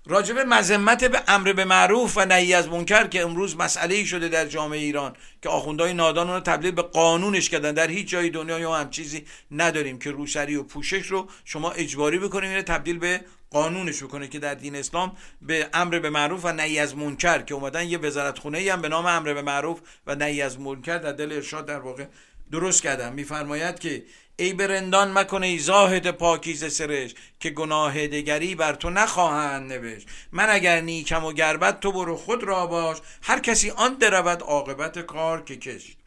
راجب 0.09 0.39
مذمت 0.39 1.03
به 1.03 1.21
امر 1.27 1.53
به 1.53 1.65
معروف 1.65 2.17
و 2.17 2.25
نهی 2.25 2.53
از 2.53 2.67
منکر 2.67 3.07
که 3.07 3.21
امروز 3.21 3.57
مسئله 3.57 3.95
ای 3.95 4.05
شده 4.05 4.27
در 4.27 4.45
جامعه 4.45 4.79
ایران 4.79 5.15
که 5.41 5.49
آخوندهای 5.49 5.93
نادان 5.93 6.27
رو 6.27 6.39
تبدیل 6.39 6.71
به 6.71 6.81
قانونش 6.81 7.49
کردن. 7.49 7.71
در 7.71 7.87
هیچ 7.87 8.07
جای 8.07 8.29
دنیا 8.29 8.59
یا 8.59 8.75
هم 8.75 8.89
چیزی 8.89 9.25
نداریم 9.51 9.99
که 9.99 10.11
روسری 10.11 10.55
و 10.55 10.63
پوشش 10.63 11.07
رو 11.07 11.27
شما 11.45 11.71
اجباری 11.71 12.19
بکنیم 12.19 12.49
اینو 12.49 12.61
تبدیل 12.61 12.97
به 12.97 13.21
قانونش 13.49 14.03
بکنه 14.03 14.27
که 14.27 14.39
در 14.39 14.53
دین 14.53 14.75
اسلام 14.75 15.17
به 15.41 15.67
امر 15.73 15.99
به 15.99 16.09
معروف 16.09 16.45
و 16.45 16.51
نهی 16.51 16.79
از 16.79 16.95
منکر 16.95 17.41
که 17.41 17.53
اومدن 17.53 17.87
یه 17.87 17.97
وزارت 17.97 18.39
خونه 18.39 18.71
هم 18.71 18.81
به 18.81 18.89
نام 18.89 19.05
امر 19.05 19.33
به 19.33 19.41
معروف 19.41 19.79
و 20.07 20.15
نهی 20.15 20.41
از 20.41 20.59
منکر 20.59 20.97
در 20.97 21.11
دل 21.11 21.31
ارشاد 21.31 21.65
در 21.65 21.79
واقع 21.79 22.05
درست 22.51 22.83
کردن. 22.83 23.13
میفرماید 23.13 23.79
که 23.79 24.03
ای 24.39 24.53
برندان 24.53 25.11
مکنه 25.11 25.47
ای 25.47 25.59
زاهد 25.59 26.11
پاکیز 26.11 26.73
سرش 26.73 27.15
که 27.39 27.49
گناه 27.49 28.07
دگری 28.07 28.55
بر 28.55 28.73
تو 28.73 28.89
نخواهند 28.89 29.73
نوشت. 29.73 30.07
من 30.31 30.49
اگر 30.49 30.81
نیکم 30.81 31.25
و 31.25 31.33
گربت 31.33 31.79
تو 31.79 31.91
برو 31.91 32.17
خود 32.17 32.43
را 32.43 32.67
باش 32.67 32.97
هر 33.21 33.39
کسی 33.39 33.69
آن 33.69 33.93
درود 33.93 34.41
عاقبت 34.41 34.99
کار 34.99 35.43
که 35.43 35.55
کشت. 35.55 35.97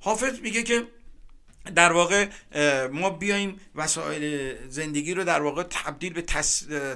حافظ 0.00 0.40
میگه 0.40 0.62
که 0.62 0.86
در 1.74 1.92
واقع 1.92 2.26
ما 2.92 3.10
بیایم 3.10 3.60
وسایل 3.74 4.56
زندگی 4.68 5.14
رو 5.14 5.24
در 5.24 5.42
واقع 5.42 5.62
تبدیل 5.62 6.12
به 6.12 6.22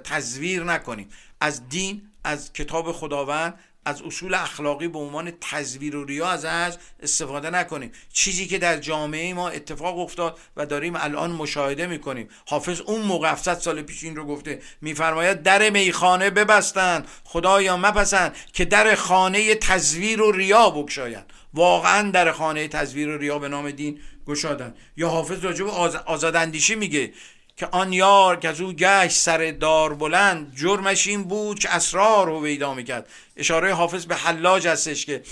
تزویر 0.04 0.64
نکنیم. 0.64 1.08
از 1.40 1.68
دین 1.68 2.10
از 2.24 2.52
کتاب 2.52 2.92
خداوند 2.92 3.58
از 3.84 4.02
اصول 4.02 4.34
اخلاقی 4.34 4.88
به 4.88 4.98
عنوان 4.98 5.32
تزویر 5.40 5.96
و 5.96 6.04
ریا 6.04 6.28
ازش 6.28 6.76
استفاده 7.02 7.50
نکنیم. 7.50 7.92
چیزی 8.12 8.46
که 8.46 8.58
در 8.58 8.78
جامعه 8.78 9.34
ما 9.34 9.48
اتفاق 9.48 9.98
افتاد 9.98 10.38
و 10.56 10.66
داریم 10.66 10.96
الان 10.96 11.30
مشاهده 11.30 11.86
می‌کنیم. 11.86 12.28
حافظ 12.46 12.80
اون 12.80 13.00
موقع 13.00 13.34
سال 13.34 13.82
پیش 13.82 14.04
این 14.04 14.16
رو 14.16 14.24
گفته. 14.24 14.62
میفرماید 14.80 15.42
در 15.42 15.70
میخانه 15.70 16.30
ببستند 16.30 17.08
خدایا 17.24 17.76
مپسند 17.76 18.36
که 18.52 18.64
در 18.64 18.94
خانه 18.94 19.54
تزویر 19.54 20.22
و 20.22 20.32
ریا 20.32 20.70
بگشایند. 20.70 21.32
واقعا 21.54 22.10
در 22.10 22.32
خانه 22.32 22.68
تزویر 22.68 23.08
و 23.08 23.18
ریا 23.18 23.38
به 23.38 23.48
نام 23.48 23.70
دین 23.70 24.00
گشادن. 24.26 24.74
یا 24.96 25.08
حافظ 25.08 25.44
راجب 25.44 25.66
آزاداندیشی 26.06 26.74
میگه. 26.74 27.12
که 27.56 27.66
آن 27.66 27.92
یار 27.92 28.36
که 28.36 28.48
از 28.48 28.60
او 28.60 28.72
گشت 28.72 29.16
سر 29.16 29.56
دار 29.60 29.94
بلند 29.94 30.56
جرمش 30.56 31.06
این 31.06 31.24
بود 31.24 31.58
که 31.58 31.74
اسرار 31.74 32.26
رو 32.26 32.44
ویدا 32.44 32.74
می‌کرد. 32.74 33.08
اشاره 33.36 33.74
حافظ 33.74 34.06
به 34.06 34.14
حلاج 34.14 34.66
هستش 34.66 35.06
که 35.06 35.22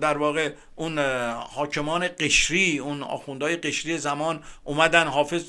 در 0.00 0.18
واقع 0.18 0.52
اون 0.76 0.98
حاکمان 1.54 2.08
قشری 2.08 2.78
اون 2.78 3.02
آخوندهای 3.02 3.56
قشری 3.56 3.98
زمان 3.98 4.42
اومدن. 4.64 5.06
حافظ 5.06 5.44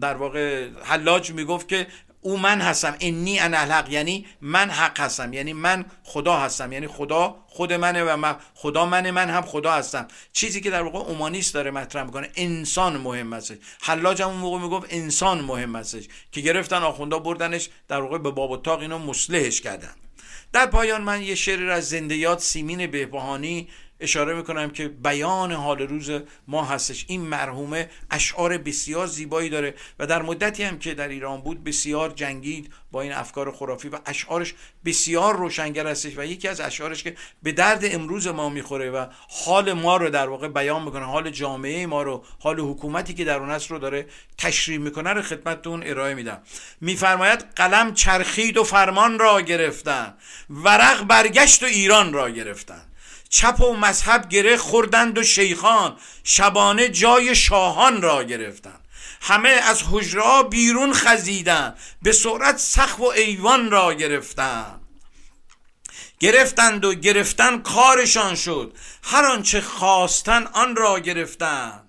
در 0.00 0.14
واقع 0.14 0.68
حلاج 0.84 1.32
می‌گفت 1.32 1.68
که 1.68 1.86
او 2.20 2.38
من 2.38 2.60
هستم. 2.60 2.96
انی 3.00 3.38
انا 3.38 3.58
الحق. 3.58 3.92
یعنی 3.92 4.26
من 4.40 4.70
حق 4.70 5.00
هستم. 5.00 5.32
یعنی 5.32 5.52
من 5.52 5.84
خدا 6.02 6.36
هستم. 6.36 6.72
یعنی 6.72 6.86
خدا 6.86 7.36
خود 7.46 7.72
منه 7.72 8.04
و 8.04 8.16
من 8.16 8.36
خدا 8.54 8.86
منه 8.86 9.10
من 9.10 9.30
هم 9.30 9.42
خدا 9.42 9.72
هستم. 9.72 10.08
چیزی 10.32 10.60
که 10.60 10.70
در 10.70 10.82
واقع 10.82 10.98
اومانیست 10.98 11.54
داره 11.54 11.70
مطرح 11.70 12.02
می‌کنه 12.02 12.30
انسان 12.36 12.96
مهم 12.96 13.32
هستش. 13.32 13.56
حلاج 13.80 14.22
هم 14.22 14.28
اون 14.28 14.38
موقع 14.38 14.58
می‌گفت 14.58 14.86
انسان 14.90 15.40
مهم 15.40 15.76
هستش. 15.76 16.04
که 16.32 16.40
گرفتن 16.40 16.82
آخوندا 16.82 17.18
بردنش 17.18 17.68
در 17.88 18.00
واقع 18.00 18.18
به 18.18 18.30
باب 18.30 18.68
اینو 18.68 18.98
مصلحش 18.98 19.60
کردن. 19.60 19.94
در 20.52 20.66
پایان 20.66 21.02
من 21.02 21.22
یه 21.22 21.34
شعر 21.34 21.70
از 21.70 21.88
زندیات 21.88 22.40
سیمین 22.40 22.86
بهبهانی 22.86 23.68
اشاره 24.00 24.34
می‌کنم 24.34 24.70
که 24.70 24.88
بیان 24.88 25.52
حال 25.52 25.78
روز 25.78 26.10
ما 26.48 26.64
هستش. 26.64 27.04
این 27.08 27.20
مرحومه 27.20 27.90
اشعار 28.10 28.58
بسیار 28.58 29.06
زیبایی 29.06 29.50
داره 29.50 29.74
و 29.98 30.06
در 30.06 30.22
مدتی 30.22 30.62
هم 30.62 30.78
که 30.78 30.94
در 30.94 31.08
ایران 31.08 31.40
بود 31.40 31.64
بسیار 31.64 32.10
جنگید 32.10 32.72
با 32.90 33.02
این 33.02 33.12
افکار 33.12 33.52
خرافی 33.52 33.88
و 33.88 33.98
اشعارش 34.06 34.54
بسیار 34.84 35.36
روشنگر 35.36 35.86
هستش 35.86 36.12
و 36.16 36.24
یکی 36.24 36.48
از 36.48 36.60
اشعارش 36.60 37.02
که 37.02 37.16
به 37.42 37.52
درد 37.52 37.80
امروز 37.84 38.26
ما 38.26 38.48
می‌خوره 38.48 38.90
و 38.90 39.06
حال 39.44 39.72
ما 39.72 39.96
رو 39.96 40.10
در 40.10 40.28
واقع 40.28 40.48
بیان 40.48 40.82
می‌کنه 40.82 41.04
حال 41.04 41.30
جامعه 41.30 41.86
ما 41.86 42.02
رو 42.02 42.24
حال 42.38 42.60
حکومتی 42.60 43.14
که 43.14 43.24
در 43.24 43.38
اون 43.38 43.50
رو 43.68 43.78
داره 43.78 44.06
تشریح 44.38 44.78
می‌کنه 44.78 45.10
رو 45.10 45.22
خدمتتون 45.22 45.82
ارائه 45.86 46.14
میدم. 46.14 46.42
میفرماید 46.80 47.40
قلم 47.56 47.94
چرخید 47.94 48.56
و 48.56 48.64
فرمان 48.64 49.18
را 49.18 49.40
گرفتن 49.40 50.14
ورق 50.50 51.02
برگشت 51.02 51.62
و 51.62 51.66
ایران 51.66 52.12
را 52.12 52.30
گرفتن. 52.30 52.87
چپ 53.28 53.60
و 53.60 53.76
مذهب 53.76 54.28
گره 54.28 54.56
خوردند 54.56 55.18
و 55.18 55.22
شیخان 55.22 55.96
شبانه 56.24 56.88
جای 56.88 57.36
شاهان 57.36 58.02
را 58.02 58.24
گرفتند. 58.24 58.84
همه 59.20 59.48
از 59.48 59.82
حجرا 59.90 60.42
بیرون 60.42 60.92
خزیدند. 60.92 61.78
به 62.02 62.12
سرعت 62.12 62.58
سخف 62.58 63.00
و 63.00 63.04
ایوان 63.04 63.70
را 63.70 63.94
گرفتند. 63.94 64.80
گرفتند 66.20 66.84
و 66.84 66.94
گرفتن 66.94 67.58
کارشان 67.58 68.34
شد. 68.34 68.76
هر 69.02 69.24
آنچه 69.24 69.60
خواستن 69.60 70.46
آن 70.46 70.76
را 70.76 71.00
گرفتند. 71.00 71.87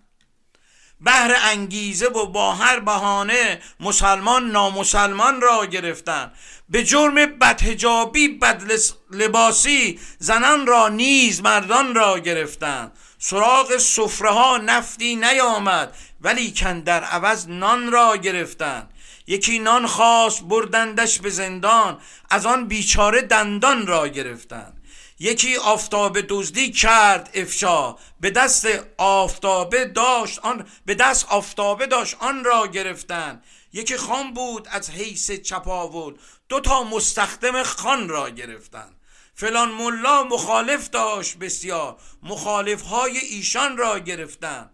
بهر 1.02 1.36
انگیزه 1.44 2.08
و 2.08 2.26
با 2.26 2.54
هر 2.54 2.80
بهانه 2.80 3.60
مسلمان 3.80 4.52
نامسلمان 4.52 5.42
را 5.42 5.66
گرفتن. 5.66 6.32
به 6.70 6.84
جرم 6.84 7.16
بدهجابی 7.16 8.28
بد 8.28 8.64
لباسی 9.12 10.00
زنان 10.20 10.68
را 10.68 10.88
نیز 10.88 11.42
مردان 11.42 11.96
را 11.96 12.20
گرفتن. 12.20 12.92
سراغ 13.20 13.78
سفره 13.78 14.30
ها 14.30 14.58
نفتی 14.58 15.16
نیامد 15.16 15.96
ولی 16.22 16.54
کن 16.54 16.80
در 16.80 17.04
عوض 17.04 17.48
نان 17.48 17.92
را 17.92 18.18
گرفتن. 18.18 18.90
یکی 19.28 19.60
نان 19.60 19.88
خواست 19.88 20.44
بردندش 20.44 21.20
به 21.20 21.30
زندان 21.30 21.98
از 22.30 22.46
آن 22.46 22.68
بیچاره 22.68 23.22
دندان 23.22 23.88
را 23.88 24.08
گرفتن. 24.08 24.74
یکی 25.20 25.56
آفتاب 25.56 26.22
دزدی 26.22 26.72
کرد 26.72 27.30
افشا 27.34 27.96
به 28.20 28.30
دست 28.32 28.68
آفتابه 28.98 29.86
داشت 29.86 30.40
آن 30.40 30.68
به 30.86 30.96
دست 30.96 31.26
آفتابه 31.30 31.86
داشت 31.88 32.16
آن 32.20 32.44
را 32.44 32.68
گرفتن. 32.68 33.44
یکی 33.74 33.98
خان 33.98 34.34
بود 34.34 34.68
از 34.72 34.90
حیث 34.90 35.32
چپاول 35.32 36.16
دو 36.50 36.60
تا 36.60 36.84
مستخدم 36.84 37.64
خان 37.64 38.10
را 38.10 38.30
گرفتن. 38.30 38.96
فلان 39.36 39.72
ملا 39.72 40.24
مخالف 40.24 40.90
داشت 40.90 41.38
بسیار 41.38 41.98
مخالف 42.24 42.82
های 42.82 43.18
ایشان 43.18 43.78
را 43.78 44.00
گرفتن. 44.00 44.70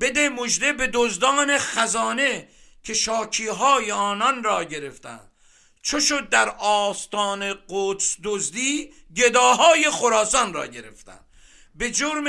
بده 0.00 0.28
مژده 0.28 0.72
به 0.72 0.90
دزدان 0.94 1.58
خزانه 1.58 2.48
که 2.82 2.94
شاکی 2.94 3.46
های 3.46 3.92
آنان 3.92 4.44
را 4.44 4.64
گرفتن. 4.64 5.27
چو 5.88 6.00
شد 6.00 6.28
در 6.28 6.48
آستان 6.58 7.54
قدس 7.68 8.16
دزدی 8.24 8.92
گداهای 9.16 9.90
خراسان 9.90 10.52
را 10.54 10.66
گرفتن. 10.66 11.20
به 11.74 11.90
جرم 11.90 12.24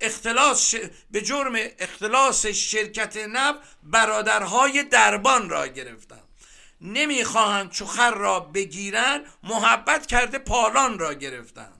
اختلاس 0.00 0.74
به 1.10 1.20
جرم 1.20 1.52
اختلاس 1.78 2.46
شرکت 2.46 3.16
نب 3.16 3.62
برادرهای 3.82 4.82
دربان 4.82 5.50
را 5.50 5.66
گرفتن. 5.66 6.20
نمی‌خواهند 6.80 7.70
چو 7.70 7.86
خر 7.86 8.14
را 8.14 8.40
بگیرن 8.40 9.24
محبت 9.42 10.06
کرده 10.06 10.38
پالان 10.38 10.98
را 10.98 11.14
گرفتن. 11.14 11.72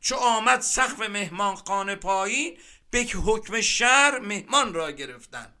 چو 0.00 0.14
آمد 0.14 0.60
سقف 0.60 1.00
مهمان 1.00 1.94
پایین 1.94 2.58
به 2.90 3.06
حکم 3.24 3.60
شهر 3.60 4.18
مهمان 4.18 4.74
را 4.74 4.90
گرفتن. 4.90 5.54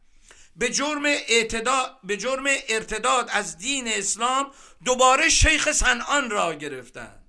به 0.56 0.70
جرم 0.70 1.04
اعتداد 1.04 1.98
به 2.04 2.16
جرم 2.16 2.44
ارتداد 2.68 3.28
از 3.32 3.58
دین 3.58 3.88
اسلام 3.88 4.52
دوباره 4.84 5.28
شیخ 5.28 5.72
صنعان 5.72 6.30
را 6.30 6.54
گرفتن. 6.54 7.20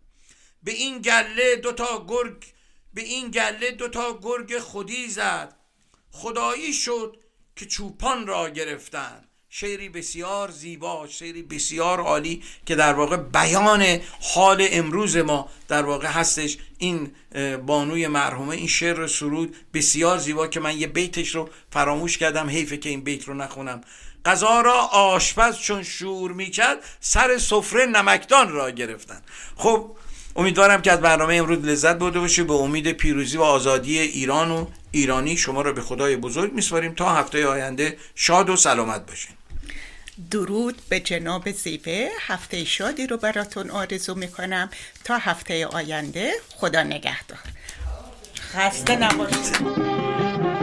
به 0.64 0.72
این 0.72 1.02
گله 1.02 1.56
دوتا 1.56 2.06
گرگ 2.08 2.46
به 2.94 3.02
این 3.02 3.32
گله 3.32 3.72
دوتا 3.72 4.20
گرگ 4.22 4.60
خودی 4.60 5.08
زد. 5.08 5.58
خدایی 6.12 6.74
شد 6.74 7.24
که 7.56 7.66
چوپان 7.66 8.28
را 8.28 8.50
گرفتن. 8.50 9.28
شعری 9.54 9.90
بسیار 9.90 10.52
زیبا 10.52 11.08
شعری 11.08 11.42
بسیار 11.42 12.00
عالی 12.00 12.44
که 12.66 12.76
در 12.76 12.94
واقع 12.94 13.18
بیان 13.18 14.00
حال 14.22 14.68
امروز 14.72 15.18
ما 15.18 15.50
در 15.68 15.84
واقع 15.84 16.08
هستش. 16.08 16.58
این 16.78 17.12
بانوی 17.66 18.08
مرحومه 18.08 18.56
این 18.56 18.68
شعر 18.68 19.08
سرود 19.08 19.56
بسیار 19.74 20.18
زیبا 20.18 20.48
که 20.48 20.60
من 20.60 20.78
یه 20.78 20.88
بیتش 20.88 21.36
رو 21.36 21.50
فراموش 21.72 22.18
کردم 22.18 22.50
حیفه 22.50 22.78
که 22.78 22.90
این 22.90 23.02
بیت 23.02 23.24
رو 23.24 23.34
نخونم. 23.34 23.82
غذا 24.26 24.62
را 24.62 24.74
آشپز 24.92 25.58
چون 25.58 25.84
شور 25.84 26.32
می‌کرد 26.32 26.78
سر 27.00 27.38
سفره 27.38 27.86
نمکدان 27.86 28.50
را 28.50 28.72
گرفتن. 28.72 29.22
خب 29.56 29.92
امیدوارم 30.36 30.82
که 30.82 30.92
از 30.92 31.02
برنامه 31.02 31.36
امروز 31.36 31.66
لذت 31.66 31.96
برده 31.96 32.20
باشید 32.20 32.48
به 32.48 32.54
امید 32.54 32.92
پیروزی 32.92 33.38
و 33.38 33.42
آزادی 33.42 34.00
ایران 34.00 34.52
و 34.52 34.66
ایرانی 34.92 35.38
شما 35.38 35.62
را 35.62 35.74
به 35.74 35.82
خدای 35.82 36.16
بزرگ 36.16 36.54
میسپاریم. 36.54 36.94
تا 36.94 37.16
هفته 37.16 37.48
آینده 37.48 37.98
شاد 38.16 38.50
و 38.50 38.56
سلامت 38.56 39.06
باشین. 39.06 39.32
درود 40.32 40.82
به 40.90 41.00
جناب 41.00 41.52
زیبه. 41.52 42.10
هفته 42.20 42.66
شادی 42.66 43.08
رو 43.08 43.18
براتون 43.18 43.70
آرزو 43.70 44.16
می‌کنم. 44.16 44.70
تا 45.04 45.18
هفته 45.18 45.66
آینده 45.68 46.34
خدا 46.56 46.84
نگهدار. 46.84 47.40
خسته 48.54 48.96
نباشید. 48.96 50.61